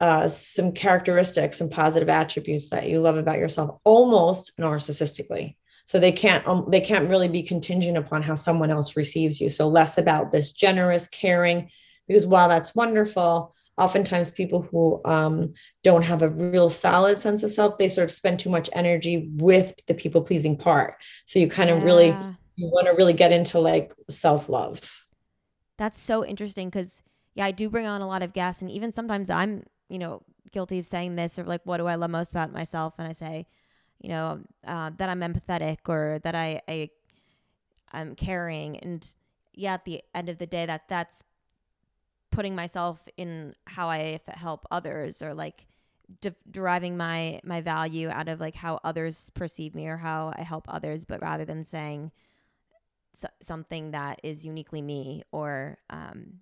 uh, 0.00 0.28
some 0.28 0.72
characteristics 0.72 1.60
and 1.60 1.70
positive 1.70 2.08
attributes 2.08 2.70
that 2.70 2.88
you 2.88 3.00
love 3.00 3.16
about 3.16 3.38
yourself 3.38 3.78
almost 3.84 4.52
narcissistically. 4.58 5.56
So 5.84 5.98
they 5.98 6.12
can't 6.12 6.46
um, 6.46 6.66
they 6.68 6.80
can't 6.80 7.08
really 7.08 7.28
be 7.28 7.42
contingent 7.42 7.96
upon 7.96 8.22
how 8.22 8.34
someone 8.34 8.70
else 8.70 8.96
receives 8.96 9.40
you. 9.40 9.50
So 9.50 9.68
less 9.68 9.98
about 9.98 10.32
this 10.32 10.52
generous 10.52 11.08
caring 11.08 11.70
because 12.08 12.26
while 12.26 12.48
that's 12.48 12.74
wonderful 12.74 13.54
oftentimes 13.78 14.30
people 14.30 14.62
who 14.62 15.02
um, 15.04 15.52
don't 15.84 16.02
have 16.02 16.22
a 16.22 16.30
real 16.30 16.70
solid 16.70 17.20
sense 17.20 17.42
of 17.42 17.52
self 17.52 17.78
they 17.78 17.88
sort 17.88 18.04
of 18.06 18.12
spend 18.12 18.40
too 18.40 18.50
much 18.50 18.70
energy 18.72 19.28
with 19.34 19.74
the 19.86 19.94
people 19.94 20.22
pleasing 20.22 20.56
part. 20.56 20.94
So 21.24 21.38
you 21.38 21.48
kind 21.48 21.70
of 21.70 21.78
yeah. 21.78 21.84
really 21.84 22.16
you 22.56 22.68
want 22.68 22.86
to 22.86 22.92
really 22.92 23.12
get 23.12 23.32
into 23.32 23.60
like 23.60 23.94
self 24.10 24.48
love 24.48 25.04
that's 25.78 25.98
so 25.98 26.24
interesting 26.24 26.68
because 26.68 27.02
yeah 27.34 27.44
i 27.44 27.50
do 27.50 27.68
bring 27.68 27.86
on 27.86 28.00
a 28.00 28.08
lot 28.08 28.22
of 28.22 28.32
gas 28.32 28.60
and 28.62 28.70
even 28.70 28.90
sometimes 28.90 29.30
i'm 29.30 29.62
you 29.88 29.98
know, 29.98 30.22
guilty 30.52 30.78
of 30.78 30.86
saying 30.86 31.16
this 31.16 31.38
or 31.38 31.44
like, 31.44 31.62
what 31.64 31.78
do 31.78 31.86
I 31.86 31.94
love 31.94 32.10
most 32.10 32.30
about 32.30 32.52
myself? 32.52 32.94
And 32.98 33.06
I 33.06 33.12
say, 33.12 33.46
you 34.00 34.10
know, 34.10 34.40
uh, 34.66 34.90
that 34.96 35.08
I'm 35.08 35.20
empathetic 35.20 35.78
or 35.88 36.20
that 36.24 36.34
I, 36.34 36.60
I, 36.68 36.90
I'm 37.92 38.14
caring. 38.14 38.78
And 38.78 39.06
yeah, 39.54 39.74
at 39.74 39.84
the 39.84 40.02
end 40.14 40.28
of 40.28 40.38
the 40.38 40.46
day, 40.46 40.66
that 40.66 40.88
that's 40.88 41.22
putting 42.30 42.54
myself 42.54 43.08
in 43.16 43.54
how 43.66 43.88
I 43.88 44.20
help 44.28 44.66
others 44.70 45.22
or 45.22 45.32
like 45.32 45.66
de- 46.20 46.34
deriving 46.50 46.96
my 46.96 47.40
my 47.44 47.60
value 47.60 48.08
out 48.10 48.28
of 48.28 48.40
like 48.40 48.54
how 48.54 48.78
others 48.84 49.30
perceive 49.30 49.74
me 49.74 49.86
or 49.86 49.96
how 49.96 50.32
I 50.36 50.42
help 50.42 50.66
others, 50.68 51.04
but 51.04 51.22
rather 51.22 51.44
than 51.44 51.64
saying 51.64 52.12
so- 53.14 53.28
something 53.40 53.92
that 53.92 54.20
is 54.22 54.44
uniquely 54.44 54.82
me 54.82 55.22
or 55.32 55.78
um, 55.90 56.40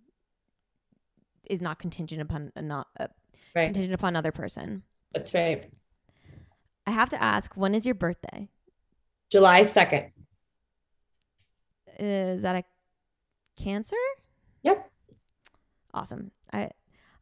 is 1.45 1.63
not 1.63 1.79
contingent 1.79 2.21
upon 2.21 2.53
a 2.57 2.63
not 2.63 2.89
uh, 2.99 3.07
right. 3.55 3.67
contingent 3.67 3.95
upon 3.95 4.09
another 4.09 4.33
person. 4.33 4.83
That's 5.13 5.33
right. 5.35 5.65
I 6.87 6.91
have 6.91 7.11
to 7.11 7.23
ask, 7.23 7.57
when 7.57 7.75
is 7.75 7.87
your 7.87 7.95
birthday? 7.95 8.49
July 9.31 9.63
2nd. 9.63 10.11
Is 11.99 12.43
that 12.43 12.57
a 12.57 12.65
cancer? 13.61 13.97
Yep. 14.63 14.91
Awesome. 15.93 16.31
I 16.53 16.71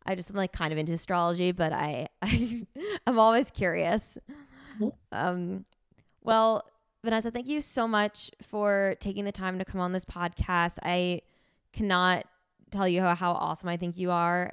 I 0.04 0.14
just 0.14 0.30
am 0.30 0.36
like 0.36 0.52
kind 0.52 0.72
of 0.72 0.78
into 0.78 0.92
astrology, 0.92 1.52
but 1.52 1.72
I, 1.72 2.08
I 2.22 2.66
I'm 3.06 3.18
always 3.18 3.50
curious. 3.50 4.18
Mm-hmm. 4.80 4.88
Um 5.12 5.64
well, 6.22 6.64
Vanessa, 7.04 7.30
thank 7.30 7.48
you 7.48 7.60
so 7.60 7.88
much 7.88 8.30
for 8.40 8.94
taking 9.00 9.24
the 9.24 9.32
time 9.32 9.58
to 9.58 9.64
come 9.64 9.80
on 9.80 9.92
this 9.92 10.04
podcast. 10.04 10.78
I 10.82 11.22
cannot 11.72 12.26
tell 12.70 12.86
you 12.86 13.00
how, 13.00 13.14
how 13.14 13.32
awesome 13.32 13.68
I 13.68 13.76
think 13.76 13.96
you 13.96 14.10
are. 14.10 14.52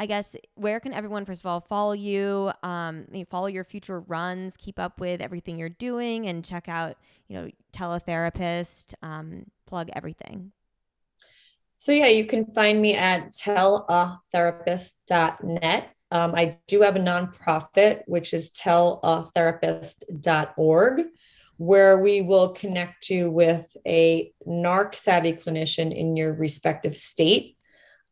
I 0.00 0.06
guess 0.06 0.34
where 0.54 0.80
can 0.80 0.94
everyone 0.94 1.26
first 1.26 1.42
of 1.42 1.46
all 1.46 1.60
follow 1.60 1.92
you, 1.92 2.50
um, 2.62 3.04
follow 3.28 3.48
your 3.48 3.64
future 3.64 4.00
runs, 4.00 4.56
keep 4.56 4.78
up 4.78 4.98
with 4.98 5.20
everything 5.20 5.58
you're 5.58 5.68
doing, 5.68 6.26
and 6.26 6.42
check 6.42 6.70
out 6.70 6.96
you 7.28 7.36
know 7.36 7.50
teletherapist, 7.74 8.94
um, 9.02 9.44
plug 9.66 9.90
everything. 9.92 10.52
So 11.76 11.92
yeah, 11.92 12.06
you 12.06 12.24
can 12.24 12.46
find 12.46 12.80
me 12.80 12.94
at 12.94 13.32
telatherapist.net. 13.32 15.90
Um, 16.10 16.34
I 16.34 16.56
do 16.66 16.80
have 16.80 16.96
a 16.96 17.00
nonprofit, 17.00 18.00
which 18.06 18.32
is 18.32 18.52
telatherapist.org, 18.52 21.00
where 21.58 21.98
we 21.98 22.22
will 22.22 22.54
connect 22.54 23.10
you 23.10 23.30
with 23.30 23.76
a 23.86 24.32
NARC 24.48 24.94
savvy 24.94 25.34
clinician 25.34 25.94
in 25.94 26.16
your 26.16 26.32
respective 26.32 26.96
state. 26.96 27.58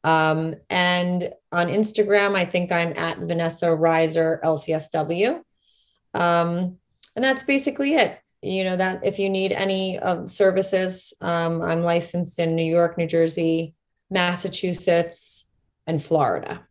Um, 0.05 0.55
and 0.71 1.31
on 1.53 1.69
Instagram, 1.69 2.37
I 2.37 2.45
think 2.45 2.73
I'm 2.73 2.93
at 2.97 3.19
Vanessa 3.19 3.67
Reiser 3.67 4.41
LCSW. 4.43 5.41
Um, 6.15 6.79
and 7.17 7.25
that's 7.25 7.43
basically 7.43 7.95
it. 7.95 8.19
You 8.43 8.63
know, 8.63 8.77
that 8.77 9.05
if 9.05 9.19
you 9.19 9.29
need 9.29 9.53
any 9.53 9.99
um, 9.99 10.29
services, 10.29 11.13
um, 11.21 11.61
I'm 11.61 11.83
licensed 11.83 12.39
in 12.39 12.55
New 12.55 12.65
York, 12.65 12.97
New 12.97 13.09
Jersey, 13.09 13.75
Massachusetts, 14.11 15.47
and 15.87 16.03
Florida. 16.03 16.65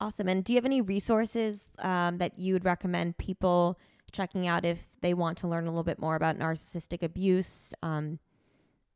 Awesome. 0.00 0.28
And 0.28 0.44
do 0.44 0.52
you 0.52 0.56
have 0.56 0.64
any 0.64 0.80
resources 0.80 1.68
um, 1.78 2.18
that 2.18 2.38
you 2.38 2.52
would 2.52 2.64
recommend 2.64 3.16
people 3.16 3.78
checking 4.12 4.46
out 4.46 4.64
if 4.64 4.80
they 5.00 5.14
want 5.14 5.38
to 5.38 5.48
learn 5.48 5.66
a 5.66 5.70
little 5.70 5.84
bit 5.84 6.00
more 6.00 6.16
about 6.16 6.38
narcissistic 6.38 7.02
abuse? 7.02 7.72
Um, 7.82 8.18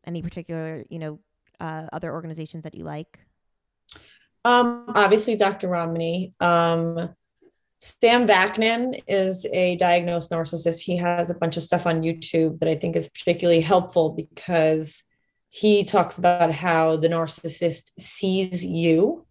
any 0.05 0.23
particular, 0.23 0.85
you 0.91 0.99
know, 0.99 1.21
uh, 1.61 1.87
other 1.93 2.13
organizations 2.13 2.65
that 2.65 2.75
you 2.75 2.85
like? 2.85 3.21
Um, 4.45 4.87
obviously, 4.95 5.37
Dr. 5.37 5.69
Ramani. 5.69 6.35
Um, 6.41 7.15
Sam 7.79 8.27
Vaknin 8.27 9.03
is 9.07 9.47
a 9.53 9.77
diagnosed 9.77 10.31
narcissist. 10.31 10.81
He 10.81 10.97
has 10.97 11.31
a 11.31 11.35
bunch 11.35 11.57
of 11.57 11.63
stuff 11.63 11.87
on 11.87 12.03
YouTube 12.03 12.61
that 12.61 12.69
I 12.69 12.75
think 12.75 12.97
is 12.97 13.09
particularly 13.09 13.61
helpful 13.61 14.11
because 14.11 15.03
he 15.49 15.85
talks 15.85 16.19
about 16.19 16.53
how 16.53 16.97
the 16.97 17.09
narcissist 17.09 17.91
sees 17.99 18.65
you 18.65 19.27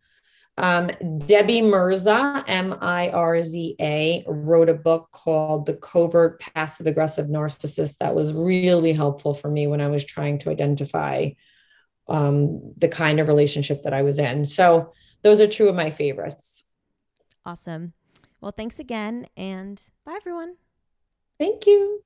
um, 0.59 0.89
Debbie 1.19 1.61
Mirza, 1.61 2.43
M 2.47 2.77
I 2.82 3.09
R 3.11 3.41
Z 3.41 3.77
A, 3.80 4.25
wrote 4.27 4.67
a 4.67 4.73
book 4.73 5.07
called 5.11 5.65
The 5.65 5.75
Covert 5.75 6.41
Passive 6.41 6.86
Aggressive 6.86 7.27
Narcissist 7.27 7.97
that 7.99 8.13
was 8.13 8.34
really 8.34 8.91
helpful 8.91 9.34
for 9.34 9.49
me 9.49 9.67
when 9.67 9.80
I 9.80 9.88
was 9.88 10.03
trying 10.03 10.38
to 10.39 10.49
identify 10.49 11.30
um, 12.10 12.74
the 12.78 12.88
kind 12.88 13.20
of 13.20 13.28
relationship 13.28 13.84
that 13.84 13.93
I 13.93 14.01
was 14.01 14.20
in. 14.20 14.45
So 14.45 14.93
those 15.24 15.39
are 15.39 15.47
two 15.47 15.70
of 15.70 15.76
my 15.76 15.89
favorites. 15.89 16.64
Awesome. 17.45 17.93
Well, 18.41 18.51
thanks 18.51 18.80
again 18.80 19.28
and 19.36 19.82
bye, 20.05 20.16
everyone. 20.16 20.55
Thank 21.39 21.66
you. 21.66 22.03